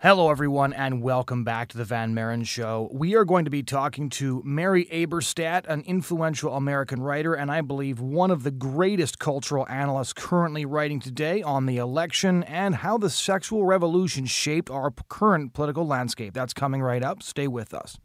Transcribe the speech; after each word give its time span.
Hello, 0.00 0.30
everyone, 0.30 0.72
and 0.72 1.02
welcome 1.02 1.42
back 1.42 1.66
to 1.66 1.76
the 1.76 1.84
Van 1.84 2.14
Maren 2.14 2.44
Show. 2.44 2.88
We 2.92 3.16
are 3.16 3.24
going 3.24 3.44
to 3.46 3.50
be 3.50 3.64
talking 3.64 4.08
to 4.10 4.40
Mary 4.44 4.84
Eberstadt, 4.92 5.66
an 5.66 5.80
influential 5.80 6.54
American 6.54 7.02
writer, 7.02 7.34
and 7.34 7.50
I 7.50 7.62
believe 7.62 7.98
one 7.98 8.30
of 8.30 8.44
the 8.44 8.52
greatest 8.52 9.18
cultural 9.18 9.66
analysts 9.68 10.12
currently 10.12 10.64
writing 10.64 11.00
today 11.00 11.42
on 11.42 11.66
the 11.66 11.78
election 11.78 12.44
and 12.44 12.76
how 12.76 12.96
the 12.96 13.10
sexual 13.10 13.64
revolution 13.64 14.26
shaped 14.26 14.70
our 14.70 14.92
current 15.08 15.52
political 15.52 15.84
landscape. 15.84 16.32
That's 16.32 16.54
coming 16.54 16.80
right 16.80 17.02
up. 17.02 17.20
Stay 17.20 17.48
with 17.48 17.74
us. 17.74 17.98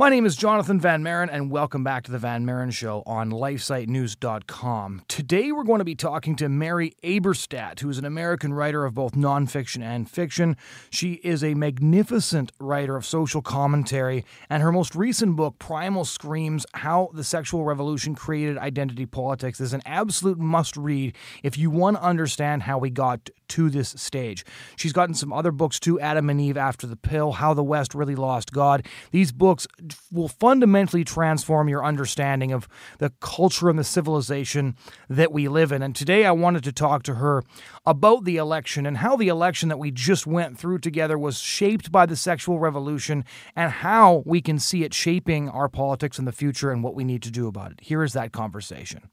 My 0.00 0.10
name 0.10 0.26
is 0.26 0.36
Jonathan 0.36 0.78
Van 0.78 1.02
Maren, 1.02 1.28
and 1.28 1.50
welcome 1.50 1.82
back 1.82 2.04
to 2.04 2.12
the 2.12 2.20
Van 2.20 2.44
Maren 2.46 2.70
Show 2.70 3.02
on 3.04 3.32
LifeSiteNews.com. 3.32 5.02
Today, 5.08 5.50
we're 5.50 5.64
going 5.64 5.80
to 5.80 5.84
be 5.84 5.96
talking 5.96 6.36
to 6.36 6.48
Mary 6.48 6.94
Eberstadt, 7.02 7.80
who 7.80 7.90
is 7.90 7.98
an 7.98 8.04
American 8.04 8.54
writer 8.54 8.84
of 8.84 8.94
both 8.94 9.14
nonfiction 9.14 9.82
and 9.82 10.08
fiction. 10.08 10.56
She 10.88 11.14
is 11.24 11.42
a 11.42 11.54
magnificent 11.54 12.52
writer 12.60 12.94
of 12.94 13.04
social 13.04 13.42
commentary, 13.42 14.24
and 14.48 14.62
her 14.62 14.70
most 14.70 14.94
recent 14.94 15.34
book, 15.34 15.58
Primal 15.58 16.04
Screams 16.04 16.64
How 16.74 17.10
the 17.12 17.24
Sexual 17.24 17.64
Revolution 17.64 18.14
Created 18.14 18.56
Identity 18.56 19.04
Politics, 19.04 19.60
is 19.60 19.72
an 19.72 19.82
absolute 19.84 20.38
must 20.38 20.76
read 20.76 21.16
if 21.42 21.58
you 21.58 21.70
want 21.70 21.96
to 21.96 22.02
understand 22.04 22.62
how 22.62 22.78
we 22.78 22.88
got 22.88 23.30
to 23.48 23.68
this 23.68 23.94
stage. 23.96 24.44
She's 24.76 24.92
gotten 24.92 25.14
some 25.14 25.32
other 25.32 25.50
books 25.50 25.80
too 25.80 25.98
Adam 25.98 26.30
and 26.30 26.40
Eve 26.40 26.56
After 26.56 26.86
the 26.86 26.96
Pill, 26.96 27.32
How 27.32 27.52
the 27.52 27.64
West 27.64 27.94
Really 27.94 28.14
Lost 28.14 28.52
God. 28.52 28.86
These 29.10 29.32
books 29.32 29.66
will 30.10 30.28
fundamentally 30.28 31.04
transform 31.04 31.68
your 31.68 31.84
understanding 31.84 32.52
of 32.52 32.68
the 32.98 33.12
culture 33.20 33.68
and 33.68 33.78
the 33.78 33.84
civilization 33.84 34.76
that 35.08 35.32
we 35.32 35.48
live 35.48 35.72
in. 35.72 35.82
And 35.82 35.94
today 35.94 36.24
I 36.24 36.32
wanted 36.32 36.64
to 36.64 36.72
talk 36.72 37.02
to 37.04 37.14
her 37.14 37.42
about 37.86 38.24
the 38.24 38.36
election 38.36 38.86
and 38.86 38.98
how 38.98 39.16
the 39.16 39.28
election 39.28 39.68
that 39.68 39.78
we 39.78 39.90
just 39.90 40.26
went 40.26 40.58
through 40.58 40.78
together 40.78 41.18
was 41.18 41.38
shaped 41.38 41.90
by 41.92 42.06
the 42.06 42.16
sexual 42.16 42.58
revolution 42.58 43.24
and 43.54 43.70
how 43.70 44.22
we 44.26 44.40
can 44.40 44.58
see 44.58 44.84
it 44.84 44.94
shaping 44.94 45.48
our 45.48 45.68
politics 45.68 46.18
in 46.18 46.24
the 46.24 46.32
future 46.32 46.70
and 46.70 46.82
what 46.82 46.94
we 46.94 47.04
need 47.04 47.22
to 47.22 47.30
do 47.30 47.46
about 47.46 47.72
it. 47.72 47.80
Here 47.82 48.02
is 48.02 48.12
that 48.12 48.32
conversation. 48.32 49.10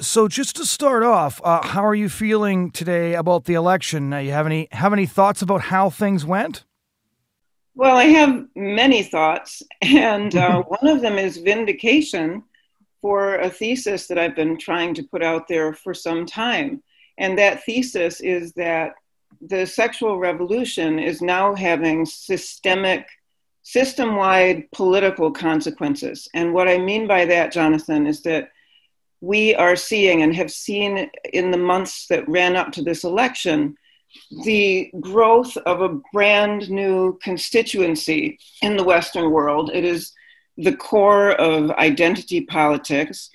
So, 0.00 0.28
just 0.28 0.54
to 0.56 0.64
start 0.64 1.02
off, 1.02 1.40
uh, 1.42 1.66
how 1.66 1.84
are 1.84 1.94
you 1.94 2.08
feeling 2.08 2.70
today 2.70 3.14
about 3.14 3.46
the 3.46 3.54
election? 3.54 4.12
You 4.12 4.30
have 4.30 4.46
any 4.46 4.68
have 4.70 4.92
any 4.92 5.06
thoughts 5.06 5.42
about 5.42 5.62
how 5.62 5.90
things 5.90 6.24
went? 6.24 6.64
Well, 7.78 7.96
I 7.96 8.06
have 8.06 8.44
many 8.56 9.04
thoughts, 9.04 9.62
and 9.82 10.34
uh, 10.34 10.62
one 10.66 10.88
of 10.88 11.00
them 11.00 11.16
is 11.16 11.36
vindication 11.36 12.42
for 13.00 13.36
a 13.36 13.48
thesis 13.48 14.08
that 14.08 14.18
I've 14.18 14.34
been 14.34 14.58
trying 14.58 14.94
to 14.94 15.04
put 15.04 15.22
out 15.22 15.46
there 15.46 15.72
for 15.72 15.94
some 15.94 16.26
time. 16.26 16.82
And 17.18 17.38
that 17.38 17.62
thesis 17.62 18.20
is 18.20 18.52
that 18.54 18.94
the 19.40 19.64
sexual 19.64 20.18
revolution 20.18 20.98
is 20.98 21.22
now 21.22 21.54
having 21.54 22.04
systemic, 22.04 23.06
system 23.62 24.16
wide 24.16 24.68
political 24.72 25.30
consequences. 25.30 26.28
And 26.34 26.52
what 26.52 26.66
I 26.66 26.78
mean 26.78 27.06
by 27.06 27.26
that, 27.26 27.52
Jonathan, 27.52 28.08
is 28.08 28.22
that 28.22 28.50
we 29.20 29.54
are 29.54 29.76
seeing 29.76 30.22
and 30.22 30.34
have 30.34 30.50
seen 30.50 31.08
in 31.32 31.52
the 31.52 31.58
months 31.58 32.08
that 32.08 32.28
ran 32.28 32.56
up 32.56 32.72
to 32.72 32.82
this 32.82 33.04
election 33.04 33.76
the 34.44 34.90
growth 35.00 35.56
of 35.58 35.80
a 35.80 36.00
brand 36.12 36.70
new 36.70 37.18
constituency 37.22 38.38
in 38.62 38.76
the 38.76 38.84
Western 38.84 39.30
world. 39.30 39.70
It 39.72 39.84
is 39.84 40.12
the 40.56 40.74
core 40.74 41.32
of 41.32 41.70
identity 41.72 42.42
politics. 42.42 43.30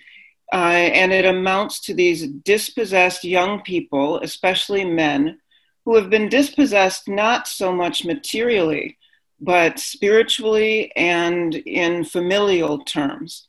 Uh, 0.51 0.91
and 0.93 1.11
it 1.11 1.25
amounts 1.25 1.79
to 1.79 1.95
these 1.95 2.27
dispossessed 2.27 3.23
young 3.23 3.61
people, 3.61 4.19
especially 4.19 4.85
men, 4.85 5.39
who 5.83 5.95
have 5.95 6.09
been 6.09 6.29
dispossessed 6.29 7.07
not 7.07 7.47
so 7.47 7.73
much 7.73 8.05
materially, 8.05 8.97
but 9.41 9.79
spiritually 9.79 10.91
and 10.95 11.55
in 11.55 12.03
familial 12.03 12.83
terms. 12.83 13.47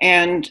And 0.00 0.48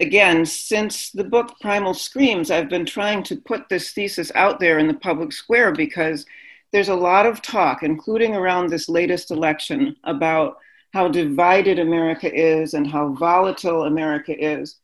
again, 0.00 0.46
since 0.46 1.10
the 1.10 1.24
book 1.24 1.54
Primal 1.60 1.94
Screams, 1.94 2.50
I've 2.50 2.68
been 2.68 2.86
trying 2.86 3.22
to 3.24 3.36
put 3.36 3.68
this 3.68 3.92
thesis 3.92 4.32
out 4.34 4.58
there 4.58 4.78
in 4.78 4.88
the 4.88 4.94
public 4.94 5.32
square 5.32 5.72
because 5.72 6.26
there's 6.72 6.88
a 6.88 6.94
lot 6.94 7.26
of 7.26 7.42
talk, 7.42 7.82
including 7.82 8.34
around 8.34 8.68
this 8.68 8.88
latest 8.88 9.30
election, 9.30 9.96
about 10.04 10.56
how 10.92 11.08
divided 11.08 11.78
America 11.78 12.32
is 12.32 12.74
and 12.74 12.86
how 12.86 13.12
volatile 13.14 13.84
America 13.84 14.34
is. 14.36 14.76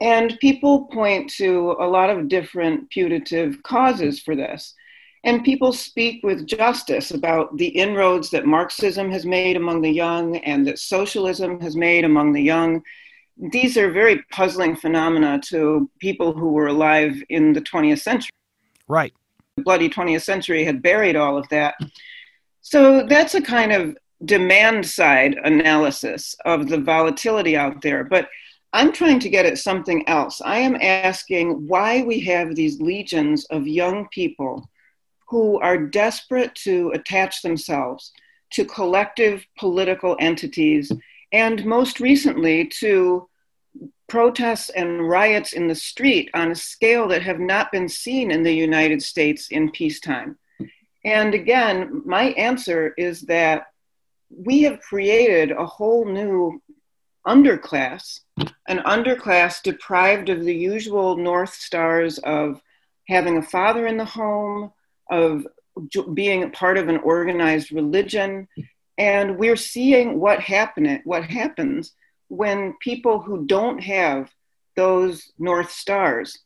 And 0.00 0.38
people 0.40 0.86
point 0.86 1.30
to 1.32 1.76
a 1.78 1.86
lot 1.86 2.10
of 2.10 2.28
different 2.28 2.90
putative 2.90 3.62
causes 3.62 4.20
for 4.20 4.34
this. 4.36 4.74
And 5.24 5.44
people 5.44 5.72
speak 5.72 6.22
with 6.24 6.46
justice 6.46 7.10
about 7.10 7.56
the 7.58 7.68
inroads 7.68 8.30
that 8.30 8.46
Marxism 8.46 9.10
has 9.10 9.26
made 9.26 9.56
among 9.56 9.82
the 9.82 9.90
young 9.90 10.36
and 10.38 10.66
that 10.66 10.78
socialism 10.78 11.60
has 11.60 11.76
made 11.76 12.04
among 12.04 12.32
the 12.32 12.42
young 12.42 12.82
these 13.40 13.76
are 13.78 13.90
very 13.90 14.22
puzzling 14.30 14.76
phenomena 14.76 15.40
to 15.46 15.88
people 15.98 16.32
who 16.32 16.52
were 16.52 16.66
alive 16.66 17.22
in 17.30 17.52
the 17.52 17.60
20th 17.60 18.00
century. 18.00 18.30
Right. 18.86 19.14
The 19.56 19.62
bloody 19.62 19.88
20th 19.88 20.22
century 20.22 20.64
had 20.64 20.82
buried 20.82 21.16
all 21.16 21.38
of 21.38 21.48
that. 21.48 21.74
So 22.60 23.06
that's 23.06 23.34
a 23.34 23.40
kind 23.40 23.72
of 23.72 23.96
demand 24.26 24.86
side 24.86 25.38
analysis 25.42 26.36
of 26.44 26.68
the 26.68 26.78
volatility 26.78 27.56
out 27.56 27.80
there. 27.80 28.04
But 28.04 28.28
I'm 28.72 28.92
trying 28.92 29.20
to 29.20 29.30
get 29.30 29.46
at 29.46 29.58
something 29.58 30.06
else. 30.06 30.40
I 30.44 30.58
am 30.58 30.76
asking 30.76 31.66
why 31.66 32.02
we 32.02 32.20
have 32.20 32.54
these 32.54 32.80
legions 32.80 33.46
of 33.46 33.66
young 33.66 34.06
people 34.08 34.68
who 35.28 35.58
are 35.60 35.78
desperate 35.78 36.54
to 36.56 36.90
attach 36.94 37.40
themselves 37.40 38.12
to 38.50 38.64
collective 38.64 39.46
political 39.58 40.16
entities 40.20 40.92
and 41.32 41.64
most 41.64 42.00
recently 42.00 42.66
to 42.66 43.28
protests 44.10 44.70
and 44.70 45.08
riots 45.08 45.52
in 45.52 45.68
the 45.68 45.74
street 45.74 46.28
on 46.34 46.50
a 46.50 46.54
scale 46.54 47.06
that 47.08 47.22
have 47.22 47.38
not 47.38 47.70
been 47.70 47.88
seen 47.88 48.32
in 48.32 48.42
the 48.42 48.52
United 48.52 49.00
States 49.00 49.48
in 49.48 49.70
peacetime. 49.70 50.36
And 51.04 51.32
again, 51.32 52.02
my 52.04 52.24
answer 52.32 52.92
is 52.98 53.22
that 53.22 53.68
we 54.28 54.62
have 54.62 54.80
created 54.80 55.52
a 55.52 55.64
whole 55.64 56.04
new 56.04 56.60
underclass, 57.24 58.20
an 58.66 58.78
underclass 58.80 59.62
deprived 59.62 60.28
of 60.28 60.44
the 60.44 60.54
usual 60.54 61.16
North 61.16 61.54
Stars 61.54 62.18
of 62.18 62.60
having 63.06 63.38
a 63.38 63.42
father 63.42 63.86
in 63.86 63.96
the 63.96 64.04
home, 64.04 64.72
of 65.08 65.46
being 66.14 66.50
part 66.50 66.78
of 66.78 66.88
an 66.88 66.98
organized 66.98 67.70
religion. 67.70 68.48
And 68.98 69.38
we're 69.38 69.56
seeing 69.56 70.18
what 70.18 70.40
happen, 70.40 71.00
what 71.04 71.24
happens 71.24 71.92
when 72.30 72.74
people 72.80 73.20
who 73.20 73.44
don't 73.44 73.82
have 73.82 74.30
those 74.76 75.32
North 75.38 75.70
Stars 75.70 76.38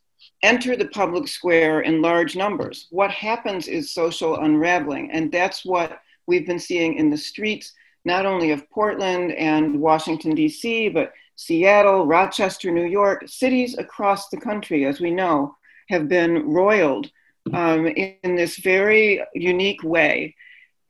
enter 0.42 0.76
the 0.76 0.88
public 0.88 1.28
square 1.28 1.82
in 1.82 2.02
large 2.02 2.34
numbers, 2.34 2.88
what 2.90 3.10
happens 3.10 3.68
is 3.68 3.92
social 3.92 4.40
unraveling. 4.40 5.10
And 5.12 5.30
that's 5.30 5.64
what 5.64 6.00
we've 6.26 6.46
been 6.46 6.58
seeing 6.58 6.94
in 6.94 7.10
the 7.10 7.18
streets, 7.18 7.74
not 8.06 8.24
only 8.24 8.50
of 8.50 8.68
Portland 8.70 9.32
and 9.32 9.78
Washington, 9.78 10.34
D.C., 10.34 10.88
but 10.88 11.12
Seattle, 11.36 12.06
Rochester, 12.06 12.70
New 12.70 12.86
York, 12.86 13.24
cities 13.26 13.76
across 13.76 14.30
the 14.30 14.38
country, 14.38 14.86
as 14.86 15.00
we 15.00 15.10
know, 15.10 15.54
have 15.90 16.08
been 16.08 16.48
roiled 16.48 17.10
um, 17.52 17.86
in 17.86 18.36
this 18.36 18.56
very 18.56 19.22
unique 19.34 19.82
way. 19.82 20.34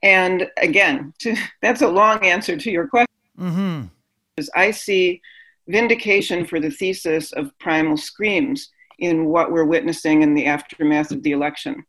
And 0.05 0.49
again, 0.57 1.15
to, 1.21 1.35
that's 1.63 1.83
a 1.83 1.89
long 1.89 2.25
answer 2.25 2.57
to 2.57 2.71
your 2.71 2.87
question. 2.87 3.09
Mm-hmm 3.37 3.87
is 4.37 4.51
I 4.55 4.71
see 4.71 5.21
vindication 5.69 6.45
for 6.45 6.61
the 6.61 6.71
thesis 6.71 7.33
of 7.33 7.57
primal 7.59 7.97
screams 7.97 8.71
in 8.99 9.27
what 9.27 9.51
we're 9.51 9.65
witnessing 9.65 10.23
in 10.23 10.35
the 10.35 10.47
aftermath 10.47 11.11
of 11.11 11.23
the 11.23 11.33
election. 11.33 11.85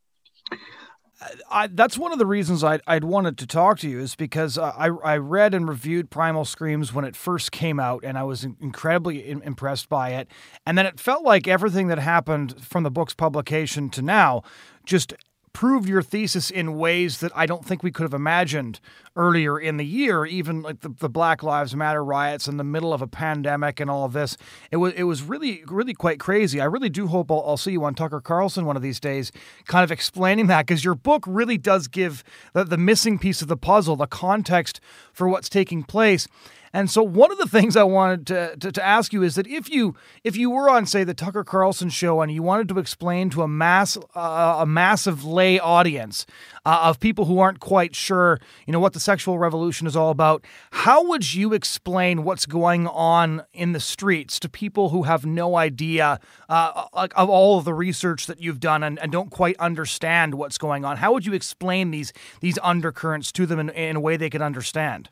I, 1.50 1.68
that's 1.68 1.97
one 1.97 2.12
of 2.12 2.19
the 2.19 2.25
reasons 2.25 2.63
I'd, 2.63 2.81
I'd, 2.86 3.03
wanted 3.03 3.38
to 3.39 3.47
talk 3.47 3.80
to 3.80 3.89
you 3.89 4.00
is 4.00 4.15
because 4.15 4.57
I, 4.57 4.89
I 5.03 5.18
read 5.18 5.53
and 5.53 5.68
reviewed 5.68 6.09
Primal 6.12 6.45
Screams 6.45 6.94
when 6.94 7.06
it 7.06 7.15
first 7.15 7.51
came 7.51 7.80
out, 7.80 8.03
and 8.03 8.18
I 8.18 8.24
was 8.24 8.44
incredibly 8.44 9.27
in, 9.27 9.42
impressed 9.42 9.88
by 9.88 10.09
it. 10.09 10.27
And 10.65 10.77
then 10.77 10.86
it 10.86 11.00
felt 11.00 11.24
like 11.24 11.47
everything 11.47 11.88
that 11.88 12.00
happened 12.00 12.62
from 12.63 12.83
the 12.83 12.92
book's 12.92 13.13
publication 13.13 13.89
to 13.92 14.01
now 14.01 14.44
just 14.86 15.13
proved 15.56 15.88
your 15.88 16.02
thesis 16.02 16.52
in 16.52 16.78
ways 16.78 17.22
that 17.22 17.31
I 17.34 17.46
don't 17.46 17.66
think 17.66 17.81
we 17.81 17.90
could 17.90 18.04
have 18.04 18.13
imagined 18.13 18.81
earlier 19.16 19.57
in 19.57 19.78
the 19.78 19.86
year, 19.86 20.25
even 20.25 20.62
like 20.62 20.81
the, 20.81 20.90
the 20.90 21.07
Black 21.07 21.44
Lives 21.44 21.74
Matter 21.74 22.04
riots 22.04 22.50
in 22.50 22.57
the 22.57 22.63
middle 22.66 22.94
of 22.94 23.02
a 23.02 23.07
pandemic 23.07 23.80
and 23.80 23.90
all 23.90 24.04
of 24.04 24.12
this. 24.12 24.36
It 24.69 24.78
was 24.78 24.92
it 24.96 25.04
was 25.04 25.24
really 25.24 25.63
really 25.66 25.94
quite 25.94 26.19
crazy. 26.19 26.60
I 26.60 26.66
really 26.66 26.90
do 26.90 27.07
hope 27.07 27.31
I'll, 27.31 27.42
I'll 27.48 27.56
see 27.56 27.72
you 27.72 27.86
on 27.86 27.96
Tucker 27.96 28.19
Carlson 28.19 28.66
one 28.66 28.75
of 28.75 28.81
these 28.81 29.00
days, 29.00 29.31
kind 29.66 29.86
of 29.86 29.94
explaining 29.94 30.48
that 30.48 30.68
because 30.68 30.84
your 30.84 30.94
book 30.96 31.24
really 31.25 31.57
does 31.57 31.88
give 31.88 32.25
the, 32.52 32.66
the 32.66 32.78
missing 32.78 33.18
piece 33.18 33.42
of 33.42 33.48
the 33.48 33.57
puzzle, 33.57 33.96
the 33.96 34.07
context 34.07 34.81
for 35.13 35.30
what's 35.30 35.48
taking 35.48 35.84
place. 35.84 36.28
And 36.75 36.92
so 36.92 37.01
one 37.04 37.31
of 37.31 37.38
the 37.38 37.48
things 37.48 37.77
I 37.77 37.83
wanted 37.83 38.27
to, 38.27 38.57
to, 38.57 38.69
to, 38.74 38.86
ask 38.86 39.13
you 39.13 39.24
is 39.24 39.36
that 39.36 39.48
if 39.48 39.69
you 39.69 39.95
if 40.25 40.36
you 40.36 40.50
were 40.50 40.69
on 40.69 40.86
say 40.86 41.06
the 41.06 41.13
Tucker 41.13 41.45
Carlson 41.45 41.88
show 41.88 42.19
and 42.19 42.30
you 42.30 42.44
wanted 42.44 42.68
to 42.68 42.80
explain 42.80 43.30
to 43.30 43.44
a 43.44 43.48
mass 43.48 43.98
uh, 44.13 44.57
a 44.60 44.66
massive 44.66 45.24
lay 45.24 45.57
audience 45.57 46.25
uh, 46.66 46.81
of 46.83 47.00
people 47.00 47.24
who 47.24 47.39
aren't 47.39 47.62
quite 47.62 47.95
sure 47.95 48.42
you 48.68 48.74
know 48.74 48.81
what 48.81 48.92
the 48.92 49.00
sexual 49.00 49.39
revolution 49.39 49.88
is 49.88 49.95
all 49.95 50.10
about, 50.10 50.44
how 50.72 51.07
would 51.07 51.33
you 51.33 51.54
explain 51.54 52.25
what's 52.25 52.45
going 52.45 52.88
on 52.88 53.44
in 53.54 53.71
the 53.71 53.80
streets 53.80 54.38
to 54.42 54.50
people 54.50 54.89
who 54.89 55.04
have 55.04 55.25
no 55.25 55.56
idea 55.56 56.19
uh, 56.50 56.88
of 56.94 57.30
all 57.30 57.57
of 57.57 57.63
the 57.63 57.74
research 57.74 58.28
that 58.28 58.42
you've 58.42 58.60
done 58.60 58.83
and, 58.83 59.00
and, 59.00 59.13
don't 59.13 59.31
quite 59.31 59.56
understand 59.60 60.36
what's 60.36 60.57
going 60.57 60.83
on? 60.83 60.98
How 60.98 61.13
would 61.13 61.25
you 61.25 61.31
explain 61.31 61.92
these 61.92 62.12
these 62.42 62.60
undercurrents 62.62 63.31
to 63.31 63.45
them 63.45 63.60
in, 63.60 63.69
in 63.69 63.95
a 63.95 64.01
way 64.01 64.18
they 64.18 64.30
could 64.30 64.42
understand? 64.42 65.10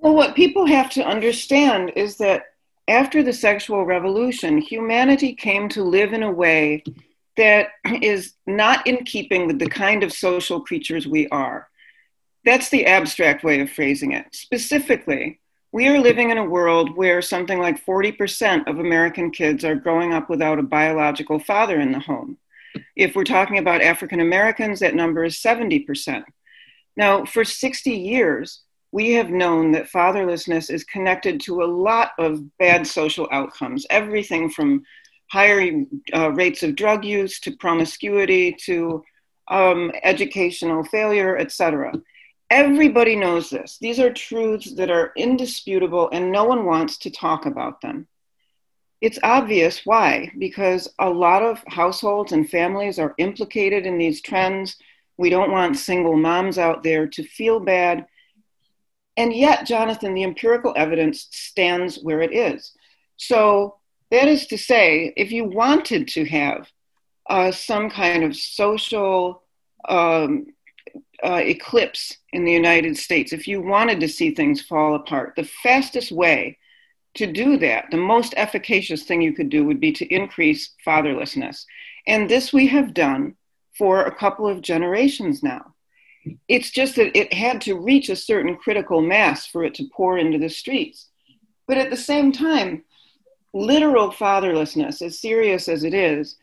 Well, 0.00 0.14
what 0.14 0.36
people 0.36 0.66
have 0.66 0.90
to 0.90 1.04
understand 1.04 1.92
is 1.96 2.18
that 2.18 2.44
after 2.86 3.22
the 3.22 3.32
sexual 3.32 3.84
revolution, 3.84 4.58
humanity 4.58 5.34
came 5.34 5.68
to 5.70 5.82
live 5.82 6.12
in 6.12 6.22
a 6.22 6.30
way 6.30 6.84
that 7.36 7.70
is 8.00 8.34
not 8.46 8.86
in 8.86 9.04
keeping 9.04 9.46
with 9.46 9.58
the 9.58 9.68
kind 9.68 10.02
of 10.02 10.12
social 10.12 10.60
creatures 10.60 11.06
we 11.06 11.28
are. 11.28 11.68
That's 12.44 12.68
the 12.68 12.86
abstract 12.86 13.42
way 13.42 13.60
of 13.60 13.70
phrasing 13.70 14.12
it. 14.12 14.26
Specifically, 14.32 15.40
we 15.72 15.88
are 15.88 15.98
living 15.98 16.30
in 16.30 16.38
a 16.38 16.44
world 16.44 16.96
where 16.96 17.20
something 17.20 17.60
like 17.60 17.84
40% 17.84 18.68
of 18.68 18.78
American 18.78 19.30
kids 19.30 19.64
are 19.64 19.74
growing 19.74 20.14
up 20.14 20.30
without 20.30 20.58
a 20.58 20.62
biological 20.62 21.38
father 21.38 21.78
in 21.80 21.92
the 21.92 21.98
home. 21.98 22.38
If 22.96 23.16
we're 23.16 23.24
talking 23.24 23.58
about 23.58 23.82
African 23.82 24.20
Americans, 24.20 24.80
that 24.80 24.94
number 24.94 25.24
is 25.24 25.36
70%. 25.36 26.24
Now, 26.96 27.24
for 27.24 27.44
60 27.44 27.90
years, 27.90 28.62
we 28.92 29.12
have 29.12 29.30
known 29.30 29.72
that 29.72 29.90
fatherlessness 29.90 30.70
is 30.70 30.84
connected 30.84 31.40
to 31.40 31.62
a 31.62 31.66
lot 31.66 32.12
of 32.18 32.56
bad 32.58 32.86
social 32.86 33.28
outcomes, 33.30 33.86
everything 33.90 34.48
from 34.48 34.82
higher 35.30 35.84
uh, 36.14 36.32
rates 36.32 36.62
of 36.62 36.74
drug 36.74 37.04
use 37.04 37.38
to 37.40 37.56
promiscuity 37.56 38.52
to 38.52 39.04
um, 39.48 39.92
educational 40.02 40.84
failure, 40.84 41.36
etc. 41.36 41.92
Everybody 42.50 43.14
knows 43.14 43.50
this. 43.50 43.76
These 43.78 44.00
are 44.00 44.12
truths 44.12 44.74
that 44.74 44.90
are 44.90 45.12
indisputable 45.16 46.08
and 46.12 46.32
no 46.32 46.44
one 46.44 46.64
wants 46.64 46.96
to 46.98 47.10
talk 47.10 47.44
about 47.44 47.82
them. 47.82 48.06
It's 49.00 49.18
obvious 49.22 49.82
why, 49.84 50.32
because 50.38 50.88
a 50.98 51.08
lot 51.08 51.42
of 51.42 51.62
households 51.68 52.32
and 52.32 52.48
families 52.48 52.98
are 52.98 53.14
implicated 53.18 53.86
in 53.86 53.98
these 53.98 54.22
trends. 54.22 54.76
We 55.18 55.30
don't 55.30 55.52
want 55.52 55.76
single 55.76 56.16
moms 56.16 56.58
out 56.58 56.82
there 56.82 57.06
to 57.06 57.22
feel 57.22 57.60
bad 57.60 58.06
and 59.18 59.34
yet, 59.34 59.66
Jonathan, 59.66 60.14
the 60.14 60.22
empirical 60.22 60.72
evidence 60.76 61.26
stands 61.32 61.98
where 62.00 62.22
it 62.22 62.32
is. 62.32 62.72
So, 63.16 63.74
that 64.12 64.28
is 64.28 64.46
to 64.46 64.56
say, 64.56 65.12
if 65.16 65.32
you 65.32 65.44
wanted 65.44 66.06
to 66.08 66.24
have 66.24 66.68
uh, 67.28 67.50
some 67.50 67.90
kind 67.90 68.22
of 68.22 68.36
social 68.36 69.42
um, 69.88 70.46
uh, 71.22 71.42
eclipse 71.42 72.16
in 72.32 72.44
the 72.44 72.52
United 72.52 72.96
States, 72.96 73.32
if 73.32 73.48
you 73.48 73.60
wanted 73.60 73.98
to 74.00 74.08
see 74.08 74.30
things 74.30 74.62
fall 74.62 74.94
apart, 74.94 75.34
the 75.34 75.50
fastest 75.64 76.12
way 76.12 76.56
to 77.14 77.30
do 77.30 77.58
that, 77.58 77.86
the 77.90 77.96
most 77.96 78.34
efficacious 78.36 79.02
thing 79.02 79.20
you 79.20 79.32
could 79.32 79.48
do 79.48 79.64
would 79.64 79.80
be 79.80 79.92
to 79.92 80.06
increase 80.14 80.74
fatherlessness. 80.86 81.64
And 82.06 82.30
this 82.30 82.52
we 82.52 82.68
have 82.68 82.94
done 82.94 83.34
for 83.76 84.04
a 84.04 84.14
couple 84.14 84.46
of 84.46 84.62
generations 84.62 85.42
now. 85.42 85.74
It's 86.48 86.70
just 86.70 86.96
that 86.96 87.16
it 87.16 87.32
had 87.32 87.60
to 87.62 87.78
reach 87.78 88.08
a 88.08 88.16
certain 88.16 88.56
critical 88.56 89.00
mass 89.00 89.46
for 89.46 89.64
it 89.64 89.74
to 89.74 89.88
pour 89.92 90.18
into 90.18 90.38
the 90.38 90.48
streets. 90.48 91.08
But 91.66 91.78
at 91.78 91.90
the 91.90 91.96
same 91.96 92.32
time, 92.32 92.84
literal 93.52 94.10
fatherlessness, 94.10 95.02
as 95.02 95.20
serious 95.20 95.68
as 95.68 95.84
it 95.84 95.94
is, 95.94 96.36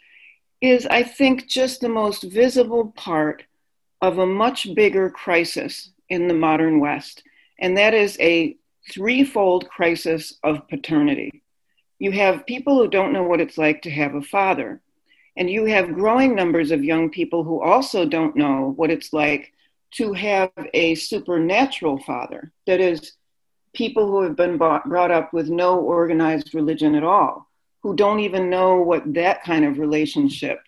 is, 0.61 0.85
I 0.85 1.03
think, 1.03 1.47
just 1.47 1.81
the 1.81 1.89
most 1.89 2.23
visible 2.23 2.93
part 2.95 3.43
of 4.01 4.19
a 4.19 4.25
much 4.25 4.73
bigger 4.75 5.09
crisis 5.09 5.91
in 6.09 6.27
the 6.27 6.33
modern 6.33 6.79
West. 6.79 7.23
And 7.59 7.77
that 7.77 7.93
is 7.93 8.17
a 8.19 8.55
threefold 8.91 9.67
crisis 9.69 10.35
of 10.43 10.67
paternity. 10.67 11.43
You 11.99 12.11
have 12.11 12.45
people 12.45 12.77
who 12.77 12.87
don't 12.87 13.13
know 13.13 13.23
what 13.23 13.41
it's 13.41 13.57
like 13.57 13.81
to 13.83 13.89
have 13.89 14.15
a 14.15 14.21
father, 14.21 14.81
and 15.37 15.49
you 15.49 15.65
have 15.65 15.93
growing 15.93 16.35
numbers 16.35 16.71
of 16.71 16.83
young 16.83 17.09
people 17.09 17.43
who 17.43 17.61
also 17.61 18.05
don't 18.05 18.35
know 18.35 18.73
what 18.75 18.91
it's 18.91 19.13
like 19.13 19.53
to 19.97 20.13
have 20.13 20.51
a 20.73 20.95
supernatural 20.95 21.97
father, 21.99 22.51
that 22.67 22.79
is, 22.79 23.13
people 23.73 24.07
who 24.07 24.21
have 24.21 24.37
been 24.37 24.57
brought 24.57 25.11
up 25.11 25.33
with 25.33 25.49
no 25.49 25.79
organized 25.79 26.55
religion 26.55 26.95
at 26.95 27.03
all, 27.03 27.45
who 27.83 27.93
don't 27.95 28.21
even 28.21 28.49
know 28.49 28.81
what 28.81 29.13
that 29.13 29.43
kind 29.43 29.65
of 29.65 29.77
relationship 29.79 30.59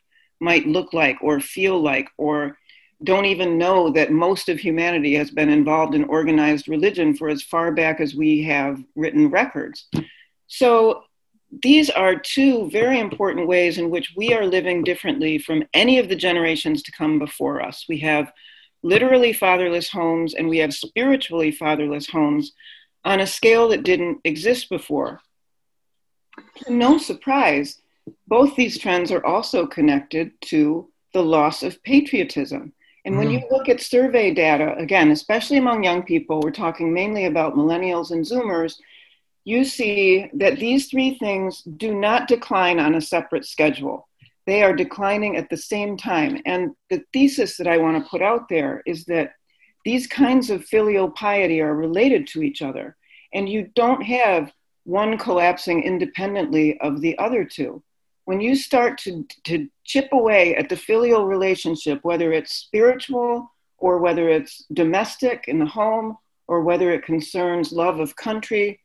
might 0.41 0.67
look 0.67 0.91
like 0.91 1.17
or 1.21 1.39
feel 1.39 1.81
like, 1.81 2.09
or 2.17 2.57
don't 3.03 3.25
even 3.25 3.57
know 3.57 3.89
that 3.91 4.11
most 4.11 4.49
of 4.49 4.59
humanity 4.59 5.15
has 5.15 5.31
been 5.31 5.49
involved 5.49 5.95
in 5.95 6.03
organized 6.03 6.67
religion 6.67 7.15
for 7.15 7.29
as 7.29 7.41
far 7.41 7.71
back 7.71 8.01
as 8.01 8.13
we 8.13 8.43
have 8.43 8.83
written 8.95 9.29
records. 9.29 9.87
So 10.47 11.03
these 11.63 11.89
are 11.89 12.15
two 12.15 12.69
very 12.71 12.99
important 12.99 13.47
ways 13.47 13.77
in 13.77 13.89
which 13.89 14.13
we 14.17 14.33
are 14.33 14.45
living 14.45 14.83
differently 14.83 15.37
from 15.37 15.63
any 15.73 15.97
of 15.97 16.09
the 16.09 16.15
generations 16.15 16.83
to 16.83 16.91
come 16.91 17.19
before 17.19 17.61
us. 17.61 17.85
We 17.87 17.99
have 17.99 18.33
literally 18.83 19.33
fatherless 19.33 19.89
homes 19.89 20.33
and 20.33 20.47
we 20.47 20.59
have 20.59 20.73
spiritually 20.73 21.51
fatherless 21.51 22.07
homes 22.07 22.53
on 23.03 23.19
a 23.19 23.27
scale 23.27 23.69
that 23.69 23.83
didn't 23.83 24.19
exist 24.23 24.69
before. 24.69 25.21
No 26.69 26.97
surprise, 26.97 27.81
both 28.27 28.55
these 28.55 28.77
trends 28.77 29.11
are 29.11 29.25
also 29.25 29.65
connected 29.65 30.31
to 30.41 30.89
the 31.13 31.23
loss 31.23 31.63
of 31.63 31.81
patriotism. 31.83 32.73
And 33.05 33.17
when 33.17 33.31
you 33.31 33.39
mm-hmm. 33.39 33.53
look 33.53 33.69
at 33.69 33.79
survey 33.79 34.33
data, 34.33 34.75
again, 34.77 35.11
especially 35.11 35.57
among 35.57 35.83
young 35.83 36.03
people, 36.03 36.41
we're 36.41 36.51
talking 36.51 36.93
mainly 36.93 37.25
about 37.25 37.55
millennials 37.55 38.11
and 38.11 38.25
Zoomers, 38.25 38.75
you 39.45 39.63
see 39.63 40.29
that 40.33 40.59
these 40.59 40.89
three 40.89 41.17
things 41.17 41.61
do 41.61 41.95
not 41.95 42.27
decline 42.27 42.79
on 42.79 42.95
a 42.95 43.01
separate 43.01 43.45
schedule 43.45 44.06
they 44.47 44.63
are 44.63 44.73
declining 44.73 45.35
at 45.35 45.49
the 45.49 45.57
same 45.57 45.97
time. 45.97 46.41
And 46.45 46.71
the 46.89 47.03
thesis 47.13 47.57
that 47.57 47.67
I 47.67 47.77
want 47.77 48.01
to 48.01 48.09
put 48.09 48.21
out 48.21 48.47
there 48.49 48.81
is 48.85 49.03
that 49.05 49.33
these 49.83 50.07
kinds 50.07 50.49
of 50.49 50.65
filial 50.65 51.11
piety 51.11 51.61
are 51.61 51.75
related 51.75 52.25
to 52.27 52.41
each 52.41 52.61
other, 52.61 52.95
and 53.33 53.47
you 53.47 53.69
don't 53.75 54.01
have 54.01 54.51
one 54.85 55.17
collapsing 55.17 55.83
independently 55.83 56.79
of 56.79 57.01
the 57.01 57.17
other 57.19 57.43
two. 57.43 57.83
When 58.23 58.39
you 58.39 58.55
start 58.55 58.97
to, 58.99 59.25
to 59.43 59.67
chip 59.83 60.09
away 60.13 60.55
at 60.55 60.69
the 60.69 60.77
filial 60.77 61.25
relationship, 61.25 61.99
whether 62.03 62.31
it's 62.31 62.55
spiritual 62.55 63.51
or 63.77 63.99
whether 63.99 64.29
it's 64.29 64.65
domestic 64.73 65.45
in 65.47 65.59
the 65.59 65.65
home 65.65 66.17
or 66.47 66.61
whether 66.61 66.91
it 66.91 67.05
concerns 67.05 67.73
love 67.73 67.99
of 67.99 68.15
country, 68.15 68.79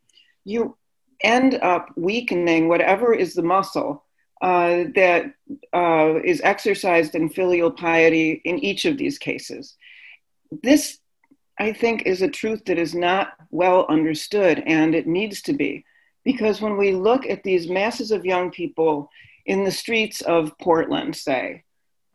you 0.45 0.77
end 1.23 1.55
up 1.63 1.89
weakening 1.97 2.69
whatever 2.69 3.15
is 3.15 3.35
the 3.35 3.43
muscle 3.43 4.05
uh, 4.43 4.85
that 4.97 5.33
uh, 5.73 6.17
is 6.25 6.41
exercised 6.43 7.15
in 7.15 7.29
filial 7.29 7.71
piety 7.71 8.43
in 8.45 8.59
each 8.59 8.85
of 8.85 8.99
these 8.99 9.17
cases. 9.17 9.77
This, 10.63 10.99
I 11.59 11.73
think, 11.73 12.03
is 12.07 12.23
a 12.23 12.29
truth 12.29 12.65
that 12.67 12.77
is 12.77 12.93
not 12.93 13.35
well 13.51 13.87
understood, 13.89 14.63
and 14.67 14.97
it 14.97 15.07
needs 15.07 15.43
to 15.43 15.53
be. 15.53 15.85
Because 16.25 16.61
when 16.61 16.77
we 16.77 16.93
look 16.93 17.25
at 17.25 17.45
these 17.45 17.71
masses 17.71 18.11
of 18.11 18.25
young 18.25 18.51
people 18.51 19.09
in 19.47 19.63
the 19.63 19.71
streets 19.71 20.21
of 20.23 20.59
Portland, 20.59 21.15
say, 21.15 21.63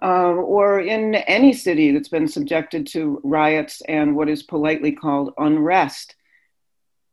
uh, 0.02 0.34
or 0.34 0.82
in 0.82 1.16
any 1.16 1.54
city 1.54 1.92
that's 1.92 2.10
been 2.10 2.28
subjected 2.28 2.86
to 2.88 3.22
riots 3.24 3.82
and 3.88 4.16
what 4.16 4.30
is 4.30 4.44
politely 4.44 4.92
called 4.92 5.34
unrest, 5.38 6.16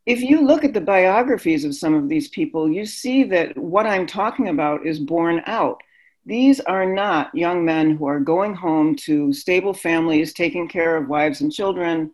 if 0.05 0.21
you 0.21 0.45
look 0.45 0.63
at 0.63 0.73
the 0.73 0.81
biographies 0.81 1.65
of 1.65 1.75
some 1.75 1.95
of 1.95 2.09
these 2.09 2.27
people, 2.27 2.69
you 2.69 2.85
see 2.85 3.23
that 3.23 3.57
what 3.57 3.87
I'm 3.87 4.05
talking 4.05 4.49
about 4.49 4.85
is 4.85 4.99
borne 4.99 5.41
out. 5.47 5.81
These 6.27 6.59
are 6.61 6.85
not 6.85 7.33
young 7.33 7.65
men 7.65 7.97
who 7.97 8.05
are 8.05 8.19
going 8.19 8.53
home 8.53 8.95
to 8.97 9.33
stable 9.33 9.73
families, 9.73 10.33
taking 10.33 10.67
care 10.67 10.95
of 10.95 11.09
wives 11.09 11.41
and 11.41 11.51
children. 11.51 12.11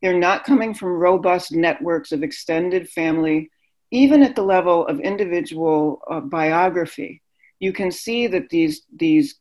They're 0.00 0.18
not 0.18 0.44
coming 0.44 0.74
from 0.74 0.88
robust 0.90 1.52
networks 1.52 2.12
of 2.12 2.22
extended 2.22 2.88
family, 2.88 3.50
even 3.90 4.22
at 4.22 4.36
the 4.36 4.42
level 4.42 4.86
of 4.86 5.00
individual 5.00 6.00
uh, 6.08 6.20
biography. 6.20 7.22
You 7.58 7.72
can 7.72 7.90
see 7.90 8.26
that 8.28 8.50
these, 8.50 8.82
these 8.94 9.36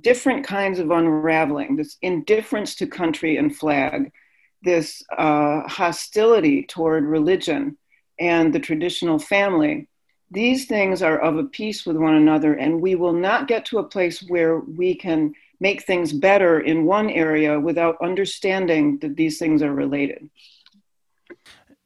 different 0.00 0.46
kinds 0.46 0.78
of 0.78 0.90
unraveling, 0.90 1.76
this 1.76 1.96
indifference 2.02 2.76
to 2.76 2.86
country 2.86 3.36
and 3.36 3.54
flag, 3.54 4.12
this 4.62 5.02
uh, 5.16 5.66
hostility 5.68 6.64
toward 6.64 7.04
religion 7.04 7.76
and 8.18 8.52
the 8.52 8.60
traditional 8.60 9.18
family, 9.18 9.88
these 10.30 10.66
things 10.66 11.02
are 11.02 11.18
of 11.18 11.36
a 11.36 11.44
piece 11.44 11.84
with 11.84 11.96
one 11.96 12.14
another, 12.14 12.54
and 12.54 12.80
we 12.80 12.94
will 12.94 13.12
not 13.12 13.48
get 13.48 13.64
to 13.66 13.78
a 13.78 13.88
place 13.88 14.22
where 14.28 14.60
we 14.60 14.94
can 14.94 15.34
make 15.58 15.82
things 15.82 16.12
better 16.12 16.60
in 16.60 16.86
one 16.86 17.10
area 17.10 17.58
without 17.58 17.96
understanding 18.02 18.98
that 18.98 19.16
these 19.16 19.38
things 19.38 19.62
are 19.62 19.74
related. 19.74 20.30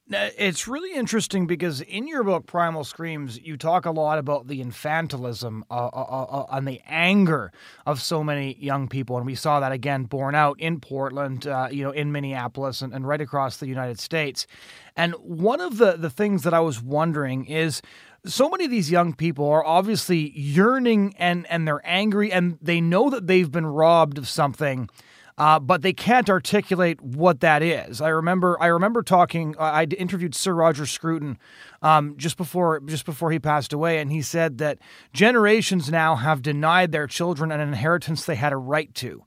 It's 0.07 0.69
really 0.69 0.95
interesting 0.95 1.47
because 1.47 1.81
in 1.81 2.07
your 2.07 2.25
book, 2.25 2.45
Primal 2.47 2.85
Screams, 2.85 3.41
you 3.41 3.57
talk 3.57 3.87
a 3.87 3.91
lot 3.91 4.19
about 4.19 4.49
the 4.49 4.63
infantilism 4.63 5.63
uh, 5.71 5.87
uh, 5.87 5.89
uh, 5.89 6.25
uh, 6.25 6.47
and 6.51 6.69
the 6.69 6.83
anger 6.87 7.51
of 7.87 8.03
so 8.03 8.23
many 8.23 8.55
young 8.61 8.87
people. 8.87 9.17
And 9.17 9.25
we 9.25 9.35
saw 9.35 9.61
that 9.61 9.73
again 9.73 10.05
borne 10.05 10.35
out 10.35 10.61
in 10.61 10.79
Portland, 10.79 11.47
uh, 11.47 11.69
you 11.71 11.85
know, 11.85 11.91
in 11.91 12.13
Minneapolis, 12.13 12.83
and, 12.83 12.93
and 12.93 13.09
right 13.09 13.21
across 13.21 13.57
the 13.57 13.67
United 13.67 13.99
States. 13.99 14.47
And 14.95 15.15
one 15.15 15.63
of 15.63 15.79
the, 15.79 15.93
the 15.93 16.11
things 16.11 16.43
that 16.43 16.53
I 16.53 16.61
was 16.61 16.83
wondering 16.83 17.47
is 17.47 17.81
so 18.27 18.51
many 18.51 18.67
of 18.67 18.71
these 18.71 18.91
young 18.91 19.15
people 19.15 19.49
are 19.49 19.65
obviously 19.65 20.39
yearning 20.39 21.15
and, 21.19 21.47
and 21.51 21.67
they're 21.67 21.81
angry 21.83 22.31
and 22.31 22.59
they 22.61 22.81
know 22.81 23.09
that 23.09 23.27
they've 23.27 23.51
been 23.51 23.67
robbed 23.67 24.19
of 24.19 24.29
something 24.29 24.91
uh, 25.37 25.59
but 25.59 25.83
they 25.83 25.93
can't 25.93 26.31
articulate 26.31 27.01
what 27.01 27.41
that 27.41 27.63
is. 27.63 28.01
I 28.01 28.09
remember 28.09 28.57
I 28.61 28.67
remember 28.67 29.03
talking. 29.03 29.55
I 29.59 29.85
interviewed 29.85 30.35
Sir 30.35 30.55
Roger 30.55 30.87
Scruton 30.87 31.39
um, 31.83 32.15
just 32.17 32.37
before 32.37 32.81
just 32.81 33.05
before 33.05 33.33
he 33.33 33.39
passed 33.39 33.73
away, 33.73 33.99
and 33.99 34.13
he 34.13 34.23
said 34.23 34.59
that 34.59 34.79
generations 35.13 35.91
now 35.91 36.17
have 36.17 36.43
denied 36.43 36.93
their 36.93 37.07
children 37.07 37.51
an 37.51 37.61
inheritance 37.61 38.25
they 38.25 38.37
had 38.37 38.53
a 38.53 38.57
right 38.57 38.95
to 38.97 39.25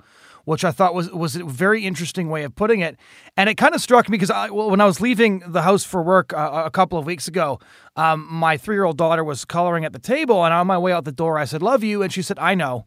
which 0.48 0.64
I 0.64 0.72
thought 0.72 0.94
was 0.94 1.12
was 1.12 1.36
a 1.36 1.44
very 1.44 1.86
interesting 1.86 2.30
way 2.30 2.46
of 2.46 2.56
putting 2.56 2.80
it. 2.80 2.96
And 3.36 3.50
it 3.50 3.56
kind 3.56 3.76
of 3.76 3.82
struck 3.82 4.08
me 4.08 4.16
because 4.16 4.32
I, 4.32 4.50
when 4.50 4.80
I 4.80 4.86
was 4.86 5.02
leaving 5.02 5.40
the 5.46 5.62
house 5.62 5.84
for 5.84 6.02
work 6.02 6.32
uh, 6.32 6.64
a 6.66 6.72
couple 6.72 6.98
of 6.98 7.06
weeks 7.06 7.28
ago, 7.28 7.60
um, 7.98 8.26
my 8.32 8.56
three 8.56 8.78
year 8.78 8.86
old 8.86 8.98
daughter 8.98 9.26
was 9.26 9.44
coloring 9.44 9.84
at 9.84 9.92
the 9.92 10.00
table, 10.00 10.46
and 10.46 10.54
on 10.54 10.66
my 10.66 10.78
way 10.78 10.94
out 10.94 11.04
the 11.04 11.12
door, 11.12 11.38
I 11.38 11.44
said, 11.44 11.62
"Love 11.62 11.84
you," 11.84 12.02
and 12.02 12.14
she 12.14 12.22
said, 12.22 12.40
"I 12.40 12.56
know." 12.56 12.86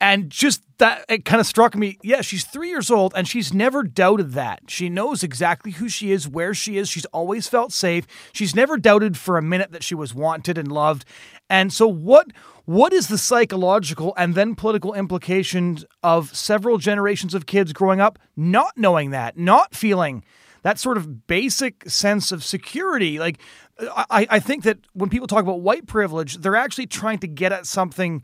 And 0.00 0.30
just 0.30 0.62
that, 0.78 1.04
it 1.10 1.26
kind 1.26 1.40
of 1.40 1.46
struck 1.46 1.76
me. 1.76 1.98
Yeah, 2.02 2.22
she's 2.22 2.44
three 2.44 2.70
years 2.70 2.90
old 2.90 3.12
and 3.14 3.28
she's 3.28 3.52
never 3.52 3.82
doubted 3.82 4.32
that. 4.32 4.62
She 4.68 4.88
knows 4.88 5.22
exactly 5.22 5.72
who 5.72 5.88
she 5.90 6.10
is, 6.10 6.26
where 6.26 6.54
she 6.54 6.78
is. 6.78 6.88
She's 6.88 7.04
always 7.06 7.48
felt 7.48 7.70
safe. 7.72 8.06
She's 8.32 8.54
never 8.54 8.78
doubted 8.78 9.18
for 9.18 9.36
a 9.36 9.42
minute 9.42 9.72
that 9.72 9.84
she 9.84 9.94
was 9.94 10.14
wanted 10.14 10.56
and 10.56 10.72
loved. 10.72 11.04
And 11.50 11.72
so, 11.72 11.86
what 11.86 12.28
what 12.64 12.92
is 12.92 13.08
the 13.08 13.18
psychological 13.18 14.14
and 14.16 14.34
then 14.34 14.54
political 14.54 14.94
implications 14.94 15.84
of 16.02 16.34
several 16.34 16.78
generations 16.78 17.34
of 17.34 17.46
kids 17.46 17.72
growing 17.72 18.00
up 18.00 18.18
not 18.36 18.72
knowing 18.76 19.10
that, 19.10 19.36
not 19.36 19.74
feeling 19.74 20.24
that 20.62 20.78
sort 20.78 20.96
of 20.96 21.26
basic 21.26 21.90
sense 21.90 22.32
of 22.32 22.44
security? 22.44 23.18
Like, 23.18 23.38
I, 23.80 24.26
I 24.30 24.40
think 24.40 24.62
that 24.64 24.78
when 24.92 25.10
people 25.10 25.26
talk 25.26 25.42
about 25.42 25.62
white 25.62 25.86
privilege, 25.86 26.36
they're 26.36 26.56
actually 26.56 26.86
trying 26.86 27.18
to 27.18 27.26
get 27.26 27.50
at 27.50 27.66
something 27.66 28.22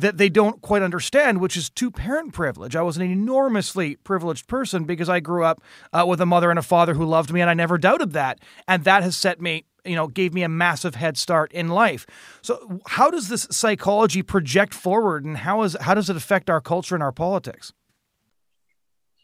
that 0.00 0.18
they 0.18 0.28
don't 0.28 0.60
quite 0.60 0.82
understand, 0.82 1.40
which 1.40 1.56
is 1.56 1.70
two 1.70 1.90
parent 1.90 2.34
privilege. 2.34 2.76
I 2.76 2.82
was 2.82 2.96
an 2.96 3.02
enormously 3.02 3.96
privileged 3.96 4.46
person 4.46 4.84
because 4.84 5.08
I 5.08 5.20
grew 5.20 5.42
up 5.42 5.62
uh, 5.92 6.04
with 6.06 6.20
a 6.20 6.26
mother 6.26 6.50
and 6.50 6.58
a 6.58 6.62
father 6.62 6.94
who 6.94 7.04
loved 7.04 7.32
me, 7.32 7.40
and 7.40 7.48
I 7.48 7.54
never 7.54 7.78
doubted 7.78 8.12
that. 8.12 8.38
And 8.68 8.84
that 8.84 9.02
has 9.02 9.16
set 9.16 9.40
me, 9.40 9.64
you 9.86 9.96
know, 9.96 10.06
gave 10.06 10.34
me 10.34 10.42
a 10.42 10.48
massive 10.50 10.96
head 10.96 11.16
start 11.16 11.50
in 11.52 11.68
life. 11.68 12.06
So, 12.42 12.80
how 12.86 13.10
does 13.10 13.28
this 13.28 13.48
psychology 13.50 14.22
project 14.22 14.74
forward, 14.74 15.24
and 15.24 15.38
how 15.38 15.62
is 15.62 15.76
how 15.80 15.94
does 15.94 16.10
it 16.10 16.16
affect 16.16 16.50
our 16.50 16.60
culture 16.60 16.94
and 16.94 17.02
our 17.02 17.12
politics? 17.12 17.72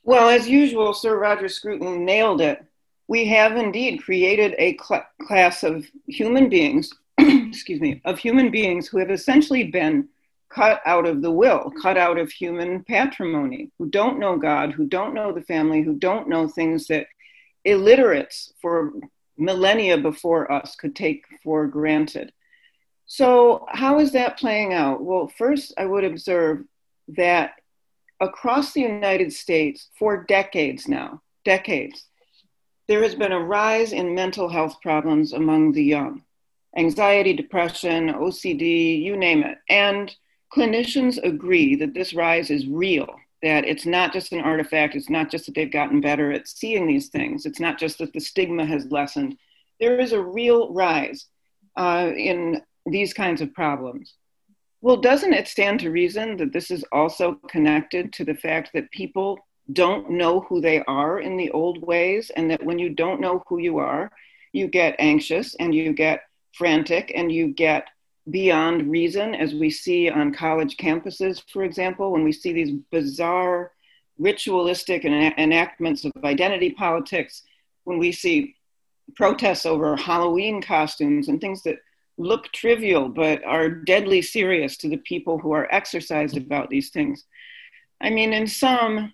Well, 0.05 0.31
as 0.31 0.49
usual, 0.49 0.95
Sir 0.95 1.19
Roger 1.19 1.49
Scruton 1.49 2.05
nailed 2.05 2.41
it. 2.41 2.65
We 3.09 3.27
have 3.27 3.57
indeed 3.57 4.03
created 4.03 4.55
a 4.59 4.79
cl- 4.83 5.07
class 5.21 5.63
of 5.63 5.87
human 6.07 6.49
beings, 6.49 6.91
excuse 7.19 7.81
me, 7.81 8.01
of 8.07 8.19
human 8.19 8.51
beings 8.51 8.89
who 8.89 8.99
have 8.99 9.11
essentially 9.11 9.65
been 9.65 10.09
cut 10.55 10.81
out 10.85 11.07
of 11.07 11.23
the 11.23 11.31
will, 11.31 11.73
cut 11.81 11.97
out 11.97 12.19
of 12.19 12.31
human 12.31 12.85
patrimony, 12.85 13.71
who 13.79 13.89
don't 13.89 14.19
know 14.19 14.37
God, 14.37 14.73
who 14.73 14.87
don't 14.87 15.15
know 15.15 15.33
the 15.33 15.43
family, 15.43 15.83
who 15.83 15.95
don't 15.95 16.29
know 16.29 16.49
things 16.49 16.87
that 16.89 17.07
illiterates 17.65 18.53
for 18.61 18.93
millennia 19.39 19.97
before 19.97 20.51
us 20.51 20.77
could 20.77 20.95
take 20.95 21.25
for 21.43 21.67
granted. 21.67 22.33
So, 23.07 23.67
how 23.69 23.99
is 23.99 24.13
that 24.13 24.39
playing 24.39 24.73
out? 24.73 25.03
Well, 25.03 25.29
first, 25.37 25.75
I 25.77 25.87
would 25.87 26.05
observe 26.05 26.65
that 27.09 27.55
across 28.21 28.73
the 28.73 28.81
United 28.81 29.33
States 29.33 29.89
for 29.99 30.25
decades 30.25 30.89
now, 30.89 31.23
decades, 31.45 32.07
there 32.89 33.03
has 33.03 33.15
been 33.15 33.33
a 33.33 33.41
rise 33.41 33.93
in 33.93 34.15
mental 34.15 34.49
health 34.49 34.81
problems 34.83 35.33
among 35.33 35.73
the 35.73 35.85
young 35.85 36.23
anxiety, 36.77 37.35
depression, 37.35 38.09
OCD, 38.09 39.03
you 39.03 39.17
name 39.17 39.43
it. 39.43 39.59
And 39.69 40.15
clinicians 40.55 41.23
agree 41.23 41.75
that 41.77 41.95
this 41.95 42.15
rise 42.15 42.51
is 42.51 42.67
real, 42.67 43.15
that 43.43 43.65
it's 43.65 43.87
not 43.87 44.13
just 44.13 44.33
an 44.33 44.41
artifact, 44.41 44.95
it's 44.95 45.11
not 45.11 45.31
just 45.31 45.47
that 45.47 45.55
they've 45.55 45.73
gotten 45.73 46.01
better 46.01 46.33
at 46.33 46.49
seeing 46.49 46.87
these 46.87 47.09
things, 47.09 47.47
it's 47.47 47.61
not 47.61 47.79
just 47.79 47.99
that 47.99 48.13
the 48.13 48.21
stigma 48.21 48.65
has 48.65 48.91
lessened. 48.91 49.37
There 49.81 49.99
is 49.99 50.13
a 50.13 50.23
real 50.23 50.73
rise 50.73 51.27
uh, 51.77 52.11
in 52.15 52.63
these 52.87 53.15
kinds 53.15 53.41
of 53.41 53.55
problems. 53.55 54.15
Well, 54.81 54.97
doesn't 54.97 55.33
it 55.33 55.49
stand 55.49 55.81
to 55.81 55.91
reason 55.91 56.37
that 56.39 56.53
this 56.53 56.71
is 56.71 56.85
also 56.93 57.35
connected 57.49 58.13
to 58.15 58.25
the 58.25 58.35
fact 58.35 58.71
that 58.75 58.91
people 58.91 59.39
don't 59.73 60.11
know 60.11 60.41
who 60.41 60.61
they 60.61 60.83
are 60.85 61.21
in 61.21 61.37
the 61.37 61.51
old 61.53 61.81
ways, 61.83 62.31
and 62.35 62.51
that 62.51 62.65
when 62.65 62.79
you 62.79 62.91
don't 62.91 63.21
know 63.21 63.43
who 63.47 63.59
you 63.59 63.79
are, 63.79 64.11
you 64.53 64.67
get 64.67 64.97
anxious 64.99 65.55
and 65.55 65.75
you 65.75 65.93
get 65.93 66.23
frantic 66.53 67.13
and 67.15 67.33
you 67.33 67.49
get 67.49 67.89
beyond 68.31 68.91
reason, 68.91 69.35
as 69.35 69.55
we 69.55 69.71
see 69.71 70.09
on 70.09 70.33
college 70.33 70.77
campuses, 70.77 71.43
for 71.51 71.65
example, 71.65 72.13
when 72.13 72.25
we 72.25 72.33
see 72.33 72.53
these 72.53 72.73
bizarre 72.91 73.73
ritualistic 74.19 75.05
enactments 75.05 76.05
of 76.05 76.13
identity 76.25 76.71
politics, 76.71 77.43
when 77.85 77.99
we 77.99 78.13
see 78.13 78.55
protests 79.17 79.67
over 79.67 79.97
Halloween 79.97 80.63
costumes 80.63 81.29
and 81.29 81.41
things 81.41 81.63
that 81.65 81.79
look 82.19 82.53
trivial 82.53 83.09
but 83.09 83.43
are 83.45 83.69
deadly 83.69 84.23
serious 84.23 84.77
to 84.77 84.89
the 84.89 84.99
people 84.99 85.39
who 85.39 85.53
are 85.53 85.73
exercised 85.75 86.37
about 86.37 86.71
these 86.71 86.91
things. 86.91 87.25
I 88.01 88.11
mean, 88.11 88.33
in 88.33 88.47
some, 88.47 89.13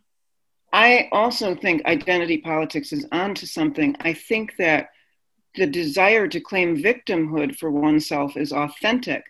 I 0.72 1.08
also 1.12 1.54
think 1.54 1.86
identity 1.86 2.38
politics 2.38 2.92
is 2.92 3.06
onto 3.12 3.46
something. 3.46 3.96
I 4.00 4.12
think 4.12 4.56
that 4.58 4.90
the 5.58 5.66
desire 5.66 6.28
to 6.28 6.40
claim 6.40 6.82
victimhood 6.82 7.56
for 7.56 7.70
oneself 7.70 8.36
is 8.36 8.52
authentic. 8.52 9.24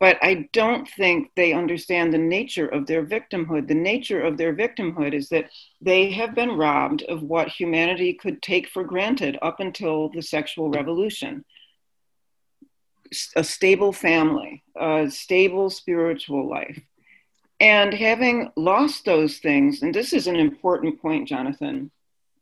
But 0.00 0.16
I 0.22 0.48
don't 0.52 0.88
think 0.88 1.30
they 1.34 1.52
understand 1.52 2.12
the 2.12 2.18
nature 2.18 2.68
of 2.68 2.86
their 2.86 3.04
victimhood. 3.04 3.66
The 3.68 3.74
nature 3.74 4.22
of 4.22 4.36
their 4.36 4.54
victimhood 4.54 5.12
is 5.12 5.28
that 5.28 5.50
they 5.80 6.10
have 6.12 6.34
been 6.34 6.52
robbed 6.52 7.02
of 7.02 7.22
what 7.22 7.48
humanity 7.48 8.14
could 8.14 8.40
take 8.40 8.68
for 8.68 8.84
granted 8.84 9.38
up 9.42 9.60
until 9.60 10.08
the 10.08 10.22
sexual 10.22 10.70
revolution 10.70 11.44
a 13.36 13.42
stable 13.42 13.90
family, 13.90 14.62
a 14.76 15.10
stable 15.10 15.70
spiritual 15.70 16.46
life. 16.46 16.78
And 17.58 17.94
having 17.94 18.52
lost 18.54 19.06
those 19.06 19.38
things, 19.38 19.82
and 19.82 19.94
this 19.94 20.12
is 20.12 20.26
an 20.26 20.36
important 20.36 21.00
point, 21.00 21.26
Jonathan, 21.26 21.90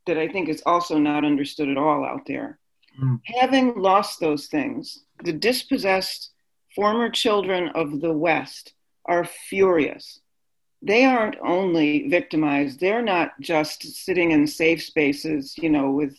that 0.05 0.17
I 0.17 0.27
think 0.27 0.49
is 0.49 0.61
also 0.65 0.97
not 0.97 1.23
understood 1.23 1.69
at 1.69 1.77
all 1.77 2.03
out 2.03 2.25
there. 2.27 2.59
Mm. 3.01 3.21
Having 3.39 3.79
lost 3.79 4.19
those 4.19 4.47
things, 4.47 5.03
the 5.23 5.33
dispossessed 5.33 6.31
former 6.75 7.09
children 7.09 7.69
of 7.69 8.01
the 8.01 8.13
West 8.13 8.73
are 9.05 9.25
furious. 9.25 10.19
They 10.81 11.05
aren't 11.05 11.37
only 11.43 12.07
victimized, 12.07 12.79
they're 12.79 13.01
not 13.01 13.39
just 13.41 13.83
sitting 13.83 14.31
in 14.31 14.45
safe 14.45 14.83
spaces, 14.83 15.55
you 15.57 15.69
know, 15.69 15.91
with 15.91 16.15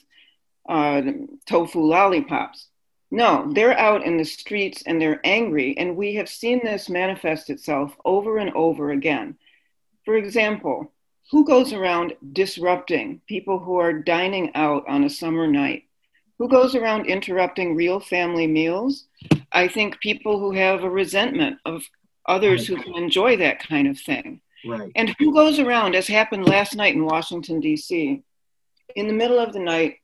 uh, 0.68 1.02
tofu 1.46 1.80
lollipops. 1.80 2.68
No, 3.10 3.50
they're 3.52 3.78
out 3.78 4.04
in 4.04 4.18
the 4.18 4.24
streets 4.24 4.82
and 4.82 5.00
they're 5.00 5.20
angry, 5.24 5.76
and 5.78 5.96
we 5.96 6.14
have 6.16 6.28
seen 6.28 6.60
this 6.62 6.90
manifest 6.90 7.48
itself 7.50 7.96
over 8.04 8.36
and 8.38 8.52
over 8.54 8.90
again. 8.90 9.36
For 10.04 10.16
example, 10.16 10.92
who 11.30 11.44
goes 11.44 11.72
around 11.72 12.14
disrupting 12.32 13.20
people 13.26 13.58
who 13.58 13.76
are 13.76 13.92
dining 13.92 14.54
out 14.54 14.84
on 14.88 15.04
a 15.04 15.10
summer 15.10 15.46
night? 15.46 15.84
Who 16.38 16.48
goes 16.48 16.74
around 16.74 17.06
interrupting 17.06 17.74
real 17.74 18.00
family 18.00 18.46
meals? 18.46 19.06
I 19.52 19.68
think 19.68 20.00
people 20.00 20.38
who 20.38 20.52
have 20.52 20.84
a 20.84 20.90
resentment 20.90 21.58
of 21.64 21.82
others 22.26 22.66
who 22.66 22.76
can 22.76 22.96
enjoy 22.96 23.36
that 23.38 23.66
kind 23.66 23.88
of 23.88 23.98
thing. 23.98 24.40
Right. 24.64 24.92
And 24.94 25.14
who 25.18 25.32
goes 25.32 25.58
around, 25.58 25.94
as 25.94 26.06
happened 26.06 26.46
last 26.46 26.76
night 26.76 26.94
in 26.94 27.04
Washington, 27.04 27.60
D.C., 27.60 28.22
in 28.94 29.06
the 29.06 29.12
middle 29.12 29.38
of 29.38 29.52
the 29.52 29.60
night, 29.60 29.96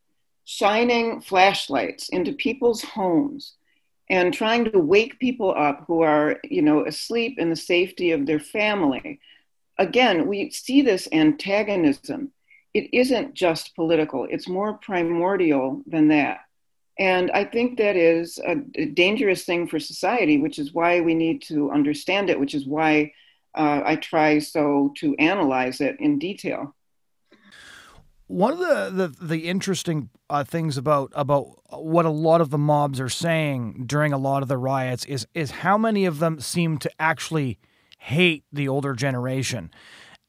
shining 0.45 1.21
flashlights 1.21 2.09
into 2.11 2.33
people's 2.33 2.83
homes 2.83 3.55
and 4.11 4.35
trying 4.35 4.71
to 4.71 4.79
wake 4.79 5.19
people 5.19 5.55
up 5.57 5.85
who 5.87 6.03
are, 6.03 6.39
you 6.45 6.63
know, 6.63 6.85
asleep 6.87 7.39
in 7.39 7.51
the 7.51 7.57
safety 7.57 8.11
of 8.11 8.27
their 8.27 8.41
family. 8.41 9.21
Again, 9.79 10.27
we 10.27 10.51
see 10.51 10.83
this 10.83 11.09
antagonism. 11.13 12.33
It 12.75 12.93
isn't 12.93 13.35
just 13.35 13.75
political, 13.77 14.27
it's 14.29 14.49
more 14.49 14.75
primordial 14.75 15.83
than 15.87 16.09
that. 16.09 16.41
And 16.99 17.31
I 17.33 17.45
think 17.45 17.79
that 17.79 17.97
is 17.97 18.39
a, 18.39 18.55
dangerous 18.87 19.45
thing 19.45 19.67
for 19.67 19.81
society, 19.81 20.39
which 20.39 20.59
is 20.59 20.73
why 20.73 21.01
we 21.01 21.15
need 21.15 21.43
to 21.43 21.71
understand 21.73 22.31
it, 22.31 22.39
which 22.39 22.55
is 22.55 22.67
why 22.67 23.13
uh, 23.57 23.83
I 23.85 23.97
try 23.97 24.39
so 24.39 24.93
to 24.99 25.17
analyze 25.17 25.81
it 25.81 25.97
in 25.99 26.19
detail. 26.19 26.75
One 28.27 28.53
of 28.53 28.59
the 28.59 29.09
the, 29.09 29.27
the 29.27 29.49
interesting 29.49 30.09
uh, 30.31 30.45
things 30.45 30.77
about 30.77 31.13
about 31.15 31.59
what 31.71 32.07
a 32.07 32.11
lot 32.11 32.41
of 32.41 32.51
the 32.51 32.59
mobs 32.59 32.99
are 32.99 33.09
saying 33.09 33.85
during 33.87 34.13
a 34.13 34.19
lot 34.19 34.43
of 34.43 34.49
the 34.49 34.57
riots 34.57 35.05
is 35.05 35.27
is 35.35 35.51
how 35.51 35.77
many 35.77 36.05
of 36.07 36.21
them 36.21 36.41
seem 36.41 36.79
to 36.79 36.91
actually 36.99 37.59
hate 37.99 38.45
the 38.53 38.67
older 38.67 38.95
generation. 38.95 39.71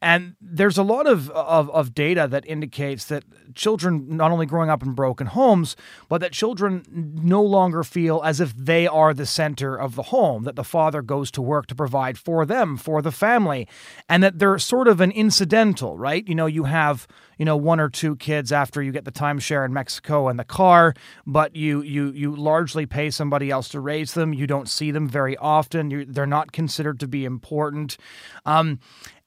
And 0.05 0.35
there's 0.39 0.77
a 0.77 0.83
lot 0.83 1.07
of, 1.07 1.31
of, 1.31 1.67
of, 1.71 1.95
data 1.95 2.27
that 2.29 2.45
indicates 2.45 3.05
that 3.05 3.23
children, 3.55 4.05
not 4.15 4.29
only 4.29 4.45
growing 4.45 4.69
up 4.69 4.83
in 4.83 4.91
broken 4.91 5.25
homes, 5.25 5.75
but 6.09 6.21
that 6.21 6.31
children 6.31 6.85
no 6.91 7.41
longer 7.41 7.83
feel 7.83 8.21
as 8.23 8.39
if 8.39 8.55
they 8.55 8.85
are 8.85 9.15
the 9.15 9.25
center 9.25 9.75
of 9.75 9.95
the 9.95 10.03
home, 10.03 10.43
that 10.43 10.55
the 10.55 10.63
father 10.63 11.01
goes 11.01 11.31
to 11.31 11.41
work 11.41 11.65
to 11.65 11.73
provide 11.73 12.19
for 12.19 12.45
them, 12.45 12.77
for 12.77 13.01
the 13.01 13.11
family, 13.11 13.67
and 14.07 14.21
that 14.21 14.37
they're 14.37 14.59
sort 14.59 14.87
of 14.87 15.01
an 15.01 15.09
incidental, 15.09 15.97
right? 15.97 16.27
You 16.27 16.35
know, 16.35 16.45
you 16.45 16.65
have, 16.65 17.07
you 17.39 17.45
know, 17.45 17.57
one 17.57 17.79
or 17.79 17.89
two 17.89 18.15
kids 18.17 18.51
after 18.51 18.83
you 18.83 18.91
get 18.91 19.05
the 19.05 19.11
timeshare 19.11 19.65
in 19.65 19.73
Mexico 19.73 20.27
and 20.27 20.37
the 20.37 20.43
car, 20.43 20.93
but 21.25 21.55
you 21.55 21.81
you 21.81 22.11
you 22.11 22.35
largely 22.35 22.85
pay 22.85 23.09
somebody 23.09 23.49
else 23.49 23.69
to 23.69 23.79
raise 23.79 24.13
them. 24.13 24.33
You 24.33 24.45
don't 24.45 24.69
see 24.69 24.91
them 24.91 25.09
very 25.09 25.35
often. 25.37 25.89
You, 25.89 26.05
they're 26.05 26.27
not 26.27 26.51
considered 26.51 26.99
to 26.99 27.07
be 27.07 27.25
important. 27.25 27.97
Um, 28.45 28.79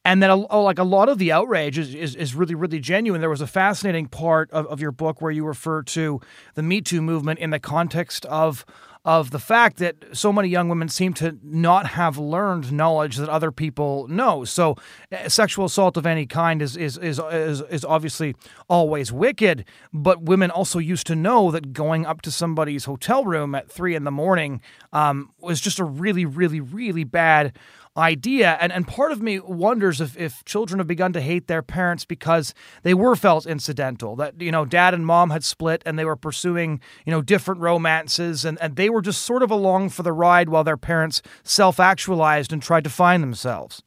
and 0.05 0.23
then 0.23 0.31
oh, 0.31 0.63
like 0.63 0.79
a 0.79 0.85
lot 0.85 1.09
of 1.09 1.19
the 1.19 1.33
outrage 1.33 1.79
is, 1.79 1.95
is, 1.95 2.15
is, 2.15 2.35
really 2.35 2.55
really 2.55 2.81
genuine 2.81 3.21
there 3.21 3.31
was 3.31 3.41
a 3.41 3.47
fascinating 3.47 4.07
part 4.07 4.51
of, 4.53 4.67
of 4.67 4.81
your 4.81 4.93
book 4.93 5.21
where 5.21 5.31
you 5.31 5.45
refer 5.45 5.83
to 5.83 6.21
the 6.55 6.63
me 6.63 6.81
too 6.81 7.03
movement 7.03 7.39
in 7.39 7.51
the 7.51 7.61
context 7.61 8.25
of 8.27 8.65
of 9.09 9.31
the 9.31 9.39
fact 9.39 9.79
that 9.79 10.05
so 10.13 10.31
many 10.33 10.49
young 10.49 10.69
women 10.69 10.87
seem 10.87 11.15
to 11.15 11.39
not 11.43 11.87
have 11.87 12.19
learned 12.19 12.71
knowledge 12.71 13.17
that 13.17 13.29
other 13.31 13.51
people 13.51 14.07
know. 14.09 14.45
So, 14.45 14.77
uh, 15.11 15.31
sexual 15.31 15.65
assault 15.65 15.97
of 15.97 16.05
any 16.05 16.27
kind 16.27 16.61
is, 16.61 16.77
is 16.77 16.99
is 16.99 17.19
is 17.19 17.63
is 17.63 17.85
obviously 17.87 18.35
always 18.69 19.11
wicked. 19.11 19.65
But 19.95 20.23
women 20.23 20.51
also 20.51 20.79
used 20.79 21.07
to 21.07 21.15
know 21.15 21.51
that 21.53 21.73
going 21.73 22.05
up 22.05 22.21
to 22.23 22.31
somebody's 22.31 22.85
hotel 22.85 23.25
room 23.25 23.55
at 23.55 23.71
three 23.71 23.95
in 23.95 24.05
the 24.05 24.11
morning 24.11 24.61
um, 24.93 25.31
was 25.41 25.61
just 25.61 25.79
a 25.79 25.85
really, 25.85 26.27
really, 26.27 26.61
really 26.61 27.05
bad 27.05 27.57
idea. 27.99 28.57
And, 28.61 28.73
and 28.73 28.87
part 28.87 29.13
of 29.13 29.21
me 29.21 29.41
wonders 29.41 30.01
if, 30.01 30.17
if 30.17 30.45
children 30.45 30.79
have 30.79 30.87
begun 30.87 31.13
to 31.13 31.21
hate 31.21 31.49
their 31.49 31.63
parents 31.63 32.05
because 32.05 32.55
they 32.83 32.95
were 32.95 33.17
felt 33.17 33.47
incidental, 33.47 34.17
that, 34.17 34.41
you 34.41 34.53
know, 34.53 34.65
dad 34.65 34.95
and 34.95 35.05
mom 35.05 35.31
had 35.31 35.45
split 35.45 35.83
and 35.85 35.99
they 35.99 36.05
were 36.05 36.17
pursuing, 36.17 36.81
you 37.05 37.11
know, 37.11 37.21
different 37.21 37.61
romances 37.61 38.45
and, 38.45 38.59
and 38.61 38.77
they 38.77 38.89
were 38.89 39.03
just 39.03 39.23
sort 39.23 39.43
of 39.43 39.51
along 39.51 39.91
for 39.91 40.03
the 40.03 40.13
ride 40.13 40.49
while 40.49 40.65
their 40.65 40.77
parents 40.77 41.21
self 41.43 41.81
actualized 41.81 42.53
and 42.53 42.63
tried 42.63 42.85
to 42.85 42.91
find 42.91 43.23
themselves. 43.23 43.83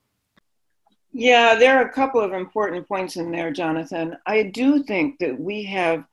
Yeah, 1.14 1.56
there 1.56 1.78
are 1.78 1.88
a 1.88 1.92
couple 1.92 2.22
of 2.22 2.32
important 2.32 2.88
points 2.88 3.18
in 3.18 3.32
there, 3.32 3.52
Jonathan. 3.52 4.16
I 4.26 4.44
do 4.44 4.84
think 4.84 5.20
that 5.20 5.40
we 5.40 5.64
have 5.66 6.06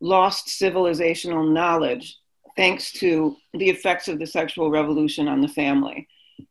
lost 0.00 0.48
civilizational 0.48 1.52
knowledge 1.52 2.16
thanks 2.56 2.92
to 2.92 3.36
the 3.52 3.68
effects 3.68 4.06
of 4.06 4.18
the 4.18 4.26
sexual 4.26 4.70
revolution 4.70 5.26
on 5.26 5.40
the 5.40 5.48
family 5.48 6.06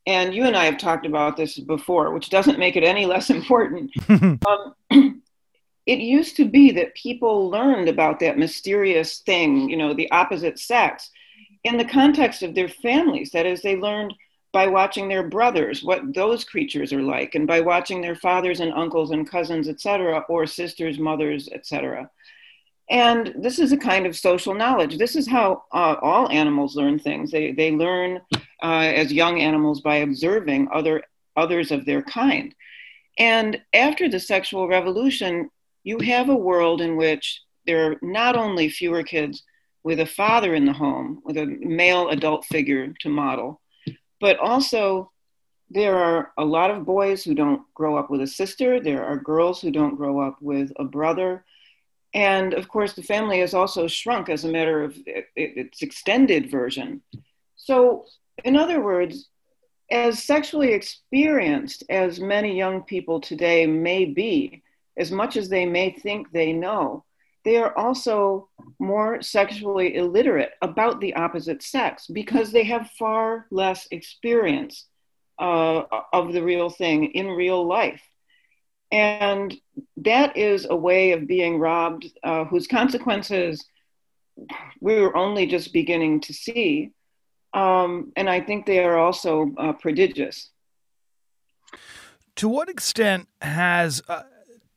and 0.05 0.33
you 0.33 0.45
and 0.45 0.55
I 0.55 0.65
have 0.65 0.77
talked 0.77 1.05
about 1.05 1.37
this 1.37 1.59
before, 1.59 2.11
which 2.11 2.29
doesn't 2.29 2.59
make 2.59 2.75
it 2.75 2.83
any 2.83 3.05
less 3.05 3.29
important. 3.29 3.91
um, 4.09 4.75
it 5.85 5.99
used 5.99 6.35
to 6.37 6.45
be 6.45 6.71
that 6.71 6.95
people 6.95 7.49
learned 7.49 7.89
about 7.89 8.19
that 8.19 8.37
mysterious 8.37 9.19
thing, 9.19 9.69
you 9.69 9.77
know, 9.77 9.93
the 9.93 10.11
opposite 10.11 10.59
sex, 10.59 11.09
in 11.63 11.77
the 11.77 11.85
context 11.85 12.43
of 12.43 12.55
their 12.55 12.67
families. 12.67 13.31
That 13.31 13.45
is, 13.45 13.61
they 13.61 13.77
learned 13.77 14.13
by 14.51 14.67
watching 14.67 15.07
their 15.07 15.27
brothers 15.27 15.83
what 15.83 16.13
those 16.13 16.43
creatures 16.43 16.93
are 16.93 17.01
like, 17.01 17.35
and 17.35 17.47
by 17.47 17.59
watching 17.59 18.01
their 18.01 18.15
fathers 18.15 18.59
and 18.59 18.71
uncles 18.73 19.11
and 19.11 19.29
cousins, 19.29 19.67
etc., 19.67 20.23
or 20.29 20.45
sisters, 20.45 20.99
mothers, 20.99 21.49
etc. 21.49 22.09
And 22.93 23.33
this 23.39 23.57
is 23.57 23.71
a 23.71 23.77
kind 23.77 24.05
of 24.05 24.15
social 24.15 24.53
knowledge. 24.53 24.99
This 24.99 25.15
is 25.15 25.27
how 25.27 25.63
uh, 25.73 25.95
all 25.99 26.29
animals 26.29 26.75
learn 26.75 26.99
things. 26.99 27.31
They, 27.31 27.51
they 27.51 27.71
learn 27.71 28.21
uh, 28.61 28.91
as 28.95 29.11
young 29.11 29.41
animals 29.41 29.81
by 29.81 29.97
observing 29.97 30.67
other, 30.71 31.01
others 31.35 31.71
of 31.71 31.85
their 31.85 32.03
kind. 32.03 32.53
And 33.17 33.59
after 33.73 34.07
the 34.07 34.19
sexual 34.19 34.67
revolution, 34.67 35.49
you 35.83 35.97
have 36.01 36.29
a 36.29 36.35
world 36.35 36.81
in 36.81 36.95
which 36.95 37.41
there 37.65 37.91
are 37.91 37.95
not 38.03 38.35
only 38.35 38.69
fewer 38.69 39.01
kids 39.01 39.41
with 39.83 39.99
a 39.99 40.05
father 40.05 40.53
in 40.53 40.65
the 40.65 40.73
home, 40.73 41.19
with 41.25 41.37
a 41.37 41.47
male 41.47 42.09
adult 42.09 42.45
figure 42.45 42.93
to 42.99 43.09
model, 43.09 43.59
but 44.21 44.37
also 44.37 45.11
there 45.71 45.97
are 45.97 46.31
a 46.37 46.45
lot 46.45 46.69
of 46.69 46.85
boys 46.85 47.23
who 47.23 47.33
don't 47.33 47.63
grow 47.73 47.97
up 47.97 48.11
with 48.11 48.21
a 48.21 48.27
sister. 48.27 48.79
There 48.79 49.03
are 49.03 49.17
girls 49.17 49.59
who 49.61 49.71
don't 49.71 49.95
grow 49.95 50.19
up 50.19 50.37
with 50.41 50.71
a 50.77 50.83
brother. 50.83 51.43
And 52.13 52.53
of 52.53 52.67
course, 52.67 52.93
the 52.93 53.03
family 53.03 53.39
has 53.39 53.53
also 53.53 53.87
shrunk 53.87 54.29
as 54.29 54.43
a 54.43 54.49
matter 54.49 54.83
of 54.83 54.97
its 55.05 55.81
extended 55.81 56.51
version. 56.51 57.01
So, 57.55 58.05
in 58.43 58.55
other 58.55 58.81
words, 58.81 59.29
as 59.91 60.23
sexually 60.23 60.73
experienced 60.73 61.83
as 61.89 62.19
many 62.19 62.57
young 62.57 62.81
people 62.83 63.19
today 63.19 63.65
may 63.65 64.05
be, 64.05 64.63
as 64.97 65.11
much 65.11 65.37
as 65.37 65.49
they 65.49 65.65
may 65.65 65.91
think 65.91 66.31
they 66.31 66.53
know, 66.53 67.03
they 67.45 67.57
are 67.57 67.77
also 67.77 68.49
more 68.79 69.21
sexually 69.21 69.95
illiterate 69.95 70.51
about 70.61 71.01
the 71.01 71.15
opposite 71.15 71.61
sex 71.61 72.07
because 72.07 72.51
they 72.51 72.63
have 72.63 72.89
far 72.91 73.47
less 73.51 73.87
experience 73.91 74.87
uh, 75.39 75.83
of 76.13 76.31
the 76.31 76.43
real 76.43 76.69
thing 76.69 77.05
in 77.05 77.27
real 77.27 77.65
life. 77.65 78.01
And 78.93 79.55
that 79.97 80.37
is 80.37 80.67
a 80.69 80.75
way 80.75 81.13
of 81.13 81.25
being 81.25 81.57
robbed 81.57 82.05
uh, 82.23 82.45
whose 82.45 82.67
consequences 82.67 83.65
we 84.79 85.01
were 85.01 85.17
only 85.17 85.47
just 85.47 85.73
beginning 85.73 86.21
to 86.21 86.33
see. 86.33 86.91
Um, 87.55 88.13
and 88.15 88.29
I 88.29 88.39
think 88.39 88.67
they 88.67 88.83
are 88.83 88.99
also 88.99 89.51
uh, 89.57 89.73
prodigious. 89.73 90.51
To 92.35 92.47
what 92.47 92.69
extent 92.69 93.27
has 93.41 94.03
uh, 94.07 94.23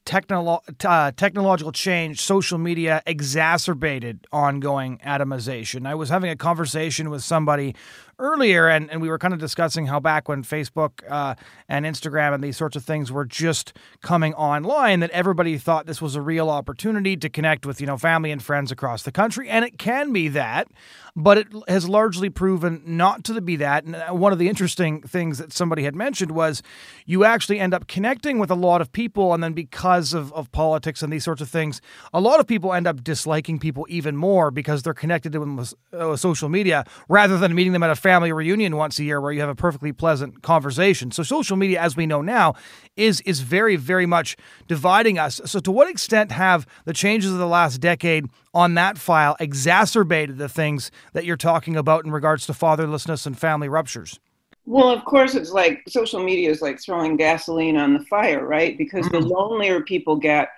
technolo- 0.06 0.62
uh, 0.82 1.12
technological 1.14 1.72
change, 1.72 2.22
social 2.22 2.56
media 2.56 3.02
exacerbated 3.04 4.26
ongoing 4.32 4.98
atomization? 5.04 5.86
I 5.86 5.94
was 5.94 6.08
having 6.08 6.30
a 6.30 6.36
conversation 6.36 7.10
with 7.10 7.22
somebody 7.22 7.74
earlier, 8.18 8.68
and, 8.68 8.90
and 8.90 9.00
we 9.02 9.08
were 9.08 9.18
kind 9.18 9.34
of 9.34 9.40
discussing 9.40 9.86
how 9.86 10.00
back 10.00 10.28
when 10.28 10.42
Facebook 10.42 11.02
uh, 11.08 11.34
and 11.68 11.84
Instagram 11.84 12.34
and 12.34 12.42
these 12.42 12.56
sorts 12.56 12.76
of 12.76 12.84
things 12.84 13.12
were 13.12 13.24
just 13.24 13.76
coming 14.02 14.32
online, 14.34 15.00
that 15.00 15.10
everybody 15.10 15.58
thought 15.58 15.86
this 15.86 16.00
was 16.00 16.14
a 16.14 16.22
real 16.22 16.48
opportunity 16.48 17.16
to 17.16 17.28
connect 17.28 17.66
with 17.66 17.80
you 17.80 17.86
know 17.86 17.96
family 17.96 18.30
and 18.30 18.42
friends 18.42 18.72
across 18.72 19.02
the 19.02 19.12
country, 19.12 19.48
and 19.48 19.64
it 19.64 19.78
can 19.78 20.12
be 20.12 20.28
that, 20.28 20.68
but 21.14 21.38
it 21.38 21.46
has 21.68 21.88
largely 21.88 22.30
proven 22.30 22.82
not 22.84 23.24
to 23.24 23.40
be 23.40 23.56
that. 23.56 23.84
And 23.84 23.96
uh, 23.96 24.08
one 24.12 24.32
of 24.32 24.38
the 24.38 24.48
interesting 24.48 25.02
things 25.02 25.38
that 25.38 25.52
somebody 25.52 25.82
had 25.82 25.94
mentioned 25.94 26.30
was 26.30 26.62
you 27.04 27.24
actually 27.24 27.58
end 27.58 27.74
up 27.74 27.86
connecting 27.86 28.38
with 28.38 28.50
a 28.50 28.54
lot 28.54 28.80
of 28.80 28.92
people, 28.92 29.34
and 29.34 29.42
then 29.42 29.52
because 29.52 30.14
of, 30.14 30.32
of 30.32 30.50
politics 30.52 31.02
and 31.02 31.12
these 31.12 31.24
sorts 31.24 31.42
of 31.42 31.48
things, 31.48 31.80
a 32.14 32.20
lot 32.20 32.40
of 32.40 32.46
people 32.46 32.72
end 32.72 32.86
up 32.86 33.04
disliking 33.04 33.58
people 33.58 33.86
even 33.88 34.16
more 34.16 34.50
because 34.50 34.82
they're 34.82 34.94
connected 34.94 35.32
to 35.32 35.38
them 35.38 35.56
with 35.56 35.74
uh, 35.92 36.16
social 36.16 36.48
media 36.48 36.84
rather 37.08 37.38
than 37.38 37.54
meeting 37.54 37.72
them 37.72 37.82
at 37.82 37.90
a 37.90 37.96
family 38.06 38.30
reunion 38.30 38.76
once 38.76 39.00
a 39.00 39.04
year 39.04 39.20
where 39.20 39.32
you 39.32 39.40
have 39.40 39.48
a 39.48 39.54
perfectly 39.56 39.92
pleasant 39.92 40.40
conversation. 40.40 41.10
So 41.10 41.24
social 41.24 41.56
media, 41.56 41.80
as 41.80 41.96
we 41.96 42.06
know 42.06 42.22
now, 42.22 42.54
is 42.96 43.20
is 43.22 43.40
very 43.40 43.74
very 43.74 44.06
much 44.06 44.36
dividing 44.68 45.18
us. 45.18 45.40
So 45.44 45.58
to 45.58 45.72
what 45.72 45.90
extent 45.90 46.30
have 46.30 46.68
the 46.84 46.92
changes 46.92 47.32
of 47.32 47.38
the 47.38 47.48
last 47.48 47.78
decade 47.78 48.26
on 48.54 48.74
that 48.74 48.96
file 48.96 49.36
exacerbated 49.40 50.38
the 50.38 50.48
things 50.48 50.92
that 51.14 51.24
you're 51.24 51.36
talking 51.36 51.74
about 51.76 52.04
in 52.04 52.12
regards 52.12 52.46
to 52.46 52.52
fatherlessness 52.52 53.26
and 53.26 53.36
family 53.36 53.68
ruptures? 53.68 54.20
Well, 54.66 54.90
of 54.90 55.04
course, 55.04 55.34
it's 55.34 55.50
like 55.50 55.82
social 55.88 56.22
media 56.22 56.48
is 56.50 56.62
like 56.62 56.80
throwing 56.80 57.16
gasoline 57.16 57.76
on 57.76 57.92
the 57.92 58.04
fire, 58.04 58.46
right? 58.46 58.78
Because 58.78 59.06
mm-hmm. 59.06 59.20
the 59.20 59.26
lonelier 59.26 59.80
people 59.80 60.14
get 60.14 60.50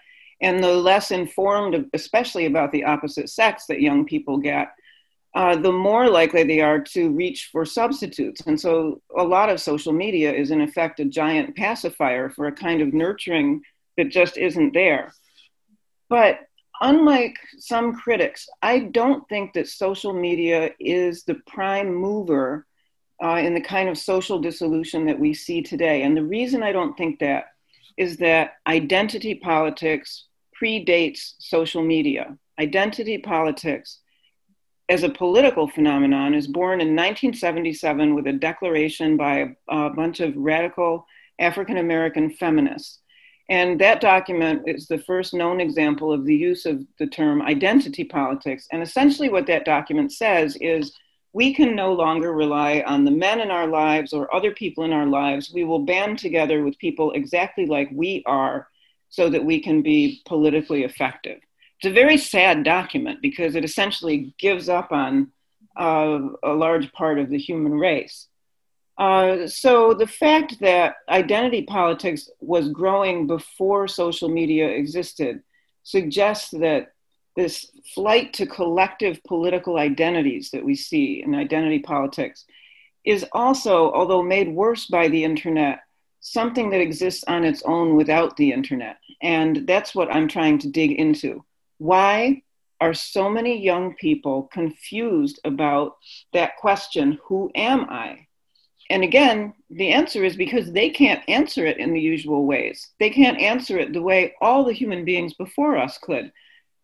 and 0.42 0.62
the 0.62 0.74
less 0.74 1.10
informed, 1.10 1.88
especially 1.94 2.44
about 2.44 2.72
the 2.72 2.84
opposite 2.84 3.30
sex, 3.30 3.64
that 3.66 3.80
young 3.80 4.04
people 4.04 4.36
get, 4.36 4.74
uh, 5.34 5.56
the 5.56 5.72
more 5.72 6.08
likely 6.08 6.42
they 6.42 6.60
are 6.60 6.80
to 6.80 7.10
reach 7.10 7.50
for 7.52 7.64
substitutes. 7.64 8.40
And 8.46 8.58
so 8.58 9.00
a 9.16 9.22
lot 9.22 9.50
of 9.50 9.60
social 9.60 9.92
media 9.92 10.32
is, 10.32 10.50
in 10.50 10.60
effect, 10.60 11.00
a 11.00 11.04
giant 11.04 11.54
pacifier 11.54 12.30
for 12.30 12.46
a 12.46 12.52
kind 12.52 12.80
of 12.80 12.94
nurturing 12.94 13.62
that 13.96 14.10
just 14.10 14.36
isn't 14.38 14.72
there. 14.74 15.12
But 16.08 16.40
unlike 16.80 17.36
some 17.58 17.94
critics, 17.94 18.48
I 18.62 18.80
don't 18.80 19.28
think 19.28 19.52
that 19.52 19.68
social 19.68 20.12
media 20.12 20.70
is 20.80 21.24
the 21.24 21.36
prime 21.46 21.94
mover 21.94 22.66
uh, 23.22 23.36
in 23.36 23.52
the 23.52 23.60
kind 23.60 23.88
of 23.88 23.98
social 23.98 24.40
dissolution 24.40 25.06
that 25.06 25.18
we 25.18 25.34
see 25.34 25.60
today. 25.60 26.02
And 26.02 26.16
the 26.16 26.24
reason 26.24 26.62
I 26.62 26.72
don't 26.72 26.96
think 26.96 27.18
that 27.18 27.46
is 27.96 28.16
that 28.18 28.54
identity 28.66 29.34
politics 29.34 30.26
predates 30.60 31.34
social 31.38 31.82
media. 31.82 32.36
Identity 32.58 33.18
politics 33.18 33.98
as 34.88 35.02
a 35.02 35.08
political 35.08 35.68
phenomenon 35.68 36.34
is 36.34 36.46
born 36.46 36.80
in 36.80 36.96
1977 36.96 38.14
with 38.14 38.26
a 38.26 38.32
declaration 38.32 39.16
by 39.16 39.54
a, 39.68 39.86
a 39.86 39.90
bunch 39.90 40.20
of 40.20 40.34
radical 40.36 41.06
African 41.38 41.76
American 41.76 42.30
feminists. 42.30 43.00
And 43.50 43.80
that 43.80 44.00
document 44.00 44.62
is 44.66 44.86
the 44.86 44.98
first 44.98 45.32
known 45.32 45.60
example 45.60 46.12
of 46.12 46.24
the 46.24 46.36
use 46.36 46.66
of 46.66 46.84
the 46.98 47.06
term 47.06 47.40
identity 47.42 48.04
politics. 48.04 48.66
And 48.72 48.82
essentially, 48.82 49.30
what 49.30 49.46
that 49.46 49.64
document 49.64 50.12
says 50.12 50.56
is 50.60 50.92
we 51.32 51.54
can 51.54 51.74
no 51.74 51.92
longer 51.92 52.32
rely 52.32 52.82
on 52.86 53.04
the 53.04 53.10
men 53.10 53.40
in 53.40 53.50
our 53.50 53.66
lives 53.66 54.12
or 54.12 54.34
other 54.34 54.52
people 54.52 54.84
in 54.84 54.92
our 54.92 55.06
lives. 55.06 55.52
We 55.52 55.64
will 55.64 55.80
band 55.80 56.18
together 56.18 56.62
with 56.62 56.78
people 56.78 57.12
exactly 57.12 57.66
like 57.66 57.88
we 57.92 58.22
are 58.26 58.68
so 59.10 59.30
that 59.30 59.44
we 59.44 59.60
can 59.60 59.80
be 59.80 60.22
politically 60.26 60.84
effective. 60.84 61.40
It's 61.78 61.90
a 61.90 61.94
very 61.94 62.16
sad 62.18 62.64
document 62.64 63.22
because 63.22 63.54
it 63.54 63.64
essentially 63.64 64.34
gives 64.38 64.68
up 64.68 64.90
on 64.90 65.30
uh, 65.76 66.18
a 66.42 66.52
large 66.52 66.92
part 66.92 67.18
of 67.18 67.30
the 67.30 67.38
human 67.38 67.72
race. 67.72 68.26
Uh, 68.98 69.46
so 69.46 69.94
the 69.94 70.06
fact 70.06 70.58
that 70.58 70.96
identity 71.08 71.62
politics 71.62 72.28
was 72.40 72.68
growing 72.70 73.28
before 73.28 73.86
social 73.86 74.28
media 74.28 74.66
existed 74.68 75.40
suggests 75.84 76.50
that 76.50 76.92
this 77.36 77.70
flight 77.94 78.32
to 78.34 78.44
collective 78.44 79.22
political 79.22 79.78
identities 79.78 80.50
that 80.50 80.64
we 80.64 80.74
see 80.74 81.22
in 81.22 81.36
identity 81.36 81.78
politics 81.78 82.44
is 83.04 83.24
also, 83.30 83.92
although 83.92 84.22
made 84.22 84.48
worse 84.52 84.86
by 84.86 85.06
the 85.06 85.22
internet, 85.22 85.82
something 86.18 86.70
that 86.70 86.80
exists 86.80 87.22
on 87.28 87.44
its 87.44 87.62
own 87.62 87.94
without 87.94 88.36
the 88.36 88.50
internet. 88.50 88.96
And 89.22 89.64
that's 89.68 89.94
what 89.94 90.12
I'm 90.12 90.26
trying 90.26 90.58
to 90.58 90.68
dig 90.68 90.90
into. 90.90 91.44
Why 91.78 92.42
are 92.80 92.94
so 92.94 93.28
many 93.28 93.62
young 93.62 93.94
people 93.94 94.44
confused 94.52 95.40
about 95.44 95.96
that 96.32 96.56
question, 96.56 97.18
who 97.24 97.50
am 97.54 97.88
I? 97.90 98.26
And 98.90 99.02
again, 99.02 99.54
the 99.70 99.90
answer 99.90 100.24
is 100.24 100.36
because 100.36 100.72
they 100.72 100.90
can't 100.90 101.22
answer 101.28 101.66
it 101.66 101.78
in 101.78 101.92
the 101.92 102.00
usual 102.00 102.46
ways. 102.46 102.90
They 102.98 103.10
can't 103.10 103.38
answer 103.38 103.78
it 103.78 103.92
the 103.92 104.02
way 104.02 104.34
all 104.40 104.64
the 104.64 104.72
human 104.72 105.04
beings 105.04 105.34
before 105.34 105.76
us 105.76 105.98
could. 105.98 106.32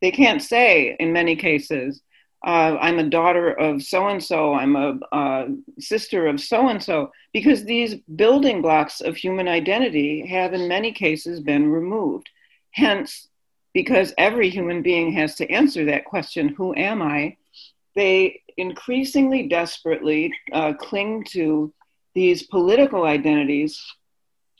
They 0.02 0.11
can't 0.11 0.42
say, 0.42 0.96
in 1.00 1.12
many 1.12 1.35
cases, 1.37 2.02
uh, 2.46 2.76
I'm 2.78 2.98
a 2.98 3.09
daughter 3.09 3.52
of 3.52 3.83
so 3.83 4.09
and 4.09 4.22
so, 4.22 4.52
I'm 4.52 4.76
a 4.76 4.98
uh, 5.12 5.46
sister 5.78 6.26
of 6.26 6.40
so 6.40 6.68
and 6.68 6.83
so, 6.83 7.11
because 7.33 7.64
these 7.64 7.94
building 8.16 8.61
blocks 8.61 9.00
of 9.00 9.16
human 9.16 9.48
identity 9.48 10.26
have, 10.26 10.52
in 10.52 10.68
many 10.68 10.92
cases, 10.92 11.40
been 11.40 11.70
removed. 11.70 12.28
Hence, 12.72 13.28
because 13.74 14.14
every 14.16 14.48
human 14.48 14.80
being 14.80 15.12
has 15.12 15.34
to 15.37 15.50
answer 15.50 15.84
that 15.84 16.06
question, 16.06 16.48
who 16.48 16.74
am 16.74 17.02
I? 17.02 17.37
They 17.94 18.40
increasingly 18.56 19.48
desperately 19.48 20.32
uh, 20.52 20.72
cling 20.74 21.24
to 21.30 21.72
these 22.14 22.44
political 22.44 23.04
identities 23.04 23.82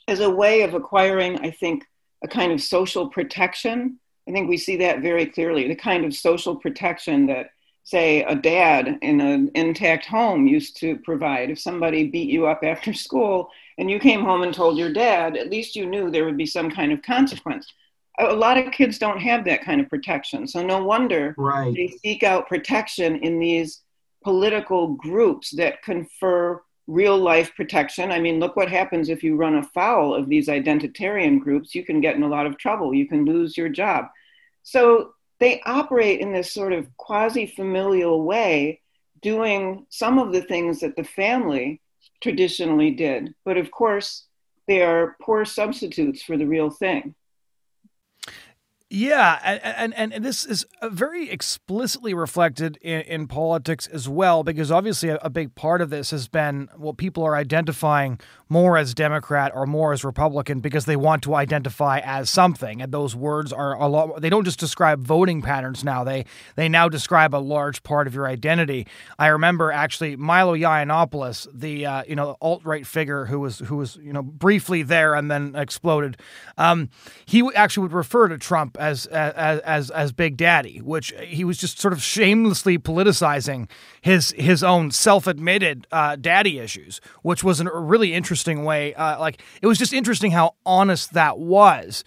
as 0.07 0.19
a 0.19 0.29
way 0.29 0.61
of 0.61 0.75
acquiring, 0.75 1.39
I 1.39 1.49
think, 1.49 1.85
a 2.23 2.27
kind 2.27 2.51
of 2.51 2.61
social 2.61 3.09
protection 3.09 3.99
I 4.27 4.31
think 4.31 4.49
we 4.49 4.57
see 4.57 4.77
that 4.77 5.01
very 5.01 5.27
clearly 5.27 5.67
the 5.67 5.75
kind 5.75 6.03
of 6.03 6.13
social 6.13 6.55
protection 6.55 7.27
that, 7.27 7.51
say, 7.83 8.23
a 8.23 8.35
dad 8.35 8.97
in 9.01 9.21
an 9.21 9.51
intact 9.53 10.05
home 10.05 10.47
used 10.47 10.77
to 10.77 10.97
provide. 10.97 11.51
If 11.51 11.59
somebody 11.59 12.07
beat 12.07 12.29
you 12.29 12.47
up 12.47 12.61
after 12.63 12.93
school 13.05 13.49
and 13.77 13.89
you 13.89 13.99
came 13.99 14.23
home 14.23 14.41
and 14.41 14.53
told 14.53 14.77
your 14.77 14.91
dad, 14.91 15.37
at 15.37 15.51
least 15.51 15.75
you 15.75 15.85
knew 15.85 16.09
there 16.09 16.25
would 16.25 16.37
be 16.37 16.47
some 16.47 16.71
kind 16.71 16.91
of 16.91 17.01
consequence. 17.03 17.71
A 18.19 18.33
lot 18.33 18.57
of 18.57 18.71
kids 18.71 18.97
don't 18.97 19.19
have 19.19 19.43
that 19.45 19.63
kind 19.63 19.81
of 19.81 19.89
protection. 19.89 20.47
So, 20.47 20.65
no 20.65 20.83
wonder 20.83 21.35
right. 21.37 21.73
they 21.73 21.95
seek 22.03 22.23
out 22.23 22.47
protection 22.47 23.17
in 23.17 23.39
these 23.39 23.81
political 24.23 24.93
groups 24.93 25.51
that 25.51 25.83
confer 25.83 26.61
real 26.87 27.17
life 27.17 27.55
protection. 27.55 28.11
I 28.11 28.19
mean, 28.19 28.39
look 28.39 28.55
what 28.55 28.69
happens 28.69 29.09
if 29.09 29.23
you 29.23 29.35
run 29.35 29.55
afoul 29.55 30.13
of 30.13 30.29
these 30.29 30.47
identitarian 30.47 31.39
groups. 31.39 31.73
You 31.73 31.83
can 31.83 32.01
get 32.01 32.15
in 32.15 32.23
a 32.23 32.27
lot 32.27 32.45
of 32.45 32.57
trouble, 32.57 32.93
you 32.93 33.07
can 33.07 33.25
lose 33.25 33.57
your 33.57 33.69
job. 33.69 34.05
So 34.63 35.13
they 35.39 35.61
operate 35.65 36.21
in 36.21 36.31
this 36.31 36.53
sort 36.53 36.73
of 36.73 36.87
quasi 36.97 37.45
familial 37.45 38.23
way, 38.23 38.81
doing 39.21 39.85
some 39.89 40.19
of 40.19 40.31
the 40.31 40.41
things 40.41 40.79
that 40.79 40.95
the 40.95 41.03
family 41.03 41.81
traditionally 42.21 42.91
did. 42.91 43.33
But 43.43 43.57
of 43.57 43.71
course, 43.71 44.25
they 44.67 44.81
are 44.81 45.15
poor 45.21 45.45
substitutes 45.45 46.23
for 46.23 46.37
the 46.37 46.47
real 46.47 46.69
thing. 46.69 47.15
Yeah, 48.95 49.41
and, 49.43 49.93
and 49.93 50.13
and 50.13 50.23
this 50.23 50.45
is 50.45 50.65
very 50.81 51.29
explicitly 51.29 52.13
reflected 52.13 52.77
in, 52.77 53.01
in 53.01 53.27
politics 53.27 53.87
as 53.87 54.07
well, 54.07 54.41
because 54.41 54.71
obviously 54.71 55.09
a, 55.09 55.17
a, 55.17 55.29
big 55.29 55.53
part 55.53 55.81
of 55.81 55.89
this 55.89 56.11
has 56.11 56.29
been 56.29 56.69
well, 56.77 56.93
people 56.93 57.21
are 57.25 57.35
identifying 57.35 58.21
more 58.47 58.77
as 58.77 58.93
Democrat 58.93 59.51
or 59.53 59.65
more 59.65 59.91
as 59.91 60.05
Republican 60.05 60.61
because 60.61 60.85
they 60.85 60.95
want 60.95 61.23
to 61.23 61.35
identify 61.35 61.99
as 62.05 62.29
something, 62.29 62.81
and 62.81 62.93
those 62.93 63.17
words 63.17 63.51
are 63.51 63.73
a 63.73 63.85
lot. 63.87 64.21
They 64.21 64.29
don't 64.29 64.45
just 64.45 64.61
describe 64.61 65.01
voting 65.01 65.41
patterns 65.41 65.83
now; 65.83 66.05
they 66.05 66.23
they 66.55 66.69
now 66.69 66.87
describe 66.87 67.35
a 67.35 67.37
large 67.37 67.83
part 67.83 68.07
of 68.07 68.15
your 68.15 68.27
identity. 68.27 68.87
I 69.19 69.27
remember 69.27 69.73
actually 69.73 70.15
Milo 70.15 70.55
Yiannopoulos, 70.55 71.49
the 71.53 71.85
uh, 71.85 72.03
you 72.07 72.15
know 72.15 72.37
alt 72.39 72.61
right 72.63 72.87
figure 72.87 73.25
who 73.25 73.41
was 73.41 73.59
who 73.59 73.75
was 73.75 73.97
you 73.97 74.13
know 74.13 74.23
briefly 74.23 74.83
there 74.83 75.15
and 75.15 75.29
then 75.29 75.53
exploded. 75.53 76.15
Um, 76.57 76.89
he 77.25 77.43
actually 77.55 77.81
would 77.81 77.93
refer 77.93 78.29
to 78.29 78.37
Trump 78.37 78.77
as 78.85 79.05
as 79.07 79.59
as 79.61 79.91
as 79.91 80.11
Big 80.11 80.37
Daddy, 80.37 80.79
which 80.79 81.13
he 81.21 81.43
was 81.43 81.57
just 81.57 81.79
sort 81.79 81.93
of 81.93 82.01
shamelessly 82.01 82.77
politicizing 82.77 83.69
his 84.01 84.31
his 84.37 84.63
own 84.63 84.91
self-admitted 84.91 85.87
uh, 85.91 86.15
daddy 86.15 86.59
issues, 86.59 87.01
which 87.21 87.43
was 87.43 87.59
a 87.59 87.65
really 87.65 88.13
interesting 88.13 88.63
way. 88.63 88.93
Uh, 88.93 89.19
like 89.19 89.41
it 89.61 89.67
was 89.67 89.77
just 89.77 89.93
interesting 89.93 90.31
how 90.31 90.55
honest 90.65 91.13
that 91.13 91.37
was. 91.37 92.03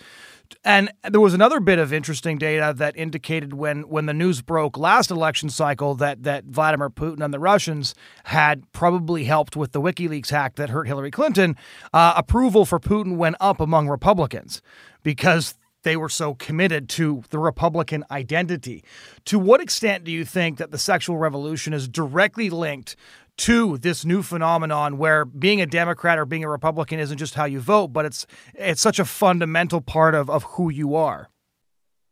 And 0.65 0.91
there 1.09 1.21
was 1.21 1.35
another 1.35 1.61
bit 1.61 1.79
of 1.79 1.93
interesting 1.93 2.39
data 2.39 2.75
that 2.77 2.97
indicated 2.97 3.53
when, 3.53 3.83
when 3.83 4.07
the 4.07 4.15
news 4.15 4.41
broke 4.43 4.79
last 4.79 5.11
election 5.11 5.51
cycle 5.51 5.95
that, 5.97 6.23
that 6.23 6.45
Vladimir 6.45 6.91
Putin 6.91 7.23
and 7.23 7.33
the 7.33 7.39
Russians 7.39 7.95
had 8.25 8.71
probably 8.73 9.25
helped 9.25 9.57
with 9.57 9.73
the 9.73 9.81
WikiLeaks 9.81 10.31
hack 10.31 10.57
that 10.57 10.71
hurt 10.71 10.87
Hillary 10.87 11.11
Clinton, 11.11 11.57
uh, 11.93 12.15
approval 12.17 12.65
for 12.65 12.81
Putin 12.81 13.17
went 13.17 13.37
up 13.41 13.61
among 13.61 13.89
Republicans 13.89 14.63
because 15.03 15.55
they 15.89 15.97
were 15.97 16.11
so 16.11 16.35
committed 16.35 16.87
to 16.91 17.23
the 17.31 17.39
Republican 17.39 18.05
identity. 18.11 18.85
To 19.25 19.39
what 19.39 19.63
extent 19.63 20.05
do 20.05 20.13
you 20.13 20.27
think 20.27 20.59
that 20.59 20.71
the 20.71 20.77
sexual 20.77 21.17
revolution 21.17 21.73
is 21.73 21.89
directly 21.89 22.51
linked 22.51 22.95
to 23.39 23.79
this 23.79 24.05
new 24.05 24.23
phenomenon 24.23 24.99
where 24.99 25.25
being 25.25 25.63
a 25.63 25.67
Democrat 25.67 26.19
or 26.19 26.27
being 26.27 26.45
a 26.45 26.49
Republican 26.49 26.99
isn't 26.99 27.17
just 27.17 27.35
how 27.35 27.47
you 27.47 27.61
vote, 27.61 27.89
but 27.89 28.05
it's 28.05 28.27
it's 28.55 28.83
such 28.83 28.99
a 28.99 29.05
fundamental 29.07 29.81
part 29.81 30.15
of, 30.15 30.29
of 30.29 30.43
who 30.43 30.69
you 30.69 30.95
are? 30.95 31.31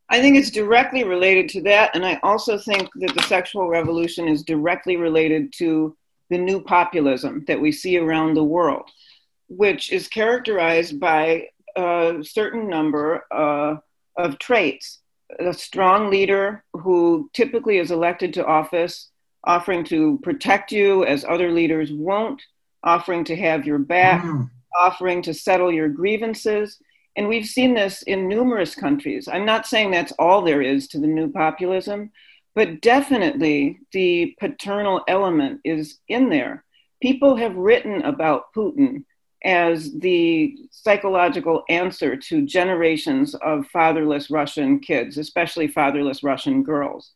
I 0.08 0.22
think 0.22 0.38
it's 0.38 0.50
directly 0.50 1.04
related 1.04 1.50
to 1.50 1.62
that. 1.64 1.90
And 1.94 2.06
I 2.06 2.18
also 2.22 2.56
think 2.56 2.88
that 2.94 3.14
the 3.14 3.22
sexual 3.24 3.68
revolution 3.68 4.26
is 4.26 4.42
directly 4.42 4.96
related 4.96 5.52
to 5.58 5.94
the 6.30 6.38
new 6.38 6.62
populism 6.62 7.44
that 7.46 7.60
we 7.60 7.72
see 7.72 7.98
around 7.98 8.34
the 8.34 8.44
world, 8.44 8.88
which 9.48 9.92
is 9.92 10.08
characterized 10.08 10.98
by 10.98 11.48
a 11.76 12.22
certain 12.22 12.68
number 12.68 13.24
uh, 13.30 13.76
of 14.16 14.38
traits. 14.38 15.00
A 15.40 15.52
strong 15.52 16.10
leader 16.10 16.64
who 16.72 17.28
typically 17.34 17.78
is 17.78 17.90
elected 17.90 18.32
to 18.34 18.46
office, 18.46 19.10
offering 19.44 19.84
to 19.84 20.18
protect 20.22 20.70
you 20.70 21.04
as 21.04 21.24
other 21.24 21.50
leaders 21.50 21.92
won't, 21.92 22.40
offering 22.84 23.24
to 23.24 23.36
have 23.36 23.66
your 23.66 23.78
back, 23.78 24.24
mm. 24.24 24.48
offering 24.76 25.22
to 25.22 25.34
settle 25.34 25.72
your 25.72 25.88
grievances. 25.88 26.78
And 27.16 27.28
we've 27.28 27.46
seen 27.46 27.74
this 27.74 28.02
in 28.02 28.28
numerous 28.28 28.74
countries. 28.74 29.26
I'm 29.26 29.44
not 29.44 29.66
saying 29.66 29.90
that's 29.90 30.12
all 30.12 30.42
there 30.42 30.62
is 30.62 30.86
to 30.88 31.00
the 31.00 31.06
new 31.06 31.30
populism, 31.32 32.12
but 32.54 32.80
definitely 32.80 33.80
the 33.92 34.36
paternal 34.38 35.02
element 35.08 35.60
is 35.64 35.98
in 36.08 36.28
there. 36.28 36.64
People 37.02 37.36
have 37.36 37.56
written 37.56 38.02
about 38.02 38.52
Putin 38.54 39.04
as 39.44 39.92
the 39.92 40.56
psychological 40.70 41.64
answer 41.68 42.16
to 42.16 42.46
generations 42.46 43.34
of 43.36 43.66
fatherless 43.68 44.30
Russian 44.30 44.80
kids, 44.80 45.18
especially 45.18 45.68
fatherless 45.68 46.22
Russian 46.22 46.62
girls. 46.62 47.12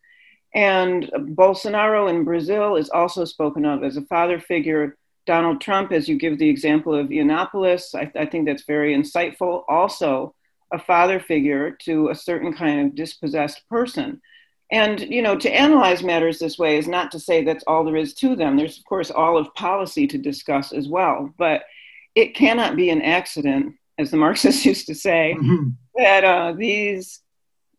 And 0.54 1.10
Bolsonaro 1.14 2.10
in 2.10 2.24
Brazil 2.24 2.76
is 2.76 2.90
also 2.90 3.24
spoken 3.24 3.64
of 3.64 3.84
as 3.84 3.96
a 3.96 4.02
father 4.02 4.40
figure. 4.40 4.96
Donald 5.26 5.60
Trump, 5.60 5.92
as 5.92 6.08
you 6.08 6.16
give 6.16 6.38
the 6.38 6.48
example 6.48 6.94
of 6.94 7.08
Yiannopoulos, 7.08 7.94
I, 7.94 8.10
I 8.18 8.26
think 8.26 8.46
that's 8.46 8.64
very 8.64 8.94
insightful. 8.94 9.64
Also, 9.68 10.34
a 10.72 10.78
father 10.78 11.20
figure 11.20 11.72
to 11.82 12.08
a 12.08 12.14
certain 12.14 12.52
kind 12.52 12.86
of 12.86 12.94
dispossessed 12.94 13.68
person. 13.68 14.20
And, 14.72 15.00
you 15.00 15.20
know, 15.20 15.36
to 15.36 15.50
analyze 15.50 16.02
matters 16.02 16.38
this 16.38 16.58
way 16.58 16.78
is 16.78 16.86
not 16.86 17.10
to 17.12 17.20
say 17.20 17.44
that's 17.44 17.64
all 17.66 17.84
there 17.84 17.96
is 17.96 18.14
to 18.14 18.36
them. 18.36 18.56
There's, 18.56 18.78
of 18.78 18.84
course, 18.84 19.10
all 19.10 19.36
of 19.36 19.52
policy 19.54 20.06
to 20.06 20.18
discuss 20.18 20.72
as 20.72 20.88
well. 20.88 21.32
But 21.36 21.62
it 22.14 22.34
cannot 22.34 22.76
be 22.76 22.90
an 22.90 23.02
accident, 23.02 23.74
as 23.98 24.10
the 24.10 24.16
Marxists 24.24 24.64
used 24.64 24.86
to 24.86 24.94
say, 24.94 25.36
mm-hmm. 25.38 25.70
that 25.96 26.24
uh, 26.24 26.52
these 26.52 27.20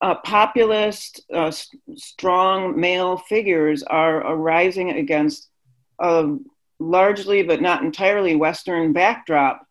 uh, 0.01 0.15
populist, 0.15 1.21
uh, 1.33 1.51
strong 1.95 2.79
male 2.79 3.17
figures 3.17 3.83
are 3.83 4.17
arising 4.17 4.91
against 4.91 5.49
a 5.99 6.35
largely, 6.79 7.43
but 7.43 7.61
not 7.61 7.83
entirely, 7.83 8.35
Western 8.35 8.91
backdrop 8.91 9.65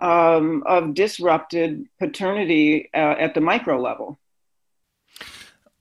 um, 0.00 0.62
of 0.66 0.94
disrupted 0.94 1.86
paternity 1.98 2.90
uh, 2.94 3.16
at 3.18 3.34
the 3.34 3.40
micro 3.40 3.80
level. 3.80 4.18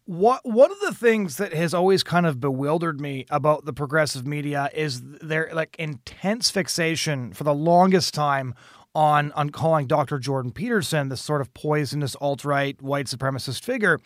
What 0.09 0.43
one 0.43 0.71
of 0.71 0.79
the 0.79 0.95
things 0.95 1.37
that 1.37 1.53
has 1.53 1.71
always 1.71 2.01
kind 2.01 2.25
of 2.25 2.39
bewildered 2.39 2.99
me 2.99 3.27
about 3.29 3.65
the 3.65 3.73
progressive 3.73 4.25
media 4.25 4.71
is 4.73 5.03
their 5.03 5.51
like 5.53 5.75
intense 5.77 6.49
fixation 6.49 7.31
for 7.31 7.43
the 7.43 7.53
longest 7.53 8.15
time 8.15 8.55
on 8.95 9.31
on 9.33 9.51
calling 9.51 9.85
Dr. 9.85 10.17
Jordan 10.17 10.51
Peterson 10.51 11.09
this 11.09 11.21
sort 11.21 11.41
of 11.41 11.53
poisonous 11.53 12.15
alt 12.19 12.43
right 12.43 12.81
white 12.81 13.05
supremacist 13.05 13.63
figure, 13.63 13.99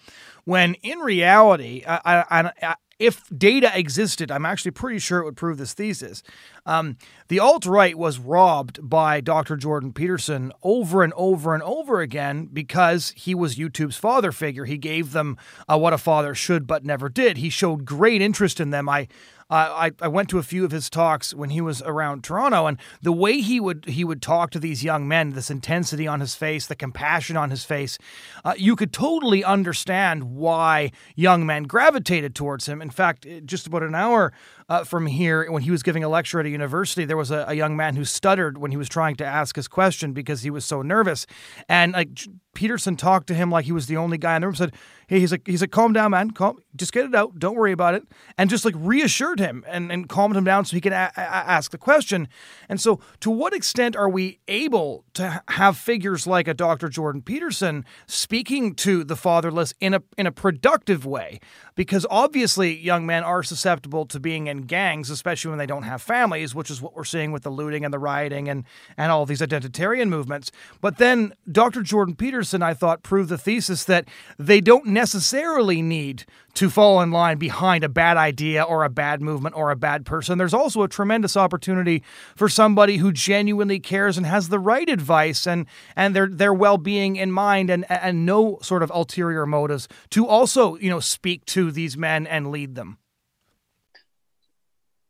when 0.43 0.73
in 0.83 0.99
reality, 0.99 1.85
I, 1.87 2.25
I, 2.29 2.51
I, 2.61 2.75
if 2.99 3.23
data 3.35 3.71
existed, 3.73 4.31
I'm 4.31 4.45
actually 4.45 4.71
pretty 4.71 4.99
sure 4.99 5.19
it 5.19 5.25
would 5.25 5.35
prove 5.35 5.57
this 5.57 5.73
thesis. 5.73 6.23
Um, 6.65 6.97
the 7.27 7.39
alt 7.39 7.65
right 7.65 7.97
was 7.97 8.19
robbed 8.19 8.87
by 8.87 9.19
Dr. 9.19 9.57
Jordan 9.57 9.93
Peterson 9.93 10.51
over 10.61 11.03
and 11.03 11.13
over 11.15 11.53
and 11.53 11.63
over 11.63 12.01
again 12.01 12.49
because 12.51 13.13
he 13.15 13.33
was 13.35 13.55
YouTube's 13.55 13.97
father 13.97 14.31
figure. 14.31 14.65
He 14.65 14.77
gave 14.77 15.11
them 15.11 15.37
uh, 15.67 15.77
what 15.77 15.93
a 15.93 15.97
father 15.97 16.35
should 16.35 16.67
but 16.67 16.85
never 16.85 17.09
did. 17.09 17.37
He 17.37 17.49
showed 17.49 17.85
great 17.85 18.21
interest 18.21 18.59
in 18.59 18.69
them. 18.69 18.87
I 18.87 19.07
I, 19.55 19.91
I 20.01 20.07
went 20.07 20.29
to 20.29 20.39
a 20.39 20.43
few 20.43 20.65
of 20.65 20.71
his 20.71 20.89
talks 20.89 21.33
when 21.33 21.49
he 21.51 21.61
was 21.61 21.81
around 21.83 22.23
Toronto, 22.23 22.65
and 22.65 22.77
the 23.01 23.11
way 23.11 23.39
he 23.39 23.59
would 23.59 23.85
he 23.85 24.03
would 24.03 24.21
talk 24.21 24.51
to 24.51 24.59
these 24.59 24.83
young 24.83 25.07
men, 25.07 25.31
this 25.31 25.49
intensity 25.51 26.07
on 26.07 26.19
his 26.19 26.35
face, 26.35 26.67
the 26.67 26.75
compassion 26.75 27.37
on 27.37 27.49
his 27.49 27.63
face, 27.63 27.97
uh, 28.43 28.53
you 28.57 28.75
could 28.75 28.91
totally 28.91 29.43
understand 29.43 30.23
why 30.23 30.91
young 31.15 31.45
men 31.45 31.63
gravitated 31.63 32.35
towards 32.35 32.67
him. 32.67 32.81
In 32.81 32.89
fact, 32.89 33.27
just 33.45 33.67
about 33.67 33.83
an 33.83 33.95
hour 33.95 34.33
uh, 34.69 34.83
from 34.83 35.07
here, 35.07 35.51
when 35.51 35.61
he 35.61 35.71
was 35.71 35.83
giving 35.83 36.03
a 36.03 36.09
lecture 36.09 36.39
at 36.39 36.45
a 36.45 36.49
university, 36.49 37.05
there 37.05 37.17
was 37.17 37.31
a, 37.31 37.45
a 37.47 37.53
young 37.53 37.75
man 37.75 37.95
who 37.95 38.05
stuttered 38.05 38.57
when 38.57 38.71
he 38.71 38.77
was 38.77 38.89
trying 38.89 39.15
to 39.17 39.25
ask 39.25 39.55
his 39.55 39.67
question 39.67 40.13
because 40.13 40.41
he 40.41 40.49
was 40.49 40.65
so 40.65 40.81
nervous, 40.81 41.25
and 41.69 41.93
like 41.93 42.09
Peterson 42.53 42.95
talked 42.95 43.27
to 43.27 43.33
him 43.33 43.49
like 43.49 43.65
he 43.65 43.71
was 43.71 43.87
the 43.87 43.97
only 43.97 44.17
guy 44.17 44.35
in 44.35 44.41
the 44.41 44.47
room. 44.47 44.55
Said, 44.55 44.73
"Hey, 45.07 45.19
he's 45.19 45.31
like, 45.31 45.45
he's 45.47 45.61
like, 45.61 45.71
calm 45.71 45.93
down, 45.93 46.11
man. 46.11 46.31
Calm, 46.31 46.59
just 46.75 46.93
get 46.93 47.05
it 47.05 47.15
out. 47.15 47.39
Don't 47.39 47.55
worry 47.55 47.71
about 47.71 47.95
it." 47.95 48.03
And 48.37 48.49
just 48.49 48.65
like 48.65 48.75
reassured 48.77 49.39
him 49.39 49.63
and, 49.67 49.91
and 49.91 50.07
calmed 50.07 50.35
him 50.35 50.43
down 50.43 50.65
so 50.65 50.75
he 50.75 50.81
could 50.81 50.93
a- 50.93 51.11
a- 51.15 51.19
ask 51.19 51.71
the 51.71 51.77
question. 51.77 52.27
And 52.69 52.79
so, 52.79 52.99
to 53.21 53.31
what 53.31 53.53
extent 53.53 53.95
are 53.95 54.09
we 54.09 54.39
able 54.47 55.03
to 55.15 55.41
have 55.49 55.77
figures 55.77 56.27
like 56.27 56.47
a 56.47 56.53
Dr. 56.53 56.89
Jordan 56.89 57.21
Peterson 57.21 57.85
speaking 58.07 58.75
to 58.75 59.03
the 59.03 59.15
fatherless 59.15 59.73
in 59.79 59.93
a 59.93 60.03
in 60.17 60.27
a 60.27 60.31
productive 60.31 61.05
way? 61.05 61.39
Because 61.75 62.05
obviously, 62.09 62.77
young 62.77 63.05
men 63.05 63.23
are 63.23 63.43
susceptible 63.43 64.05
to 64.07 64.19
being 64.19 64.47
in 64.47 64.63
gangs, 64.63 65.09
especially 65.09 65.49
when 65.49 65.57
they 65.57 65.65
don't 65.65 65.83
have 65.83 66.01
families, 66.01 66.53
which 66.53 66.69
is 66.69 66.81
what 66.81 66.95
we're 66.95 67.03
seeing 67.03 67.31
with 67.31 67.43
the 67.43 67.49
looting 67.49 67.83
and 67.83 67.93
the 67.93 67.99
rioting 67.99 68.47
and 68.47 68.63
and 68.97 69.11
all 69.11 69.25
these 69.25 69.41
identitarian 69.41 70.09
movements. 70.09 70.51
But 70.81 70.97
then 70.97 71.33
Dr. 71.51 71.81
Jordan 71.81 72.15
Peterson 72.15 72.61
I 72.61 72.73
thought, 72.73 73.03
proved 73.03 73.29
the 73.29 73.37
thesis 73.37 73.83
that 73.85 74.07
they 74.37 74.61
don't 74.61 74.87
necessarily 74.87 75.81
need 75.81 76.25
to 76.55 76.69
fall 76.69 77.01
in 77.01 77.11
line 77.11 77.37
behind 77.37 77.83
a 77.83 77.89
bad 77.89 78.17
idea 78.17 78.61
or 78.63 78.83
a 78.83 78.89
bad 78.89 79.21
movement 79.21 79.55
or 79.55 79.71
a 79.71 79.75
bad 79.75 80.05
person. 80.05 80.37
There's 80.37 80.53
also 80.53 80.83
a 80.83 80.87
tremendous 80.87 81.35
opportunity 81.35 82.03
for 82.35 82.47
somebody 82.47 82.97
who 82.97 83.11
genuinely 83.11 83.79
cares 83.79 84.17
and 84.17 84.25
has 84.25 84.49
the 84.49 84.59
right 84.59 84.87
advice 84.87 85.47
and 85.47 85.65
and 85.95 86.15
their 86.15 86.27
their 86.27 86.53
well-being 86.53 87.15
in 87.15 87.31
mind 87.31 87.69
and 87.69 87.85
and 87.89 88.25
no 88.25 88.59
sort 88.61 88.83
of 88.83 88.91
ulterior 88.91 89.45
motives 89.45 89.87
to 90.11 90.27
also, 90.27 90.75
you 90.75 90.89
know, 90.89 90.99
speak 90.99 91.45
to 91.45 91.71
these 91.71 91.97
men 91.97 92.27
and 92.27 92.51
lead 92.51 92.75
them. 92.75 92.97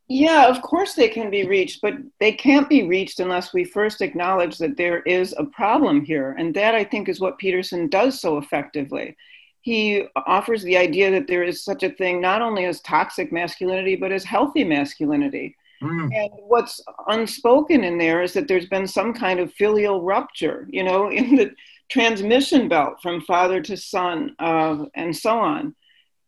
Yeah, 0.09 0.47
of 0.47 0.61
course 0.61 0.93
they 0.93 1.07
can 1.07 1.29
be 1.29 1.47
reached, 1.47 1.81
but 1.81 1.93
they 2.19 2.33
can't 2.33 2.69
be 2.69 2.87
reached 2.87 3.19
unless 3.19 3.53
we 3.53 3.63
first 3.63 4.01
acknowledge 4.01 4.57
that 4.57 4.77
there 4.77 5.01
is 5.01 5.33
a 5.37 5.45
problem 5.45 6.03
here. 6.03 6.35
And 6.37 6.53
that 6.55 6.75
I 6.75 6.83
think 6.83 7.07
is 7.09 7.19
what 7.19 7.37
Peterson 7.37 7.87
does 7.87 8.19
so 8.19 8.37
effectively. 8.37 9.15
He 9.63 10.03
offers 10.15 10.61
the 10.63 10.77
idea 10.77 11.09
that 11.11 11.27
there 11.27 11.43
is 11.43 11.63
such 11.63 11.83
a 11.83 11.89
thing 11.89 12.21
not 12.21 12.41
only 12.41 12.65
as 12.65 12.81
toxic 12.81 13.31
masculinity, 13.31 13.95
but 13.95 14.11
as 14.11 14.23
healthy 14.23 14.63
masculinity. 14.63 15.55
Mm. 15.81 16.15
And 16.15 16.29
what's 16.47 16.79
unspoken 17.07 17.83
in 17.83 17.97
there 17.97 18.21
is 18.21 18.33
that 18.33 18.47
there's 18.47 18.67
been 18.67 18.87
some 18.87 19.13
kind 19.13 19.39
of 19.39 19.53
filial 19.53 20.01
rupture, 20.01 20.67
you 20.69 20.83
know, 20.83 21.09
in 21.19 21.35
the 21.35 21.51
transmission 21.89 22.69
belt 22.69 23.01
from 23.01 23.21
father 23.21 23.61
to 23.61 23.75
son, 23.75 24.35
uh, 24.39 24.85
and 24.93 25.15
so 25.15 25.39
on. 25.39 25.75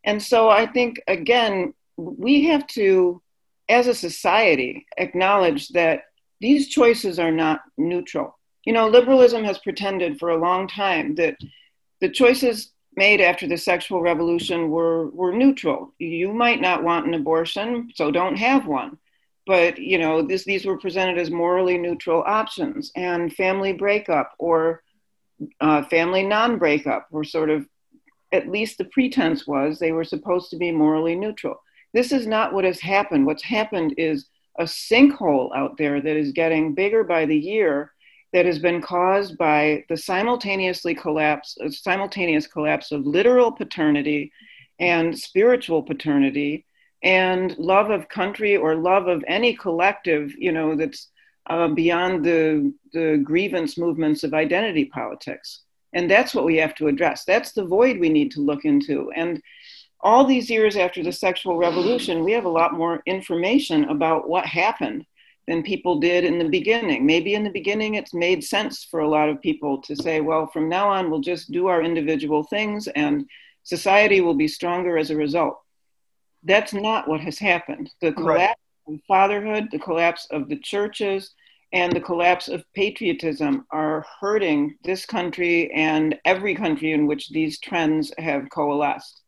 And 0.03 0.21
so 0.21 0.49
I 0.49 0.65
think, 0.65 1.01
again, 1.07 1.73
we 1.97 2.45
have 2.45 2.65
to 2.67 3.21
as 3.69 3.87
a 3.87 3.93
society, 3.93 4.85
acknowledge 4.97 5.69
that 5.69 6.03
these 6.41 6.69
choices 6.69 7.19
are 7.19 7.31
not 7.31 7.61
neutral. 7.77 8.37
You 8.65 8.73
know, 8.73 8.87
liberalism 8.87 9.43
has 9.43 9.57
pretended 9.59 10.19
for 10.19 10.29
a 10.29 10.37
long 10.39 10.67
time 10.67 11.15
that 11.15 11.37
the 12.01 12.09
choices 12.09 12.71
made 12.95 13.21
after 13.21 13.47
the 13.47 13.58
sexual 13.58 14.01
revolution 14.01 14.69
were, 14.69 15.10
were 15.10 15.34
neutral. 15.34 15.93
You 15.99 16.34
might 16.34 16.62
not 16.62 16.84
want 16.84 17.08
an 17.08 17.13
abortion, 17.13 17.91
so 17.93 18.12
don't 18.12 18.38
have 18.38 18.67
one. 18.67 18.97
But, 19.45 19.77
you 19.77 19.97
know, 19.97 20.21
this, 20.21 20.43
these 20.43 20.65
were 20.65 20.77
presented 20.77 21.17
as 21.17 21.29
morally 21.29 21.77
neutral 21.77 22.23
options, 22.25 22.91
and 22.95 23.34
family 23.34 23.73
breakup 23.73 24.34
or 24.39 24.81
uh, 25.62 25.84
family 25.84 26.23
non 26.23 26.58
breakup 26.58 27.08
were 27.12 27.23
sort 27.23 27.49
of, 27.49 27.67
at 28.31 28.49
least 28.49 28.77
the 28.77 28.86
pretense 28.86 29.45
was, 29.45 29.77
they 29.77 29.91
were 29.91 30.03
supposed 30.03 30.49
to 30.49 30.58
be 30.58 30.71
morally 30.71 31.15
neutral. 31.15 31.62
This 31.93 32.12
is 32.12 32.25
not 32.25 32.53
what 32.53 32.65
has 32.65 32.79
happened. 32.79 33.25
What's 33.25 33.43
happened 33.43 33.95
is 33.97 34.25
a 34.58 34.63
sinkhole 34.63 35.55
out 35.55 35.77
there 35.77 36.01
that 36.01 36.15
is 36.15 36.31
getting 36.31 36.73
bigger 36.73 37.03
by 37.03 37.25
the 37.25 37.38
year 37.38 37.91
that 38.35 38.45
has 38.45 38.59
been 38.59 38.81
caused 38.81 39.37
by 39.37 39.81
the 39.87 39.95
simultaneously 39.95 40.93
collapse, 40.93 41.57
uh, 41.63 41.69
simultaneous 41.69 42.47
collapse 42.47 42.91
of 42.91 43.07
literal 43.07 43.49
paternity 43.49 44.29
and 44.77 45.17
spiritual 45.17 45.81
paternity 45.81 46.65
and 47.01 47.57
love 47.57 47.91
of 47.91 48.09
country 48.09 48.57
or 48.57 48.75
love 48.75 49.07
of 49.07 49.23
any 49.25 49.55
collective, 49.55 50.33
you 50.37 50.51
know, 50.51 50.75
that's 50.75 51.11
uh, 51.49 51.69
beyond 51.69 52.25
the, 52.25 52.73
the 52.91 53.21
grievance 53.23 53.77
movements 53.77 54.25
of 54.25 54.33
identity 54.33 54.83
politics. 54.83 55.61
And 55.93 56.11
that's 56.11 56.35
what 56.35 56.43
we 56.43 56.57
have 56.57 56.75
to 56.75 56.89
address. 56.89 57.23
That's 57.23 57.53
the 57.53 57.63
void 57.63 58.01
we 58.01 58.09
need 58.09 58.31
to 58.31 58.41
look 58.41 58.65
into. 58.65 59.13
And 59.15 59.41
all 60.01 60.25
these 60.25 60.49
years 60.49 60.75
after 60.75 61.01
the 61.01 61.13
sexual 61.13 61.55
revolution, 61.55 62.25
we 62.25 62.33
have 62.33 62.43
a 62.43 62.49
lot 62.49 62.73
more 62.73 63.01
information 63.05 63.85
about 63.85 64.27
what 64.27 64.45
happened 64.45 65.05
than 65.47 65.63
people 65.63 65.99
did 65.99 66.23
in 66.23 66.39
the 66.39 66.49
beginning. 66.49 67.05
Maybe 67.05 67.36
in 67.36 67.43
the 67.43 67.49
beginning, 67.49 67.95
it's 67.95 68.13
made 68.13 68.43
sense 68.43 68.84
for 68.84 69.01
a 69.01 69.08
lot 69.08 69.29
of 69.29 69.41
people 69.41 69.81
to 69.84 69.95
say, 69.95 70.21
well, 70.21 70.47
from 70.47 70.67
now 70.69 70.89
on, 70.89 71.10
we'll 71.10 71.19
just 71.19 71.51
do 71.51 71.67
our 71.67 71.84
individual 71.84 72.43
things 72.43 72.88
and 72.88 73.25
society 73.63 74.21
will 74.21 74.34
be 74.34 74.47
stronger 74.47 74.97
as 74.97 75.12
a 75.12 75.15
result. 75.15 75.60
That's 76.43 76.73
not 76.73 77.08
what 77.08 77.21
has 77.21 77.39
happened. 77.39 77.91
The 78.01 78.13
collapse 78.13 78.60
right. 78.88 78.95
of 78.95 79.01
fatherhood, 79.08 79.69
the 79.71 79.79
collapse 79.79 80.27
of 80.31 80.47
the 80.49 80.58
churches, 80.58 81.34
and 81.73 81.91
the 81.91 82.01
collapse 82.01 82.47
of 82.47 82.63
patriotism 82.73 83.65
are 83.71 84.05
hurting 84.21 84.77
this 84.84 85.05
country 85.05 85.71
and 85.73 86.17
every 86.23 86.55
country 86.55 86.93
in 86.93 87.08
which 87.08 87.29
these 87.29 87.60
trends 87.60 88.13
have 88.17 88.49
coalesced. 88.49 89.21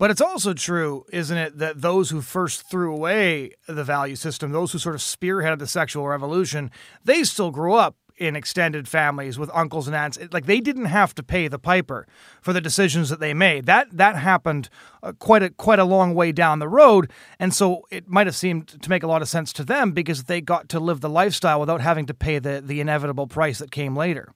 But 0.00 0.10
it's 0.10 0.22
also 0.22 0.54
true, 0.54 1.04
isn't 1.12 1.36
it, 1.36 1.58
that 1.58 1.82
those 1.82 2.08
who 2.08 2.22
first 2.22 2.70
threw 2.70 2.90
away 2.90 3.50
the 3.68 3.84
value 3.84 4.16
system, 4.16 4.50
those 4.50 4.72
who 4.72 4.78
sort 4.78 4.94
of 4.94 5.02
spearheaded 5.02 5.58
the 5.58 5.66
sexual 5.66 6.08
revolution, 6.08 6.70
they 7.04 7.22
still 7.22 7.50
grew 7.50 7.74
up 7.74 7.96
in 8.16 8.34
extended 8.34 8.88
families 8.88 9.38
with 9.38 9.50
uncles 9.52 9.86
and 9.86 9.94
aunts. 9.94 10.18
Like 10.32 10.46
they 10.46 10.58
didn't 10.58 10.86
have 10.86 11.14
to 11.16 11.22
pay 11.22 11.48
the 11.48 11.58
piper 11.58 12.06
for 12.40 12.54
the 12.54 12.62
decisions 12.62 13.10
that 13.10 13.20
they 13.20 13.34
made. 13.34 13.66
That 13.66 13.88
that 13.92 14.16
happened 14.16 14.70
uh, 15.02 15.12
quite 15.18 15.42
a 15.42 15.50
quite 15.50 15.78
a 15.78 15.84
long 15.84 16.14
way 16.14 16.32
down 16.32 16.60
the 16.60 16.68
road, 16.68 17.12
and 17.38 17.52
so 17.52 17.82
it 17.90 18.08
might 18.08 18.26
have 18.26 18.36
seemed 18.36 18.68
to 18.68 18.88
make 18.88 19.02
a 19.02 19.06
lot 19.06 19.20
of 19.20 19.28
sense 19.28 19.52
to 19.52 19.64
them 19.64 19.92
because 19.92 20.24
they 20.24 20.40
got 20.40 20.70
to 20.70 20.80
live 20.80 21.02
the 21.02 21.10
lifestyle 21.10 21.60
without 21.60 21.82
having 21.82 22.06
to 22.06 22.14
pay 22.14 22.38
the 22.38 22.62
the 22.64 22.80
inevitable 22.80 23.26
price 23.26 23.58
that 23.58 23.70
came 23.70 23.94
later. 23.94 24.32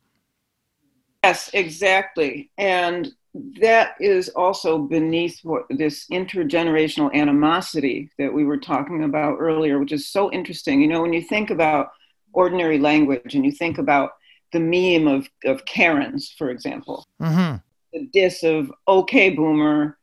Yes, 1.23 1.49
exactly. 1.55 2.51
And 2.59 3.15
that 3.61 3.97
is 3.99 4.29
also 4.31 4.79
beneath 4.79 5.41
what 5.43 5.65
this 5.69 6.07
intergenerational 6.09 7.13
animosity 7.13 8.11
that 8.19 8.33
we 8.33 8.45
were 8.45 8.59
talking 8.59 9.05
about 9.05 9.39
earlier, 9.41 9.79
which 9.79 9.93
is 9.93 10.09
so 10.09 10.31
interesting. 10.31 10.81
You 10.81 10.89
know, 10.89 11.03
when 11.03 11.13
you 11.13 11.23
think 11.23 11.51
about 11.51 11.91
ordinary 12.33 12.79
language 12.79 13.35
and 13.35 13.45
you 13.45 13.51
think 13.51 13.79
about 13.79 14.11
the 14.53 14.61
meme 14.61 15.09
of, 15.09 15.29
of 15.45 15.65
Karens, 15.65 16.33
for 16.39 16.51
example. 16.51 17.07
Mm-hmm. 17.21 17.57
The 17.93 18.09
diss 18.13 18.43
of 18.43 18.73
okay 18.87 19.31
boomer. 19.31 19.99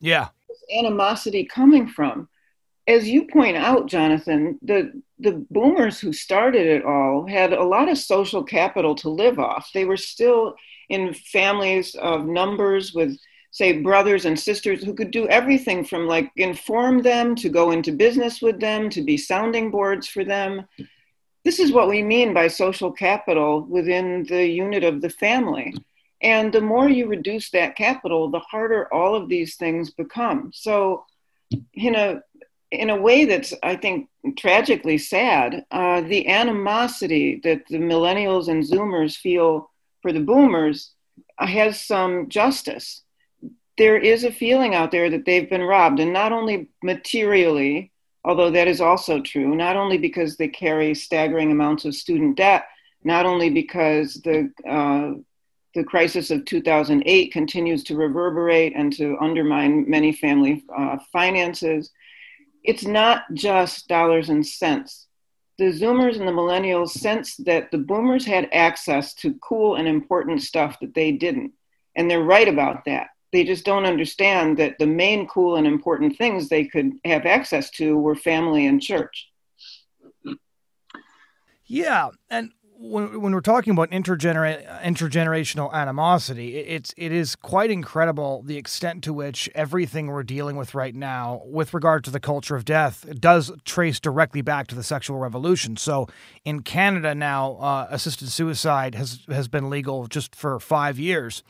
Yeah. 0.00 0.28
Animosity 0.76 1.44
coming 1.44 1.88
from. 1.88 2.28
As 2.86 3.08
you 3.08 3.26
point 3.26 3.56
out, 3.56 3.86
Jonathan, 3.86 4.58
the 4.62 5.02
the 5.18 5.44
boomers 5.50 6.00
who 6.00 6.12
started 6.12 6.66
it 6.66 6.84
all 6.84 7.26
had 7.26 7.52
a 7.52 7.62
lot 7.62 7.88
of 7.88 7.98
social 7.98 8.42
capital 8.42 8.94
to 8.96 9.10
live 9.10 9.38
off. 9.38 9.70
They 9.74 9.84
were 9.84 9.98
still 9.98 10.54
in 10.90 11.14
families 11.14 11.94
of 11.94 12.26
numbers 12.26 12.92
with 12.92 13.16
say 13.52 13.80
brothers 13.80 14.26
and 14.26 14.38
sisters 14.38 14.84
who 14.84 14.94
could 14.94 15.10
do 15.10 15.26
everything 15.28 15.84
from 15.84 16.06
like 16.06 16.30
inform 16.36 17.02
them 17.02 17.34
to 17.34 17.48
go 17.48 17.72
into 17.72 17.92
business 17.92 18.40
with 18.40 18.60
them 18.60 18.88
to 18.90 19.02
be 19.02 19.16
sounding 19.16 19.70
boards 19.70 20.06
for 20.06 20.24
them. 20.24 20.66
This 21.44 21.58
is 21.58 21.72
what 21.72 21.88
we 21.88 22.02
mean 22.02 22.34
by 22.34 22.48
social 22.48 22.92
capital 22.92 23.62
within 23.62 24.24
the 24.28 24.46
unit 24.46 24.84
of 24.84 25.00
the 25.00 25.10
family. 25.10 25.74
And 26.22 26.52
the 26.52 26.60
more 26.60 26.88
you 26.88 27.06
reduce 27.06 27.50
that 27.50 27.76
capital 27.76 28.30
the 28.30 28.40
harder 28.40 28.92
all 28.92 29.14
of 29.14 29.28
these 29.28 29.56
things 29.56 29.90
become. 29.90 30.50
So 30.52 31.06
in 31.74 31.94
a 31.94 32.22
in 32.70 32.90
a 32.90 32.96
way 32.96 33.24
that's 33.24 33.52
i 33.62 33.74
think 33.74 34.08
tragically 34.36 34.98
sad 34.98 35.64
uh, 35.70 36.00
the 36.02 36.28
animosity 36.28 37.40
that 37.42 37.66
the 37.68 37.78
millennials 37.78 38.48
and 38.48 38.62
zoomers 38.62 39.16
feel 39.16 39.69
for 40.02 40.12
the 40.12 40.20
boomers 40.20 40.92
has 41.38 41.80
some 41.80 42.28
justice 42.28 43.02
there 43.80 43.96
is 43.96 44.24
a 44.24 44.30
feeling 44.30 44.74
out 44.74 44.90
there 44.90 45.08
that 45.08 45.24
they've 45.24 45.48
been 45.48 45.62
robbed, 45.62 46.00
and 46.00 46.12
not 46.12 46.32
only 46.32 46.68
materially, 46.82 47.90
although 48.26 48.50
that 48.50 48.68
is 48.68 48.78
also 48.78 49.22
true, 49.22 49.56
not 49.56 49.74
only 49.74 49.96
because 49.96 50.36
they 50.36 50.48
carry 50.48 50.94
staggering 50.94 51.50
amounts 51.50 51.86
of 51.86 51.94
student 51.94 52.36
debt, 52.36 52.64
not 53.04 53.24
only 53.24 53.48
because 53.48 54.20
the 54.22 54.52
uh, 54.68 55.12
the 55.74 55.82
crisis 55.82 56.30
of 56.30 56.44
2008 56.44 57.32
continues 57.32 57.82
to 57.84 57.96
reverberate 57.96 58.74
and 58.76 58.92
to 58.92 59.16
undermine 59.18 59.88
many 59.88 60.12
family 60.12 60.62
uh, 60.76 60.98
finances. 61.10 61.90
It's 62.62 62.84
not 62.84 63.22
just 63.32 63.88
dollars 63.88 64.28
and 64.28 64.46
cents. 64.46 65.06
The 65.60 65.66
Zoomers 65.66 66.18
and 66.18 66.26
the 66.26 66.32
Millennials 66.32 66.90
sense 66.90 67.36
that 67.36 67.70
the 67.70 67.78
Boomers 67.78 68.24
had 68.24 68.48
access 68.52 69.14
to 69.14 69.38
cool 69.42 69.76
and 69.76 69.86
important 69.86 70.42
stuff 70.42 70.80
that 70.80 70.94
they 70.94 71.12
didn't. 71.12 71.52
And 71.94 72.10
they're 72.10 72.22
right 72.22 72.48
about 72.48 72.84
that 72.86 73.08
they 73.32 73.44
just 73.44 73.64
don't 73.64 73.86
understand 73.86 74.58
that 74.58 74.76
the 74.78 74.86
main 74.86 75.26
cool 75.28 75.56
and 75.56 75.66
important 75.66 76.16
things 76.16 76.48
they 76.48 76.64
could 76.64 76.92
have 77.04 77.26
access 77.26 77.70
to 77.70 77.96
were 77.96 78.16
family 78.16 78.66
and 78.66 78.82
church. 78.82 79.28
Yeah, 81.66 82.08
and 82.28 82.50
when, 82.80 83.20
when 83.20 83.34
we're 83.34 83.42
talking 83.42 83.72
about 83.72 83.90
intergener- 83.90 84.66
intergenerational 84.80 85.70
animosity, 85.72 86.56
it's 86.56 86.94
it 86.96 87.12
is 87.12 87.36
quite 87.36 87.70
incredible 87.70 88.42
the 88.42 88.56
extent 88.56 89.04
to 89.04 89.12
which 89.12 89.50
everything 89.54 90.06
we're 90.06 90.22
dealing 90.22 90.56
with 90.56 90.74
right 90.74 90.94
now, 90.94 91.42
with 91.44 91.74
regard 91.74 92.04
to 92.04 92.10
the 92.10 92.20
culture 92.20 92.56
of 92.56 92.64
death, 92.64 93.04
does 93.20 93.52
trace 93.64 94.00
directly 94.00 94.40
back 94.40 94.66
to 94.68 94.74
the 94.74 94.82
sexual 94.82 95.18
revolution. 95.18 95.76
So, 95.76 96.08
in 96.44 96.62
Canada 96.62 97.14
now, 97.14 97.56
uh, 97.56 97.86
assisted 97.90 98.30
suicide 98.30 98.94
has 98.94 99.26
has 99.28 99.46
been 99.46 99.68
legal 99.68 100.06
just 100.06 100.34
for 100.34 100.58
five 100.58 100.98
years, 100.98 101.42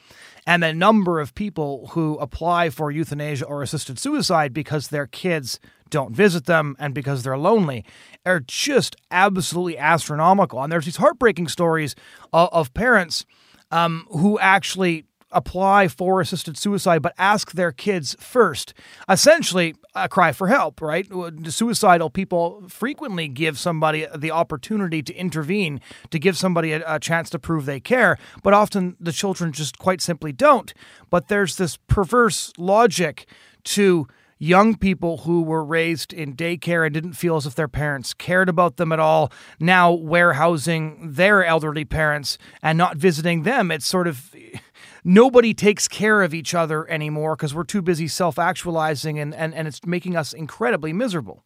and 0.48 0.64
the 0.64 0.74
number 0.74 1.20
of 1.20 1.34
people 1.36 1.88
who 1.92 2.18
apply 2.18 2.70
for 2.70 2.90
euthanasia 2.90 3.44
or 3.44 3.62
assisted 3.62 4.00
suicide 4.00 4.52
because 4.52 4.88
their 4.88 5.06
kids 5.06 5.60
don't 5.90 6.14
visit 6.14 6.46
them 6.46 6.76
and 6.78 6.94
because 6.94 7.22
they're 7.22 7.38
lonely 7.38 7.84
are 8.24 8.40
just 8.40 8.96
absolutely 9.10 9.78
astronomical. 9.78 10.62
And 10.62 10.72
there's 10.72 10.84
these 10.84 10.96
heartbreaking 10.96 11.48
stories 11.48 11.94
of, 12.32 12.48
of 12.52 12.74
parents 12.74 13.24
um, 13.70 14.06
who 14.10 14.38
actually 14.38 15.04
apply 15.32 15.88
for 15.88 16.20
assisted 16.20 16.56
suicide 16.56 17.02
but 17.02 17.14
ask 17.18 17.52
their 17.52 17.72
kids 17.72 18.16
first. 18.18 18.74
Essentially, 19.08 19.74
a 19.94 20.08
cry 20.08 20.32
for 20.32 20.48
help, 20.48 20.80
right? 20.80 21.06
Suicidal 21.48 22.10
people 22.10 22.62
frequently 22.68 23.28
give 23.28 23.58
somebody 23.58 24.06
the 24.16 24.30
opportunity 24.30 25.02
to 25.02 25.14
intervene, 25.14 25.80
to 26.10 26.18
give 26.18 26.36
somebody 26.36 26.72
a, 26.72 26.82
a, 26.86 26.98
chance 26.98 27.30
to 27.30 27.38
prove 27.38 27.66
they 27.66 27.80
care, 27.80 28.18
but 28.42 28.54
often 28.54 28.96
the 29.00 29.12
children 29.12 29.52
just 29.52 29.78
quite 29.78 30.00
simply 30.00 30.32
don't. 30.32 30.74
But 31.10 31.28
there's 31.28 31.56
this 31.56 31.76
perverse 31.88 32.52
logic 32.58 33.26
to 33.64 34.06
young 34.40 34.74
people 34.74 35.18
who 35.18 35.42
were 35.42 35.62
raised 35.62 36.12
in 36.12 36.34
daycare 36.34 36.84
and 36.84 36.94
didn't 36.94 37.12
feel 37.12 37.36
as 37.36 37.46
if 37.46 37.54
their 37.54 37.68
parents 37.68 38.14
cared 38.14 38.48
about 38.48 38.78
them 38.78 38.90
at 38.90 38.98
all, 38.98 39.30
now 39.60 39.92
warehousing 39.92 41.12
their 41.12 41.44
elderly 41.44 41.84
parents 41.84 42.38
and 42.62 42.76
not 42.76 42.96
visiting 42.96 43.42
them. 43.42 43.70
It's 43.70 43.86
sort 43.86 44.08
of 44.08 44.34
nobody 45.04 45.54
takes 45.54 45.86
care 45.86 46.22
of 46.22 46.34
each 46.34 46.54
other 46.54 46.90
anymore 46.90 47.36
because 47.36 47.54
we're 47.54 47.64
too 47.64 47.82
busy 47.82 48.08
self 48.08 48.38
actualizing 48.38 49.18
and, 49.18 49.34
and, 49.34 49.54
and 49.54 49.68
it's 49.68 49.84
making 49.86 50.16
us 50.16 50.32
incredibly 50.32 50.92
miserable. 50.92 51.44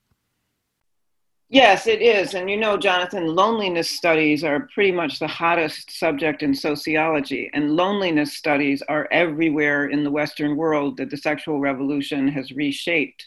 Yes, 1.51 1.87
it 1.87 2.03
is. 2.03 2.35
And 2.35 2.51
you 2.51 2.57
know, 2.57 2.77
Jonathan, 2.77 3.27
loneliness 3.35 3.89
studies 3.91 4.43
are 4.43 4.69
pretty 4.75 4.91
much 4.93 5.19
the 5.19 5.29
hottest 5.29 5.91
subject 5.99 6.43
in 6.43 6.55
sociology. 6.55 7.51
And 7.55 7.77
loneliness 7.77 8.35
studies 8.35 8.83
are 8.89 9.09
everywhere 9.13 9.87
in 9.87 10.05
the 10.05 10.11
Western 10.11 10.57
world 10.57 10.97
that 10.97 11.11
the 11.11 11.17
sexual 11.17 11.61
revolution 11.61 12.27
has 12.29 12.51
reshaped. 12.53 13.27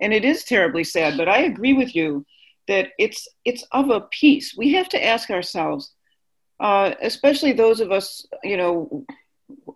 And 0.00 0.12
it 0.12 0.24
is 0.24 0.44
terribly 0.44 0.84
sad, 0.84 1.16
but 1.16 1.28
I 1.28 1.40
agree 1.42 1.72
with 1.74 1.94
you 1.96 2.24
that 2.68 2.90
it's 2.98 3.28
it's 3.44 3.64
of 3.72 3.90
a 3.90 4.02
piece. 4.02 4.56
We 4.56 4.72
have 4.74 4.88
to 4.90 5.04
ask 5.04 5.30
ourselves, 5.30 5.92
uh, 6.60 6.94
especially 7.02 7.52
those 7.52 7.80
of 7.80 7.92
us, 7.92 8.26
you 8.42 8.56
know, 8.56 9.04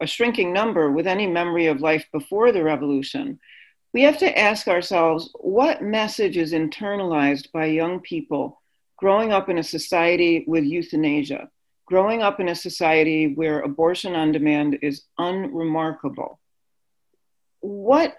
a 0.01 0.07
shrinking 0.07 0.53
number 0.53 0.90
with 0.90 1.07
any 1.07 1.27
memory 1.27 1.66
of 1.66 1.81
life 1.81 2.07
before 2.12 2.53
the 2.53 2.62
revolution, 2.62 3.38
we 3.92 4.03
have 4.03 4.18
to 4.18 4.38
ask 4.38 4.68
ourselves 4.68 5.31
what 5.35 5.83
message 5.83 6.37
is 6.37 6.53
internalized 6.53 7.51
by 7.53 7.66
young 7.66 8.01
people 8.01 8.61
growing 8.96 9.33
up 9.33 9.48
in 9.48 9.59
a 9.59 9.62
society 9.62 10.44
with 10.46 10.64
euthanasia, 10.64 11.48
growing 11.87 12.20
up 12.20 12.40
in 12.40 12.48
a 12.48 12.55
society 12.55 13.35
where 13.35 13.61
abortion 13.61 14.14
on 14.14 14.33
demand 14.33 14.79
is 14.83 15.05
unremarkable. 15.18 16.38
What 17.61 18.16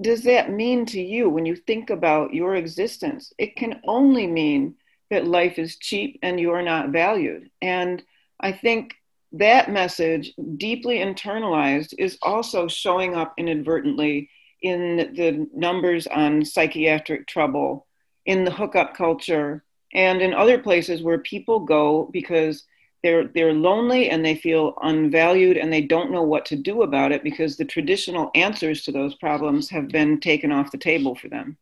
does 0.00 0.24
that 0.24 0.50
mean 0.50 0.84
to 0.86 1.00
you 1.00 1.30
when 1.30 1.46
you 1.46 1.56
think 1.56 1.90
about 1.90 2.34
your 2.34 2.56
existence? 2.56 3.32
It 3.38 3.56
can 3.56 3.80
only 3.84 4.26
mean 4.26 4.74
that 5.10 5.26
life 5.26 5.58
is 5.58 5.78
cheap 5.78 6.18
and 6.22 6.38
you're 6.38 6.62
not 6.62 6.90
valued. 6.90 7.48
And 7.62 8.02
I 8.38 8.52
think 8.52 8.94
that 9.32 9.70
message, 9.70 10.32
deeply 10.56 10.98
internalized, 10.98 11.94
is 11.98 12.18
also 12.20 12.68
showing 12.68 13.14
up 13.14 13.34
inadvertently 13.38 14.28
in 14.62 14.96
the 14.96 15.48
numbers 15.54 16.06
on 16.06 16.44
psychiatric 16.44 17.26
trouble, 17.26 17.86
in 18.24 18.44
the 18.44 18.50
hookup 18.50 18.96
culture, 18.96 19.64
and 19.94 20.20
in 20.20 20.34
other 20.34 20.58
places 20.58 21.02
where 21.02 21.18
people 21.18 21.60
go 21.60 22.08
because 22.12 22.64
they're 23.02 23.28
they're 23.28 23.54
lonely 23.54 24.10
and 24.10 24.24
they 24.24 24.34
feel 24.34 24.74
unvalued 24.82 25.56
and 25.56 25.72
they 25.72 25.82
don't 25.82 26.10
know 26.10 26.22
what 26.22 26.44
to 26.46 26.56
do 26.56 26.82
about 26.82 27.12
it 27.12 27.22
because 27.22 27.56
the 27.56 27.64
traditional 27.64 28.30
answers 28.34 28.82
to 28.82 28.92
those 28.92 29.14
problems 29.14 29.68
have 29.70 29.88
been 29.88 30.18
taken 30.18 30.50
off 30.50 30.72
the 30.72 30.78
table 30.78 31.14
for 31.14 31.28
them. 31.28 31.56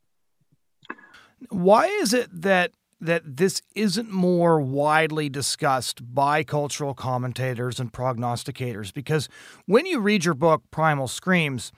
Why 1.50 1.86
is 1.86 2.14
it 2.14 2.28
that 2.42 2.72
that 3.00 3.36
this 3.36 3.60
isn't 3.74 4.10
more 4.10 4.58
widely 4.58 5.28
discussed 5.28 6.14
by 6.14 6.42
cultural 6.42 6.94
commentators 6.94 7.78
and 7.78 7.92
prognosticators 7.92 8.94
because 8.94 9.28
when 9.66 9.84
you 9.84 10.00
read 10.00 10.24
your 10.24 10.34
book 10.34 10.62
Primal 10.70 11.08
Screams 11.08 11.70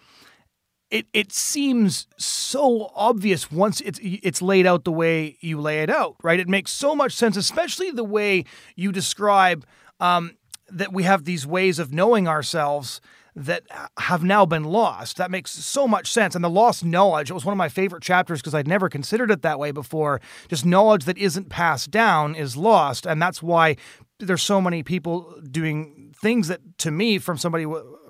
it 0.90 1.06
it 1.12 1.32
seems 1.32 2.06
so 2.16 2.90
obvious 2.94 3.50
once 3.50 3.80
it's 3.80 3.98
it's 4.02 4.40
laid 4.40 4.66
out 4.66 4.84
the 4.84 4.92
way 4.92 5.36
you 5.40 5.60
lay 5.60 5.82
it 5.82 5.90
out 5.90 6.16
right 6.22 6.40
it 6.40 6.48
makes 6.48 6.70
so 6.70 6.94
much 6.94 7.12
sense 7.12 7.36
especially 7.36 7.90
the 7.90 8.04
way 8.04 8.44
you 8.76 8.92
describe 8.92 9.66
um, 10.00 10.36
that 10.70 10.92
we 10.92 11.04
have 11.04 11.24
these 11.24 11.46
ways 11.46 11.78
of 11.78 11.92
knowing 11.92 12.28
ourselves 12.28 13.00
that 13.36 13.64
have 13.98 14.24
now 14.24 14.46
been 14.46 14.64
lost. 14.64 15.18
That 15.18 15.30
makes 15.30 15.50
so 15.50 15.86
much 15.86 16.10
sense. 16.10 16.34
And 16.34 16.42
the 16.42 16.48
lost 16.48 16.84
knowledge, 16.84 17.30
it 17.30 17.34
was 17.34 17.44
one 17.44 17.52
of 17.52 17.58
my 17.58 17.68
favorite 17.68 18.02
chapters 18.02 18.40
because 18.40 18.54
I'd 18.54 18.66
never 18.66 18.88
considered 18.88 19.30
it 19.30 19.42
that 19.42 19.58
way 19.58 19.72
before. 19.72 20.22
Just 20.48 20.64
knowledge 20.64 21.04
that 21.04 21.18
isn't 21.18 21.50
passed 21.50 21.90
down 21.90 22.34
is 22.34 22.56
lost. 22.56 23.06
And 23.06 23.20
that's 23.20 23.42
why 23.42 23.76
there's 24.18 24.42
so 24.42 24.62
many 24.62 24.82
people 24.82 25.38
doing 25.50 26.14
things 26.20 26.48
that 26.48 26.60
to 26.78 26.90
me 26.90 27.18
from 27.18 27.36
somebody 27.36 27.66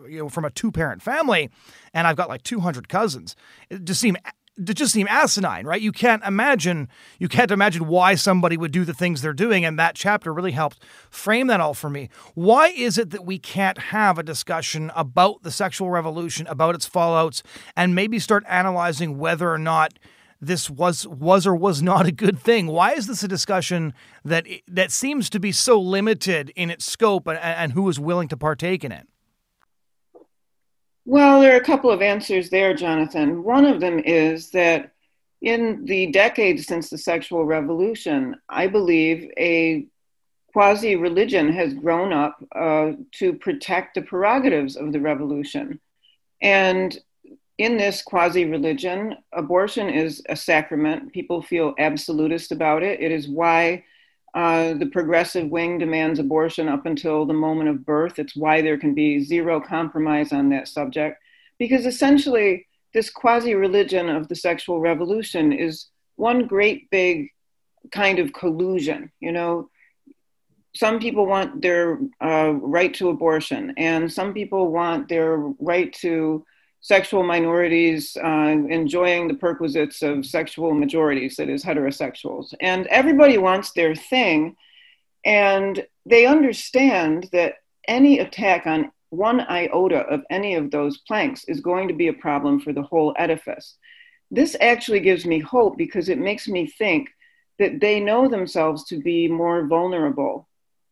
you 0.08 0.18
know 0.18 0.28
from 0.28 0.44
a 0.44 0.50
two 0.50 0.70
parent 0.70 1.02
family 1.02 1.50
and 1.94 2.06
I've 2.06 2.16
got 2.16 2.28
like 2.28 2.42
200 2.42 2.88
cousins 2.88 3.36
it 3.70 3.84
just 3.84 4.00
seem 4.00 4.16
to 4.64 4.72
just 4.72 4.94
seem 4.94 5.06
asinine, 5.08 5.66
right? 5.66 5.80
You 5.80 5.92
can't 5.92 6.24
imagine 6.24 6.88
you 7.18 7.28
can't 7.28 7.50
imagine 7.50 7.86
why 7.86 8.14
somebody 8.14 8.56
would 8.56 8.72
do 8.72 8.84
the 8.84 8.94
things 8.94 9.20
they're 9.20 9.34
doing, 9.34 9.64
and 9.64 9.78
that 9.78 9.94
chapter 9.94 10.32
really 10.32 10.52
helped 10.52 10.82
frame 11.10 11.46
that 11.48 11.60
all 11.60 11.74
for 11.74 11.90
me. 11.90 12.08
Why 12.34 12.68
is 12.68 12.96
it 12.96 13.10
that 13.10 13.26
we 13.26 13.38
can't 13.38 13.78
have 13.78 14.18
a 14.18 14.22
discussion 14.22 14.90
about 14.96 15.42
the 15.42 15.50
sexual 15.50 15.90
revolution, 15.90 16.46
about 16.46 16.74
its 16.74 16.88
fallouts, 16.88 17.42
and 17.76 17.94
maybe 17.94 18.18
start 18.18 18.44
analyzing 18.48 19.18
whether 19.18 19.50
or 19.50 19.58
not 19.58 19.98
this 20.40 20.68
was 20.70 21.06
was 21.06 21.46
or 21.46 21.56
was 21.56 21.82
not 21.82 22.06
a 22.06 22.12
good 22.12 22.38
thing. 22.38 22.66
Why 22.66 22.92
is 22.92 23.06
this 23.06 23.22
a 23.22 23.28
discussion 23.28 23.94
that 24.24 24.46
that 24.68 24.92
seems 24.92 25.30
to 25.30 25.40
be 25.40 25.52
so 25.52 25.80
limited 25.80 26.50
in 26.56 26.70
its 26.70 26.84
scope 26.84 27.26
and, 27.26 27.38
and 27.38 27.72
who 27.72 27.88
is 27.88 27.98
willing 27.98 28.28
to 28.28 28.36
partake 28.36 28.84
in 28.84 28.92
it? 28.92 29.06
Well, 31.08 31.40
there 31.40 31.54
are 31.54 31.60
a 31.60 31.64
couple 31.64 31.92
of 31.92 32.02
answers 32.02 32.50
there, 32.50 32.74
Jonathan. 32.74 33.44
One 33.44 33.64
of 33.64 33.80
them 33.80 34.00
is 34.00 34.50
that 34.50 34.90
in 35.40 35.84
the 35.84 36.08
decades 36.08 36.66
since 36.66 36.90
the 36.90 36.98
sexual 36.98 37.44
revolution, 37.44 38.34
I 38.48 38.66
believe 38.66 39.30
a 39.38 39.86
quasi 40.52 40.96
religion 40.96 41.52
has 41.52 41.74
grown 41.74 42.12
up 42.12 42.44
uh, 42.56 42.92
to 43.12 43.34
protect 43.34 43.94
the 43.94 44.02
prerogatives 44.02 44.74
of 44.74 44.92
the 44.92 45.00
revolution. 45.00 45.78
And 46.42 46.98
in 47.56 47.76
this 47.76 48.02
quasi 48.02 48.44
religion, 48.44 49.14
abortion 49.32 49.88
is 49.88 50.20
a 50.28 50.34
sacrament. 50.34 51.12
People 51.12 51.40
feel 51.40 51.76
absolutist 51.78 52.50
about 52.50 52.82
it. 52.82 53.00
It 53.00 53.12
is 53.12 53.28
why 53.28 53.84
uh, 54.36 54.74
the 54.74 54.86
progressive 54.86 55.48
wing 55.48 55.78
demands 55.78 56.18
abortion 56.18 56.68
up 56.68 56.84
until 56.84 57.24
the 57.24 57.32
moment 57.32 57.70
of 57.70 57.86
birth. 57.86 58.18
It's 58.18 58.36
why 58.36 58.60
there 58.60 58.76
can 58.76 58.92
be 58.92 59.24
zero 59.24 59.62
compromise 59.62 60.30
on 60.30 60.50
that 60.50 60.68
subject. 60.68 61.22
Because 61.58 61.86
essentially, 61.86 62.66
this 62.92 63.08
quasi 63.08 63.54
religion 63.54 64.10
of 64.10 64.28
the 64.28 64.34
sexual 64.34 64.78
revolution 64.78 65.54
is 65.54 65.86
one 66.16 66.46
great 66.46 66.90
big 66.90 67.30
kind 67.90 68.18
of 68.18 68.34
collusion. 68.34 69.10
You 69.20 69.32
know, 69.32 69.70
some 70.74 71.00
people 71.00 71.24
want 71.24 71.62
their 71.62 71.98
uh, 72.22 72.52
right 72.60 72.92
to 72.92 73.08
abortion, 73.08 73.72
and 73.78 74.12
some 74.12 74.34
people 74.34 74.70
want 74.70 75.08
their 75.08 75.38
right 75.58 75.90
to 75.94 76.44
sexual 76.86 77.24
minorities 77.24 78.16
uh, 78.22 78.54
enjoying 78.68 79.26
the 79.26 79.34
perquisites 79.34 80.02
of 80.02 80.24
sexual 80.24 80.72
majorities, 80.72 81.34
that 81.34 81.48
is, 81.48 81.64
heterosexuals. 81.64 82.54
And 82.60 82.86
everybody 82.86 83.38
wants 83.38 83.72
their 83.72 83.96
thing. 83.96 84.54
And 85.24 85.84
they 86.08 86.26
understand 86.26 87.28
that 87.32 87.54
any 87.88 88.20
attack 88.20 88.68
on 88.68 88.92
one 89.10 89.40
iota 89.40 90.02
of 90.06 90.22
any 90.30 90.54
of 90.54 90.70
those 90.70 90.98
planks 90.98 91.42
is 91.48 91.58
going 91.60 91.88
to 91.88 91.94
be 91.94 92.06
a 92.06 92.12
problem 92.12 92.60
for 92.60 92.72
the 92.72 92.84
whole 92.84 93.12
edifice. 93.18 93.78
This 94.30 94.56
actually 94.60 95.00
gives 95.00 95.26
me 95.26 95.40
hope 95.40 95.76
because 95.76 96.08
it 96.08 96.18
makes 96.18 96.46
me 96.46 96.68
think 96.68 97.08
that 97.58 97.80
they 97.80 97.98
know 97.98 98.28
themselves 98.28 98.84
to 98.84 99.02
be 99.02 99.26
more 99.26 99.66
vulnerable 99.66 100.48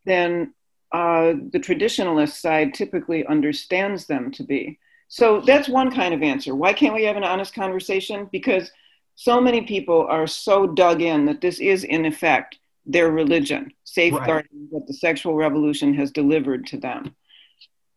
than 0.07 0.55
uh, 0.91 1.35
the 1.53 1.61
traditionalist 1.61 2.41
side 2.41 2.75
typically 2.75 3.25
understands 3.27 4.07
them 4.07 4.33
to 4.33 4.43
be. 4.43 4.81
So 5.09 5.41
that's 5.41 5.69
one 5.69 5.91
kind 5.91 6.15
of 6.15 6.23
answer. 6.23 6.55
Why 6.55 6.73
can't 6.73 6.95
we 6.95 7.05
have 7.05 7.17
an 7.17 7.25
honest 7.25 7.55
conversation? 7.55 8.29
Because 8.33 8.71
so 9.15 9.41
many 9.41 9.63
people 9.63 10.07
are 10.09 10.27
so 10.27 10.67
dug 10.67 11.03
in 11.03 11.27
that 11.27 11.41
this 11.41 11.61
is, 11.61 11.85
in 11.85 12.05
effect, 12.05 12.59
their 12.87 13.11
religion, 13.11 13.73
safeguarding 13.85 14.51
right. 14.53 14.71
what 14.71 14.87
the 14.87 14.95
sexual 14.95 15.35
revolution 15.35 15.95
has 15.95 16.11
delivered 16.11 16.67
to 16.67 16.79
them. 16.79 17.15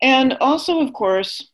And 0.02 0.34
also, 0.40 0.80
of 0.80 0.94
course, 0.94 1.50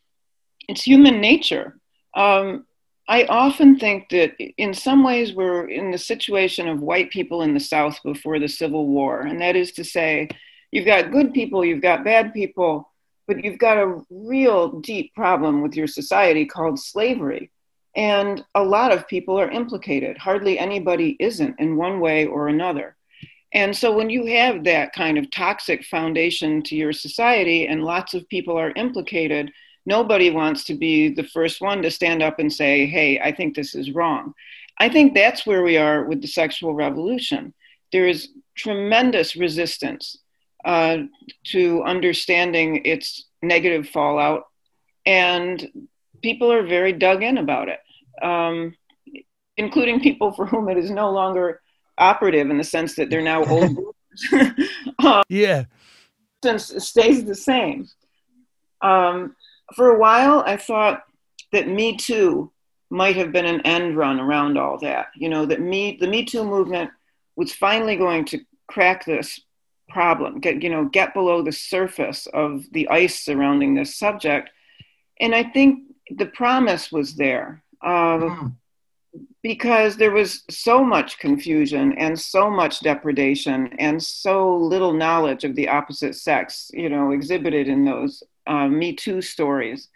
it's 0.68 0.84
human 0.84 1.22
nature. 1.22 1.80
Um, 2.16 2.66
I 3.08 3.26
often 3.26 3.80
think 3.80 4.10
that 4.10 4.36
in 4.58 4.74
some 4.74 5.04
ways 5.04 5.34
we're 5.34 5.68
in 5.68 5.92
the 5.92 5.98
situation 5.98 6.68
of 6.68 6.82
white 6.82 7.10
people 7.12 7.42
in 7.42 7.54
the 7.54 7.60
South 7.60 8.00
before 8.04 8.40
the 8.40 8.48
Civil 8.48 8.88
War. 8.88 9.22
And 9.22 9.42
that 9.42 9.56
is 9.56 9.74
to 9.74 9.84
say, 9.84 10.30
you've 10.72 10.86
got 10.86 11.12
good 11.12 11.34
people, 11.34 11.66
you've 11.66 11.82
got 11.82 12.06
bad 12.06 12.34
people, 12.34 12.93
but 13.28 13.44
you've 13.44 13.60
got 13.60 13.78
a 13.78 14.02
real 14.10 14.80
deep 14.82 15.14
problem 15.16 15.62
with 15.62 15.76
your 15.76 15.88
society 15.88 16.46
called 16.46 16.80
slavery. 16.80 17.50
And 17.96 18.44
a 18.56 18.64
lot 18.64 18.92
of 18.92 19.08
people 19.08 19.40
are 19.40 19.52
implicated. 19.52 20.18
Hardly 20.18 20.58
anybody 20.58 21.16
isn't 21.20 21.60
in 21.60 21.78
one 21.78 22.00
way 22.00 22.26
or 22.26 22.48
another. 22.48 22.96
And 23.54 23.76
so 23.76 23.96
when 23.96 24.10
you 24.10 24.26
have 24.26 24.64
that 24.64 24.94
kind 24.94 25.18
of 25.18 25.30
toxic 25.30 25.86
foundation 25.86 26.64
to 26.64 26.76
your 26.76 26.92
society 26.92 27.68
and 27.68 27.84
lots 27.84 28.16
of 28.16 28.28
people 28.30 28.58
are 28.58 28.74
implicated, 28.76 29.52
nobody 29.86 30.32
wants 30.32 30.64
to 30.66 30.74
be 30.74 31.10
the 31.10 31.24
first 31.24 31.62
one 31.62 31.84
to 31.84 31.92
stand 31.92 32.24
up 32.24 32.40
and 32.40 32.52
say, 32.52 32.88
hey, 32.88 33.20
I 33.20 33.32
think 33.32 33.56
this 33.56 33.76
is 33.76 33.92
wrong. 33.92 34.34
I 34.80 34.90
think 34.90 35.14
that's 35.14 35.46
where 35.46 35.62
we 35.62 35.78
are 35.78 36.04
with 36.04 36.22
the 36.22 36.28
sexual 36.28 36.74
revolution. 36.74 37.54
There 37.92 38.08
is 38.08 38.30
tremendous 38.56 39.36
resistance 39.36 40.18
uh, 40.66 40.98
to 41.46 41.84
understanding 41.84 42.82
its 42.86 43.26
negative 43.42 43.90
fallout, 43.90 44.46
and 45.06 45.88
people 46.22 46.52
are 46.52 46.66
very 46.66 46.94
dug 46.94 47.24
in 47.24 47.38
about 47.38 47.70
it, 47.70 47.80
um, 48.22 48.76
including 49.58 50.00
people 50.00 50.32
for 50.32 50.46
whom 50.46 50.70
it 50.70 50.78
is 50.78 50.90
no 50.90 51.12
longer 51.12 51.62
operative 51.98 52.50
in 52.50 52.58
the 52.58 52.64
sense 52.64 52.96
that 52.96 53.10
they're 53.10 53.22
now 53.22 53.44
old. 53.50 53.78
um, 55.04 55.24
yeah, 55.30 55.66
since 56.44 56.72
it 56.72 56.82
stays 56.82 57.26
the 57.26 57.36
same. 57.36 57.88
Um, 58.82 59.36
for 59.76 59.92
a 59.92 60.00
while, 60.00 60.44
I 60.46 60.58
thought 60.58 61.04
that 61.52 61.68
Me 61.68 61.96
Too 61.98 62.52
might 62.90 63.16
have 63.16 63.32
been 63.32 63.46
an 63.46 63.62
end 63.62 63.98
run 63.98 64.20
around 64.20 64.58
all 64.58 64.78
that. 64.80 65.08
You 65.16 65.30
know, 65.30 65.46
that 65.46 65.62
me 65.62 65.98
the 66.00 66.08
Me 66.08 66.24
Too 66.26 66.44
movement 66.44 66.92
was 67.36 67.54
finally 67.54 67.96
going 67.96 68.26
to 68.26 68.40
crack 68.68 69.06
this 69.06 69.40
problem, 69.94 70.40
get, 70.40 70.62
you 70.64 70.70
know, 70.70 70.86
get 70.86 71.14
below 71.14 71.42
the 71.42 71.52
surface 71.52 72.28
of 72.34 72.66
the 72.72 72.90
ice 72.90 73.24
surrounding 73.24 73.76
this 73.76 73.96
subject. 73.96 74.50
And 75.20 75.34
I 75.36 75.44
think 75.44 75.84
the 76.10 76.26
promise 76.26 76.92
was 76.92 77.16
there 77.16 77.64
um, 77.82 78.22
mm. 78.22 78.54
because 79.44 79.96
there 79.96 80.12
was 80.12 80.44
so 80.50 80.84
much 80.84 81.20
confusion 81.20 81.94
and 81.94 82.20
so 82.20 82.50
much 82.50 82.80
depredation 82.82 83.70
and 83.80 84.02
so 84.02 84.58
little 84.58 84.94
knowledge 84.94 85.44
of 85.44 85.56
the 85.56 85.70
opposite 85.70 86.16
sex, 86.16 86.72
you 86.74 86.90
know, 86.90 87.12
exhibited 87.12 87.68
in 87.68 87.86
those 87.86 88.24
uh, 88.48 88.68
Me 88.68 88.94
Too 88.94 89.22
stories. 89.22 89.88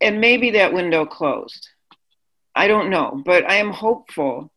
And 0.00 0.20
maybe 0.20 0.50
that 0.52 0.72
window 0.72 1.06
closed. 1.06 1.68
I 2.56 2.68
don't 2.68 2.90
know, 2.90 3.22
but 3.24 3.48
I 3.50 3.56
am 3.56 3.70
hopeful 3.70 4.50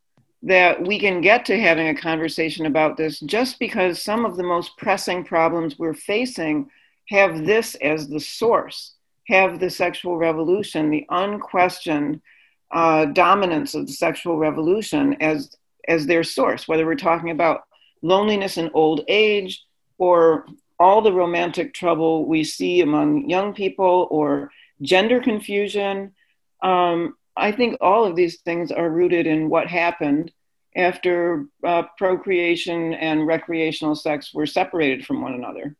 that 0.43 0.85
we 0.85 0.99
can 0.99 1.21
get 1.21 1.45
to 1.45 1.59
having 1.59 1.87
a 1.87 1.95
conversation 1.95 2.65
about 2.65 2.95
this 2.95 3.19
just 3.21 3.59
because 3.59 4.01
some 4.01 4.25
of 4.25 4.37
the 4.37 4.43
most 4.43 4.77
pressing 4.77 5.23
problems 5.23 5.79
we're 5.79 5.93
facing 5.93 6.69
have 7.09 7.45
this 7.45 7.75
as 7.75 8.07
the 8.07 8.19
source, 8.19 8.93
have 9.27 9.59
the 9.59 9.69
sexual 9.69 10.17
revolution, 10.17 10.89
the 10.89 11.05
unquestioned 11.09 12.21
uh, 12.71 13.05
dominance 13.05 13.73
of 13.73 13.87
the 13.87 13.93
sexual 13.93 14.37
revolution 14.37 15.15
as, 15.21 15.55
as 15.87 16.05
their 16.05 16.23
source, 16.23 16.67
whether 16.67 16.85
we're 16.85 16.95
talking 16.95 17.31
about 17.31 17.61
loneliness 18.01 18.57
and 18.57 18.69
old 18.73 19.01
age 19.07 19.63
or 19.97 20.45
all 20.79 21.01
the 21.01 21.11
romantic 21.11 21.73
trouble 21.73 22.25
we 22.25 22.43
see 22.43 22.81
among 22.81 23.27
young 23.29 23.53
people 23.53 24.07
or 24.11 24.51
gender 24.81 25.19
confusion. 25.19 26.13
Um, 26.61 27.16
I 27.37 27.51
think 27.51 27.77
all 27.81 28.05
of 28.05 28.15
these 28.15 28.41
things 28.41 28.71
are 28.71 28.89
rooted 28.89 29.27
in 29.27 29.49
what 29.49 29.67
happened 29.67 30.31
after 30.75 31.45
uh, 31.65 31.83
procreation 31.97 32.93
and 32.93 33.25
recreational 33.25 33.95
sex 33.95 34.33
were 34.33 34.45
separated 34.45 35.05
from 35.05 35.21
one 35.21 35.33
another. 35.33 35.75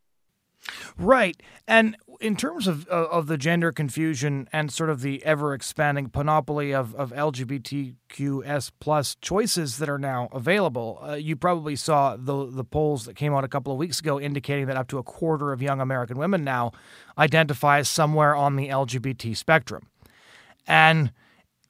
Right. 0.98 1.42
And 1.68 1.96
in 2.20 2.36
terms 2.36 2.68
of 2.68 2.88
uh, 2.90 3.06
of 3.10 3.28
the 3.28 3.38
gender 3.38 3.72
confusion 3.72 4.50
and 4.52 4.72
sort 4.72 4.90
of 4.90 5.02
the 5.02 5.24
ever 5.24 5.54
expanding 5.54 6.10
panoply 6.10 6.74
of, 6.74 6.96
of 6.96 7.12
LGBTQS 7.12 8.72
plus 8.80 9.16
choices 9.22 9.78
that 9.78 9.88
are 9.88 10.00
now 10.00 10.28
available, 10.32 11.00
uh, 11.08 11.14
you 11.14 11.36
probably 11.36 11.76
saw 11.76 12.18
the 12.18 12.50
the 12.50 12.64
polls 12.64 13.06
that 13.06 13.16
came 13.16 13.34
out 13.34 13.44
a 13.44 13.48
couple 13.48 13.72
of 13.72 13.78
weeks 13.78 14.00
ago 14.00 14.20
indicating 14.20 14.66
that 14.66 14.78
up 14.78 14.88
to 14.88 14.98
a 14.98 15.04
quarter 15.04 15.52
of 15.54 15.62
young 15.62 15.80
American 15.80 16.18
women 16.18 16.44
now 16.44 16.72
identify 17.18 17.80
as 17.80 17.88
somewhere 17.88 18.36
on 18.36 18.56
the 18.56 18.70
LGBT 18.70 19.38
spectrum. 19.38 19.88
And 20.66 21.12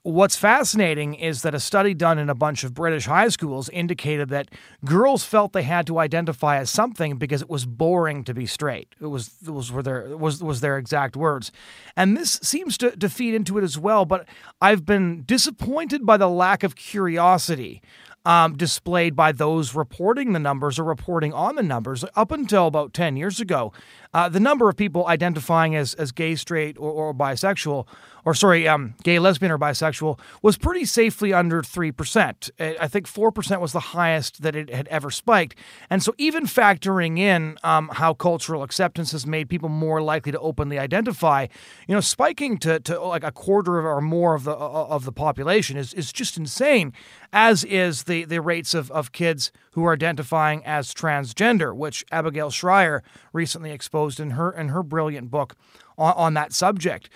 What's 0.07 0.37
fascinating 0.37 1.15
is 1.15 1.41
that 1.41 1.53
a 1.53 1.59
study 1.59 1.93
done 1.93 2.17
in 2.17 2.29
a 2.29 2.33
bunch 2.33 2.63
of 2.63 2.73
British 2.73 3.07
high 3.07 3.27
schools 3.27 3.67
indicated 3.67 4.29
that 4.29 4.47
girls 4.85 5.25
felt 5.25 5.51
they 5.51 5.63
had 5.63 5.85
to 5.87 5.99
identify 5.99 6.59
as 6.59 6.69
something 6.69 7.17
because 7.17 7.41
it 7.41 7.49
was 7.49 7.65
boring 7.65 8.23
to 8.23 8.33
be 8.33 8.45
straight. 8.45 8.95
It 9.01 9.07
was 9.07 9.31
was 9.45 9.69
were 9.69 9.83
their 9.83 10.15
was 10.15 10.41
was 10.41 10.61
their 10.61 10.77
exact 10.77 11.17
words, 11.17 11.51
and 11.97 12.15
this 12.15 12.39
seems 12.41 12.77
to, 12.77 12.91
to 12.95 13.09
feed 13.09 13.33
into 13.33 13.57
it 13.57 13.65
as 13.65 13.77
well. 13.77 14.05
But 14.05 14.29
I've 14.61 14.85
been 14.85 15.23
disappointed 15.25 16.05
by 16.05 16.15
the 16.15 16.29
lack 16.29 16.63
of 16.63 16.77
curiosity 16.77 17.81
um, 18.27 18.57
displayed 18.57 19.15
by 19.15 19.31
those 19.31 19.73
reporting 19.73 20.33
the 20.33 20.39
numbers 20.39 20.77
or 20.77 20.83
reporting 20.83 21.31
on 21.31 21.55
the 21.55 21.63
numbers. 21.63 22.03
Up 22.13 22.29
until 22.29 22.67
about 22.67 22.93
10 22.93 23.15
years 23.15 23.39
ago, 23.39 23.71
uh, 24.13 24.27
the 24.27 24.39
number 24.39 24.67
of 24.67 24.75
people 24.75 25.07
identifying 25.07 25.75
as, 25.75 25.93
as 25.93 26.11
gay, 26.11 26.35
straight, 26.35 26.77
or, 26.77 26.91
or 26.91 27.13
bisexual, 27.13 27.87
or 28.25 28.33
sorry, 28.33 28.67
um, 28.67 28.93
gay, 29.03 29.19
lesbian, 29.19 29.51
or 29.51 29.57
bisexual, 29.57 30.19
was 30.41 30.57
pretty 30.57 30.83
safely 30.83 31.33
under 31.33 31.61
3%. 31.61 32.49
I 32.59 32.87
think 32.87 33.07
4% 33.07 33.61
was 33.61 33.71
the 33.71 33.79
highest 33.79 34.41
that 34.41 34.53
it 34.53 34.69
had 34.69 34.87
ever 34.89 35.09
spiked. 35.09 35.55
And 35.89 36.03
so, 36.03 36.13
even 36.17 36.45
factoring 36.45 37.17
in 37.19 37.57
um, 37.63 37.89
how 37.93 38.13
cultural 38.13 38.63
acceptance 38.63 39.13
has 39.13 39.25
made 39.25 39.47
people 39.47 39.69
more 39.69 40.01
likely 40.01 40.33
to 40.33 40.39
openly 40.39 40.77
identify, 40.77 41.47
you 41.87 41.95
know, 41.95 42.01
spiking 42.01 42.57
to, 42.57 42.81
to 42.81 42.99
like 42.99 43.23
a 43.23 43.31
quarter 43.31 43.87
or 43.87 44.01
more 44.01 44.35
of 44.35 44.43
the 44.43 44.51
of 44.51 45.05
the 45.05 45.13
population 45.13 45.77
is, 45.77 45.93
is 45.93 46.11
just 46.11 46.37
insane, 46.37 46.91
as 47.31 47.63
is 47.63 48.03
the, 48.03 48.16
the 48.23 48.41
rates 48.41 48.73
of, 48.73 48.91
of 48.91 49.11
kids 49.11 49.51
who 49.71 49.85
are 49.85 49.93
identifying 49.93 50.63
as 50.65 50.93
transgender, 50.93 51.75
which 51.75 52.05
Abigail 52.11 52.49
Shrier 52.49 53.03
recently 53.33 53.71
exposed 53.71 54.19
in 54.19 54.31
her 54.31 54.51
in 54.51 54.69
her 54.69 54.83
brilliant 54.83 55.29
book 55.31 55.55
on, 55.97 56.13
on 56.15 56.33
that 56.35 56.53
subject. 56.53 57.09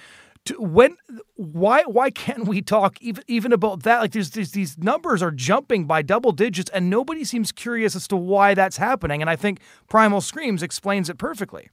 To, 0.46 0.60
when 0.60 0.98
why 1.36 1.84
why 1.84 2.10
can't 2.10 2.48
we 2.48 2.64
talk 2.64 3.00
even 3.00 3.24
even 3.28 3.54
about 3.54 3.84
that? 3.84 4.00
Like 4.00 4.12
there's, 4.12 4.32
there's 4.32 4.52
these 4.52 4.78
numbers 4.78 5.22
are 5.22 5.30
jumping 5.30 5.86
by 5.86 6.02
double 6.02 6.32
digits, 6.32 6.72
and 6.72 6.90
nobody 6.90 7.24
seems 7.24 7.52
curious 7.52 7.96
as 7.96 8.08
to 8.08 8.16
why 8.16 8.56
that's 8.56 8.78
happening. 8.78 9.22
And 9.22 9.30
I 9.30 9.36
think 9.36 9.60
Primal 9.88 10.20
Screams 10.20 10.64
explains 10.64 11.10
it 11.10 11.20
perfectly. 11.20 11.70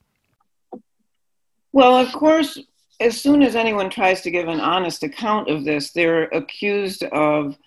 Well, 1.71 1.95
of 1.97 2.11
course, 2.13 2.59
as 2.99 3.19
soon 3.19 3.41
as 3.41 3.55
anyone 3.55 3.89
tries 3.89 4.21
to 4.21 4.31
give 4.31 4.47
an 4.47 4.59
honest 4.59 5.03
account 5.03 5.49
of 5.49 5.65
this, 5.65 5.91
they're 5.91 6.25
accused 6.25 7.03
of 7.03 7.57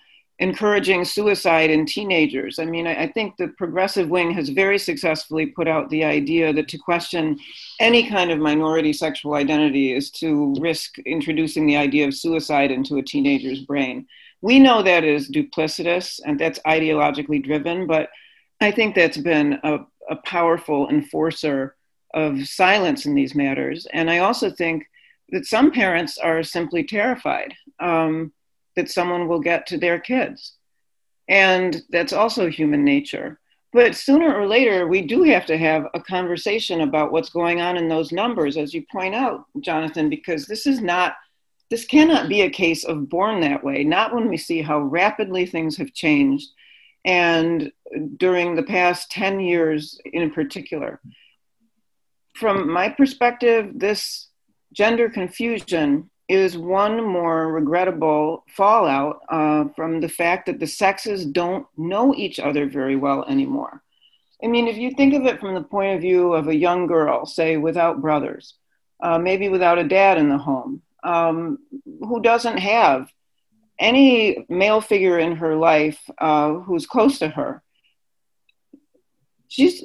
encouraging 0.43 1.05
suicide 1.05 1.69
in 1.69 1.85
teenagers. 1.85 2.59
I 2.59 2.65
mean, 2.65 2.85
I, 2.85 3.03
I, 3.03 3.07
think 3.07 3.37
the 3.37 3.47
progressive 3.47 4.09
wing 4.09 4.31
has 4.31 4.49
very 4.49 4.77
successfully 4.77 5.45
put 5.45 5.69
out 5.69 5.89
the 5.89 6.03
idea 6.03 6.51
that 6.51 6.67
to 6.67 6.77
question 6.77 7.39
any 7.79 8.09
kind 8.09 8.29
of 8.29 8.39
minority 8.39 8.91
sexual 8.91 9.35
identity 9.35 9.93
is 9.93 10.11
to 10.11 10.53
risk 10.59 10.99
introducing 11.05 11.65
the 11.65 11.77
idea 11.77 12.05
of 12.05 12.13
suicide 12.13 12.71
into 12.71 12.97
a 12.97 13.01
teenager's 13.01 13.61
brain. 13.61 14.05
We 14.41 14.59
know 14.59 14.83
that 14.83 15.05
is 15.05 15.31
duplicitous 15.31 16.19
and 16.25 16.37
that's 16.37 16.59
ideologically 16.67 17.41
driven, 17.41 17.87
but 17.87 18.09
I 18.59 18.71
think 18.71 18.95
that's 18.95 19.17
been 19.17 19.61
a, 19.63 19.79
a 20.09 20.17
powerful 20.25 20.89
enforcer 20.89 21.77
of 22.13 22.45
silence 22.45 23.05
in 23.05 23.15
these 23.15 23.33
matters. 23.33 23.87
And 23.93 24.11
I 24.11 24.17
also 24.17 24.51
think 24.51 24.83
that 25.29 25.45
some 25.45 25.71
parents 25.71 26.17
are 26.17 26.43
simply 26.43 26.83
terrified. 26.83 27.53
Um, 27.79 28.33
that 28.75 28.91
someone 28.91 29.27
will 29.27 29.39
get 29.39 29.67
to 29.67 29.77
their 29.77 29.99
kids. 29.99 30.53
And 31.27 31.81
that's 31.89 32.13
also 32.13 32.49
human 32.49 32.83
nature. 32.83 33.39
But 33.71 33.95
sooner 33.95 34.33
or 34.35 34.47
later, 34.47 34.87
we 34.87 35.01
do 35.01 35.23
have 35.23 35.45
to 35.47 35.57
have 35.57 35.87
a 35.93 36.01
conversation 36.01 36.81
about 36.81 37.11
what's 37.11 37.29
going 37.29 37.59
on 37.59 37.75
in 37.75 37.87
those 37.87 38.11
numbers, 38.11 38.55
as 38.55 38.73
you 38.73 38.85
point 38.91 39.15
out, 39.15 39.45
Jonathan, 39.61 40.09
because 40.09 40.45
this 40.45 40.67
is 40.67 40.79
not, 40.79 41.15
this 41.71 41.85
cannot 41.85 42.29
be 42.29 42.41
a 42.41 42.49
case 42.49 42.83
of 42.83 43.09
born 43.09 43.41
that 43.41 43.63
way, 43.63 43.83
not 43.83 44.13
when 44.13 44.29
we 44.29 44.37
see 44.37 44.61
how 44.61 44.79
rapidly 44.79 45.45
things 45.47 45.75
have 45.77 45.93
changed. 45.93 46.49
And 47.03 47.71
during 48.17 48.55
the 48.55 48.63
past 48.63 49.11
10 49.11 49.39
years 49.39 49.99
in 50.05 50.31
particular. 50.31 51.01
From 52.35 52.71
my 52.71 52.89
perspective, 52.89 53.71
this 53.75 54.29
gender 54.71 55.09
confusion 55.09 56.09
is 56.33 56.57
one 56.57 57.03
more 57.03 57.51
regrettable 57.51 58.43
fallout 58.47 59.21
uh, 59.29 59.65
from 59.75 60.01
the 60.01 60.09
fact 60.09 60.45
that 60.45 60.59
the 60.59 60.67
sexes 60.67 61.25
don't 61.25 61.65
know 61.77 62.13
each 62.15 62.39
other 62.39 62.65
very 62.65 62.95
well 62.95 63.25
anymore. 63.25 63.81
I 64.43 64.47
mean, 64.47 64.67
if 64.67 64.77
you 64.77 64.91
think 64.91 65.13
of 65.13 65.25
it 65.25 65.39
from 65.39 65.53
the 65.53 65.63
point 65.63 65.95
of 65.95 66.01
view 66.01 66.33
of 66.33 66.47
a 66.47 66.55
young 66.55 66.87
girl, 66.87 67.25
say 67.25 67.57
without 67.57 68.01
brothers, 68.01 68.55
uh, 69.01 69.17
maybe 69.17 69.49
without 69.49 69.79
a 69.79 69.87
dad 69.87 70.17
in 70.17 70.29
the 70.29 70.37
home, 70.37 70.81
um, 71.03 71.59
who 71.99 72.21
doesn't 72.21 72.57
have 72.57 73.11
any 73.79 74.45
male 74.49 74.81
figure 74.81 75.19
in 75.19 75.35
her 75.35 75.55
life 75.55 75.99
uh, 76.19 76.53
who's 76.53 76.85
close 76.85 77.19
to 77.19 77.27
her, 77.29 77.61
she's 79.47 79.83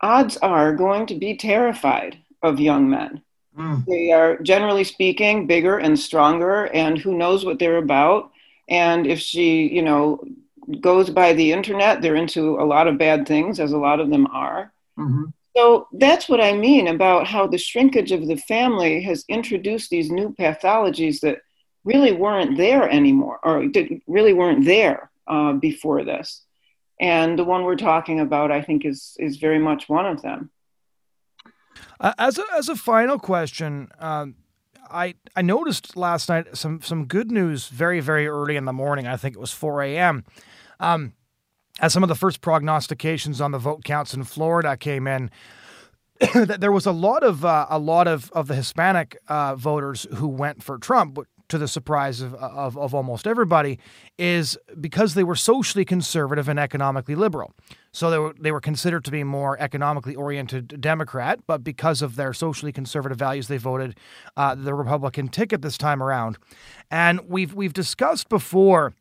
odds 0.00 0.36
are 0.36 0.74
going 0.74 1.06
to 1.06 1.14
be 1.14 1.36
terrified 1.36 2.18
of 2.42 2.60
young 2.60 2.88
men 2.88 3.23
Mm. 3.58 3.84
They 3.86 4.12
are, 4.12 4.38
generally 4.38 4.84
speaking, 4.84 5.46
bigger 5.46 5.78
and 5.78 5.98
stronger, 5.98 6.66
and 6.66 6.98
who 6.98 7.16
knows 7.16 7.44
what 7.44 7.58
they're 7.58 7.78
about. 7.78 8.30
And 8.68 9.06
if 9.06 9.20
she, 9.20 9.68
you 9.68 9.82
know, 9.82 10.24
goes 10.80 11.10
by 11.10 11.34
the 11.34 11.52
internet, 11.52 12.00
they're 12.00 12.16
into 12.16 12.60
a 12.60 12.64
lot 12.64 12.88
of 12.88 12.98
bad 12.98 13.28
things, 13.28 13.60
as 13.60 13.72
a 13.72 13.78
lot 13.78 14.00
of 14.00 14.10
them 14.10 14.26
are. 14.28 14.72
Mm-hmm. 14.98 15.24
So 15.56 15.86
that's 15.92 16.28
what 16.28 16.40
I 16.40 16.52
mean 16.52 16.88
about 16.88 17.26
how 17.28 17.46
the 17.46 17.58
shrinkage 17.58 18.10
of 18.10 18.26
the 18.26 18.36
family 18.36 19.02
has 19.02 19.24
introduced 19.28 19.90
these 19.90 20.10
new 20.10 20.34
pathologies 20.34 21.20
that 21.20 21.38
really 21.84 22.12
weren't 22.12 22.56
there 22.56 22.88
anymore, 22.88 23.38
or 23.44 23.64
really 24.08 24.32
weren't 24.32 24.64
there 24.64 25.10
uh, 25.28 25.52
before 25.52 26.02
this. 26.02 26.42
And 27.00 27.38
the 27.38 27.44
one 27.44 27.62
we're 27.62 27.76
talking 27.76 28.20
about, 28.20 28.50
I 28.50 28.62
think, 28.62 28.84
is 28.84 29.16
is 29.18 29.36
very 29.36 29.58
much 29.58 29.88
one 29.88 30.06
of 30.06 30.22
them. 30.22 30.50
Uh, 32.00 32.12
as 32.18 32.38
a 32.38 32.44
as 32.56 32.68
a 32.68 32.76
final 32.76 33.18
question, 33.18 33.88
um, 33.98 34.34
I 34.90 35.14
I 35.36 35.42
noticed 35.42 35.96
last 35.96 36.28
night 36.28 36.56
some 36.56 36.80
some 36.82 37.06
good 37.06 37.30
news 37.30 37.68
very 37.68 38.00
very 38.00 38.26
early 38.26 38.56
in 38.56 38.64
the 38.64 38.72
morning. 38.72 39.06
I 39.06 39.16
think 39.16 39.36
it 39.36 39.40
was 39.40 39.52
4 39.52 39.82
a.m. 39.82 40.24
Um, 40.80 41.14
as 41.80 41.92
some 41.92 42.02
of 42.02 42.08
the 42.08 42.14
first 42.14 42.40
prognostications 42.40 43.40
on 43.40 43.50
the 43.50 43.58
vote 43.58 43.84
counts 43.84 44.14
in 44.14 44.24
Florida 44.24 44.76
came 44.76 45.06
in, 45.06 45.30
that 46.34 46.56
there 46.60 46.72
was 46.72 46.86
a 46.86 46.92
lot 46.92 47.22
of 47.22 47.44
uh, 47.44 47.66
a 47.68 47.78
lot 47.78 48.06
of 48.06 48.30
of 48.32 48.46
the 48.46 48.54
Hispanic 48.54 49.16
uh, 49.28 49.56
voters 49.56 50.06
who 50.14 50.28
went 50.28 50.62
for 50.62 50.78
Trump, 50.78 51.18
to 51.48 51.58
the 51.58 51.68
surprise 51.68 52.20
of, 52.20 52.34
of, 52.34 52.76
of 52.78 52.94
almost 52.94 53.26
everybody, 53.26 53.78
is 54.18 54.56
because 54.80 55.14
they 55.14 55.24
were 55.24 55.36
socially 55.36 55.84
conservative 55.84 56.48
and 56.48 56.58
economically 56.58 57.14
liberal. 57.14 57.52
So 57.92 58.10
they 58.10 58.18
were, 58.18 58.34
they 58.40 58.50
were 58.50 58.60
considered 58.60 59.04
to 59.04 59.10
be 59.10 59.22
more 59.24 59.60
economically 59.60 60.14
oriented 60.14 60.80
Democrat, 60.80 61.40
but 61.46 61.62
because 61.62 62.02
of 62.02 62.16
their 62.16 62.32
socially 62.32 62.72
conservative 62.72 63.18
values, 63.18 63.48
they 63.48 63.58
voted 63.58 63.96
uh, 64.36 64.54
the 64.54 64.74
Republican 64.74 65.28
ticket 65.28 65.62
this 65.62 65.78
time 65.78 66.02
around. 66.02 66.38
And 66.90 67.20
we've 67.28 67.54
we've 67.54 67.72
discussed 67.72 68.28
before 68.28 68.94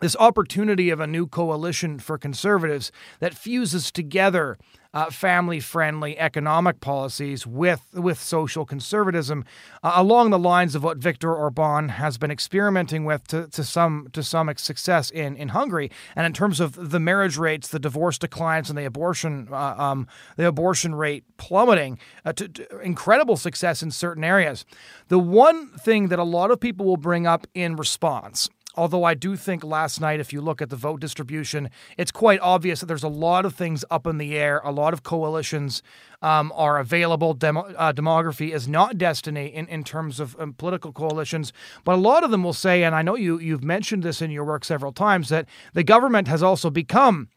this 0.00 0.16
opportunity 0.16 0.90
of 0.90 1.00
a 1.00 1.06
new 1.06 1.26
coalition 1.26 1.98
for 1.98 2.18
conservatives 2.18 2.90
that 3.20 3.34
fuses 3.34 3.90
together 3.90 4.58
uh, 4.92 5.10
family-friendly 5.10 6.18
economic 6.18 6.80
policies 6.80 7.46
with 7.46 7.86
with 7.94 8.20
social 8.20 8.64
conservatism, 8.64 9.44
uh, 9.82 9.92
along 9.94 10.30
the 10.30 10.38
lines 10.38 10.74
of 10.74 10.82
what 10.82 10.98
Viktor 10.98 11.32
Orban 11.32 11.90
has 11.90 12.18
been 12.18 12.30
experimenting 12.30 13.04
with 13.04 13.26
to, 13.28 13.46
to 13.48 13.62
some 13.62 14.08
to 14.12 14.22
some 14.22 14.52
success 14.56 15.10
in 15.10 15.36
in 15.36 15.48
Hungary, 15.48 15.90
and 16.16 16.26
in 16.26 16.32
terms 16.32 16.58
of 16.58 16.90
the 16.90 16.98
marriage 16.98 17.38
rates, 17.38 17.68
the 17.68 17.78
divorce 17.78 18.18
declines, 18.18 18.68
and 18.68 18.76
the 18.76 18.84
abortion 18.84 19.48
uh, 19.52 19.74
um, 19.78 20.08
the 20.36 20.46
abortion 20.48 20.94
rate 20.94 21.24
plummeting 21.36 21.98
uh, 22.24 22.32
to, 22.32 22.48
to 22.48 22.80
incredible 22.80 23.36
success 23.36 23.82
in 23.82 23.90
certain 23.90 24.24
areas. 24.24 24.64
The 25.08 25.18
one 25.18 25.68
thing 25.78 26.08
that 26.08 26.18
a 26.18 26.24
lot 26.24 26.50
of 26.50 26.58
people 26.58 26.84
will 26.84 26.96
bring 26.96 27.26
up 27.26 27.46
in 27.54 27.76
response 27.76 28.48
Although 28.76 29.04
I 29.04 29.14
do 29.14 29.36
think 29.36 29.64
last 29.64 30.00
night, 30.00 30.20
if 30.20 30.32
you 30.32 30.40
look 30.40 30.62
at 30.62 30.70
the 30.70 30.76
vote 30.76 31.00
distribution, 31.00 31.70
it's 31.96 32.12
quite 32.12 32.40
obvious 32.40 32.80
that 32.80 32.86
there's 32.86 33.02
a 33.02 33.08
lot 33.08 33.44
of 33.44 33.54
things 33.54 33.84
up 33.90 34.06
in 34.06 34.18
the 34.18 34.36
air. 34.36 34.60
A 34.64 34.70
lot 34.70 34.92
of 34.92 35.02
coalitions 35.02 35.82
um, 36.22 36.52
are 36.54 36.78
available. 36.78 37.34
Demo, 37.34 37.62
uh, 37.74 37.92
demography 37.92 38.52
is 38.52 38.68
not 38.68 38.98
destiny 38.98 39.46
in, 39.46 39.66
in 39.68 39.82
terms 39.84 40.20
of 40.20 40.38
um, 40.38 40.52
political 40.52 40.92
coalitions, 40.92 41.52
but 41.84 41.94
a 41.94 41.96
lot 41.96 42.22
of 42.22 42.30
them 42.30 42.44
will 42.44 42.52
say, 42.52 42.84
and 42.84 42.94
I 42.94 43.02
know 43.02 43.16
you 43.16 43.38
you've 43.38 43.64
mentioned 43.64 44.02
this 44.02 44.22
in 44.22 44.30
your 44.30 44.44
work 44.44 44.64
several 44.64 44.92
times, 44.92 45.28
that 45.30 45.46
the 45.72 45.84
government 45.84 46.28
has 46.28 46.42
also 46.42 46.70
become 46.70 47.28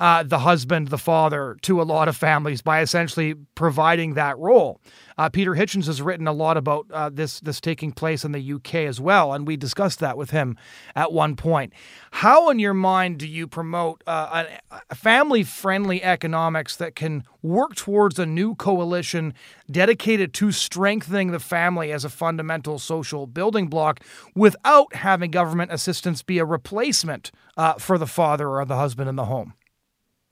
uh, 0.00 0.22
the 0.22 0.40
husband, 0.40 0.88
the 0.88 0.98
father 0.98 1.56
to 1.62 1.82
a 1.82 1.84
lot 1.84 2.06
of 2.08 2.16
families 2.16 2.62
by 2.62 2.80
essentially 2.80 3.34
providing 3.56 4.14
that 4.14 4.38
role. 4.38 4.80
Uh, 5.16 5.28
Peter 5.28 5.54
Hitchens 5.54 5.86
has 5.86 6.00
written 6.00 6.28
a 6.28 6.32
lot 6.32 6.56
about 6.56 6.86
uh, 6.92 7.10
this 7.12 7.40
this 7.40 7.60
taking 7.60 7.90
place 7.90 8.24
in 8.24 8.30
the 8.30 8.52
UK 8.52 8.76
as 8.76 9.00
well, 9.00 9.32
and 9.32 9.46
we 9.46 9.56
discussed 9.56 9.98
that 9.98 10.16
with 10.16 10.30
him 10.30 10.56
at 10.94 11.12
one 11.12 11.34
point. 11.34 11.72
How, 12.12 12.48
in 12.50 12.60
your 12.60 12.74
mind, 12.74 13.18
do 13.18 13.26
you 13.26 13.48
promote 13.48 14.04
uh, 14.06 14.44
a, 14.70 14.80
a 14.90 14.94
family-friendly 14.94 16.04
economics 16.04 16.76
that 16.76 16.94
can 16.94 17.24
work 17.42 17.74
towards 17.74 18.18
a 18.18 18.26
new 18.26 18.54
coalition 18.54 19.34
dedicated 19.68 20.32
to 20.34 20.52
strengthening 20.52 21.32
the 21.32 21.40
family 21.40 21.90
as 21.90 22.04
a 22.04 22.08
fundamental 22.08 22.78
social 22.78 23.26
building 23.26 23.66
block 23.66 24.00
without 24.36 24.94
having 24.94 25.32
government 25.32 25.72
assistance 25.72 26.22
be 26.22 26.38
a 26.38 26.44
replacement 26.44 27.32
uh, 27.56 27.74
for 27.74 27.98
the 27.98 28.06
father 28.06 28.48
or 28.48 28.64
the 28.64 28.76
husband 28.76 29.08
in 29.08 29.16
the 29.16 29.24
home? 29.24 29.54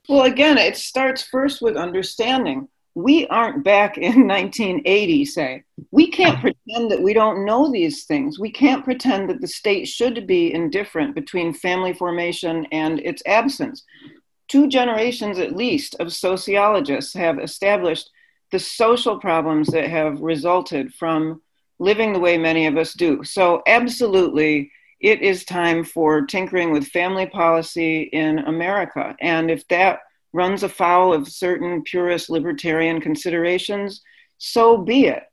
Well, 0.07 0.23
again, 0.23 0.57
it 0.57 0.77
starts 0.77 1.23
first 1.23 1.61
with 1.61 1.75
understanding 1.75 2.69
we 2.97 3.27
aren't 3.27 3.63
back 3.63 3.97
in 3.97 4.03
1980, 4.27 5.25
say. 5.25 5.63
We 5.91 6.09
can't 6.09 6.41
pretend 6.41 6.89
that 6.89 7.01
we 7.01 7.13
don't 7.13 7.45
know 7.45 7.71
these 7.71 8.05
things. 8.05 8.39
We 8.39 8.51
can't 8.51 8.83
pretend 8.83 9.29
that 9.29 9.39
the 9.39 9.47
state 9.47 9.87
should 9.87 10.25
be 10.25 10.51
indifferent 10.51 11.13
between 11.13 11.53
family 11.53 11.93
formation 11.93 12.65
and 12.71 12.99
its 13.01 13.21
absence. 13.27 13.83
Two 14.47 14.67
generations 14.67 15.37
at 15.37 15.55
least 15.55 15.95
of 15.99 16.11
sociologists 16.11 17.13
have 17.13 17.37
established 17.37 18.09
the 18.51 18.59
social 18.59 19.19
problems 19.19 19.67
that 19.67 19.89
have 19.89 20.19
resulted 20.21 20.91
from 20.93 21.41
living 21.79 22.13
the 22.13 22.19
way 22.19 22.37
many 22.37 22.65
of 22.65 22.77
us 22.77 22.93
do. 22.93 23.23
So, 23.23 23.61
absolutely, 23.67 24.71
it 24.99 25.21
is 25.21 25.45
time 25.45 25.83
for 25.83 26.25
tinkering 26.25 26.71
with 26.71 26.87
family 26.87 27.25
policy 27.25 28.03
in 28.03 28.39
America. 28.39 29.15
And 29.21 29.51
if 29.51 29.67
that 29.67 29.99
runs 30.33 30.63
afoul 30.63 31.13
of 31.13 31.27
certain 31.27 31.83
purist 31.83 32.29
libertarian 32.29 32.99
considerations, 33.01 34.01
so 34.37 34.77
be 34.77 35.05
it, 35.05 35.23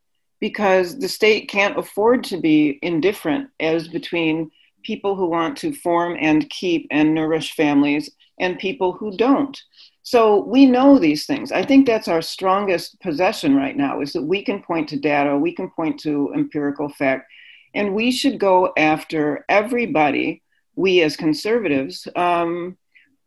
because 0.41 0.99
the 0.99 1.09
state 1.09 1.49
can't 1.49 1.79
afford 1.79 2.25
to 2.25 2.39
be 2.39 2.79
indifferent 2.83 3.51
as 3.61 3.89
between 3.89 4.51
people 4.83 5.17
who 5.17 5.27
want 5.27 5.57
to 5.59 5.73
form 5.73 6.17
and 6.21 6.49
keep 6.51 6.87
and 6.91 7.15
nourish 7.15 7.55
families 7.55 8.11
and 8.39 8.59
people 8.59 8.93
who 8.93 9.17
don't. 9.17 9.61
So 10.03 10.45
we 10.45 10.67
know 10.67 10.99
these 10.99 11.25
things. 11.25 11.51
I 11.51 11.65
think 11.65 11.87
that's 11.87 12.09
our 12.09 12.21
strongest 12.21 13.01
possession 13.01 13.57
right 13.57 13.77
now 13.77 14.03
is 14.03 14.13
that 14.13 14.23
we 14.23 14.43
can 14.43 14.63
point 14.63 14.89
to 14.91 14.99
data, 14.99 15.37
we 15.37 15.55
can 15.55 15.71
point 15.71 15.99
to 16.01 16.31
empirical 16.35 16.91
fact, 16.91 17.31
and 17.75 17.95
we 17.95 18.11
should 18.11 18.39
go 18.39 18.73
after 18.77 19.45
everybody, 19.49 20.43
we 20.77 21.03
as 21.03 21.17
conservatives, 21.17 22.09
um, 22.17 22.77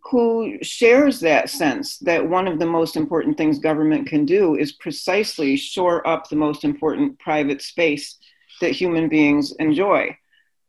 who 0.09 0.57
shares 0.61 1.19
that 1.19 1.49
sense 1.49 1.97
that 1.99 2.27
one 2.27 2.47
of 2.47 2.59
the 2.59 2.65
most 2.65 2.95
important 2.95 3.37
things 3.37 3.59
government 3.59 4.07
can 4.07 4.25
do 4.25 4.55
is 4.55 4.71
precisely 4.71 5.57
shore 5.57 6.07
up 6.07 6.29
the 6.29 6.35
most 6.35 6.63
important 6.63 7.19
private 7.19 7.61
space 7.61 8.17
that 8.61 8.71
human 8.71 9.09
beings 9.09 9.51
enjoy. 9.59 10.17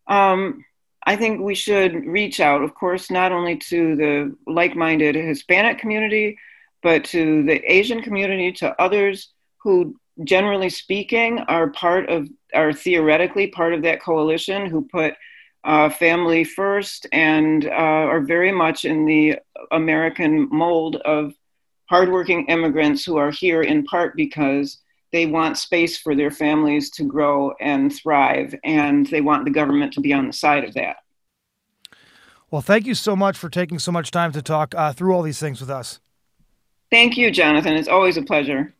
Um, 0.08 0.64
I 1.06 1.16
think 1.16 1.40
we 1.40 1.54
should 1.54 2.04
reach 2.04 2.40
out, 2.40 2.62
of 2.62 2.74
course, 2.74 3.10
not 3.10 3.32
only 3.32 3.56
to 3.56 3.96
the 3.96 4.36
like 4.46 4.74
minded 4.74 5.14
Hispanic 5.14 5.78
community, 5.78 6.36
but 6.82 7.04
to 7.04 7.44
the 7.44 7.60
Asian 7.70 8.02
community, 8.02 8.52
to 8.52 8.80
others 8.80 9.32
who, 9.62 9.96
generally 10.24 10.68
speaking, 10.68 11.38
are 11.40 11.70
part 11.70 12.10
of, 12.10 12.28
are 12.54 12.72
theoretically 12.72 13.48
part 13.48 13.74
of 13.74 13.82
that 13.82 14.02
coalition 14.02 14.66
who 14.66 14.82
put 14.82 15.14
uh, 15.64 15.88
family 15.90 16.44
first 16.44 17.06
and 17.12 17.66
uh, 17.66 17.70
are 17.70 18.20
very 18.20 18.52
much 18.52 18.84
in 18.84 19.04
the 19.04 19.38
American 19.70 20.48
mold 20.50 20.96
of 20.96 21.34
hardworking 21.86 22.46
immigrants 22.46 23.04
who 23.04 23.16
are 23.16 23.30
here 23.30 23.62
in 23.62 23.84
part 23.84 24.16
because 24.16 24.78
they 25.12 25.26
want 25.26 25.56
space 25.56 25.96
for 25.96 26.14
their 26.14 26.30
families 26.30 26.90
to 26.90 27.04
grow 27.04 27.54
and 27.60 27.94
thrive, 27.94 28.54
and 28.62 29.06
they 29.06 29.22
want 29.22 29.44
the 29.44 29.50
government 29.50 29.92
to 29.94 30.00
be 30.00 30.12
on 30.12 30.26
the 30.26 30.32
side 30.32 30.64
of 30.64 30.74
that. 30.74 30.96
Well, 32.50 32.62
thank 32.62 32.86
you 32.86 32.94
so 32.94 33.16
much 33.16 33.36
for 33.36 33.48
taking 33.48 33.78
so 33.78 33.92
much 33.92 34.10
time 34.10 34.32
to 34.32 34.42
talk 34.42 34.74
uh, 34.74 34.92
through 34.92 35.14
all 35.14 35.22
these 35.22 35.40
things 35.40 35.60
with 35.60 35.70
us. 35.70 36.00
Thank 36.90 37.16
you, 37.16 37.30
Jonathan. 37.30 37.74
It's 37.74 37.88
always 37.88 38.16
a 38.16 38.22
pleasure. 38.22 38.74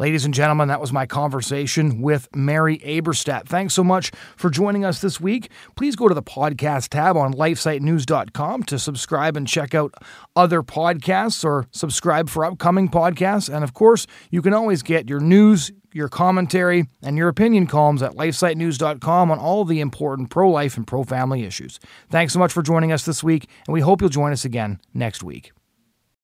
Ladies 0.00 0.24
and 0.24 0.32
gentlemen, 0.32 0.68
that 0.68 0.80
was 0.80 0.94
my 0.94 1.04
conversation 1.04 2.00
with 2.00 2.26
Mary 2.34 2.78
Eberstadt. 2.78 3.46
Thanks 3.46 3.74
so 3.74 3.84
much 3.84 4.10
for 4.34 4.48
joining 4.48 4.82
us 4.82 5.02
this 5.02 5.20
week. 5.20 5.50
Please 5.76 5.94
go 5.94 6.08
to 6.08 6.14
the 6.14 6.22
podcast 6.22 6.88
tab 6.88 7.18
on 7.18 7.34
lifesitenews.com 7.34 8.62
to 8.62 8.78
subscribe 8.78 9.36
and 9.36 9.46
check 9.46 9.74
out 9.74 9.92
other 10.34 10.62
podcasts 10.62 11.44
or 11.44 11.66
subscribe 11.70 12.30
for 12.30 12.46
upcoming 12.46 12.88
podcasts. 12.88 13.54
And 13.54 13.62
of 13.62 13.74
course, 13.74 14.06
you 14.30 14.40
can 14.40 14.54
always 14.54 14.82
get 14.82 15.06
your 15.06 15.20
news, 15.20 15.70
your 15.92 16.08
commentary, 16.08 16.86
and 17.02 17.18
your 17.18 17.28
opinion 17.28 17.66
columns 17.66 18.02
at 18.02 18.12
lifesitenews.com 18.12 19.30
on 19.30 19.38
all 19.38 19.66
the 19.66 19.80
important 19.80 20.30
pro 20.30 20.48
life 20.48 20.78
and 20.78 20.86
pro 20.86 21.04
family 21.04 21.44
issues. 21.44 21.78
Thanks 22.08 22.32
so 22.32 22.38
much 22.38 22.54
for 22.54 22.62
joining 22.62 22.90
us 22.90 23.04
this 23.04 23.22
week, 23.22 23.50
and 23.66 23.74
we 23.74 23.82
hope 23.82 24.00
you'll 24.00 24.08
join 24.08 24.32
us 24.32 24.46
again 24.46 24.80
next 24.94 25.22
week. 25.22 25.52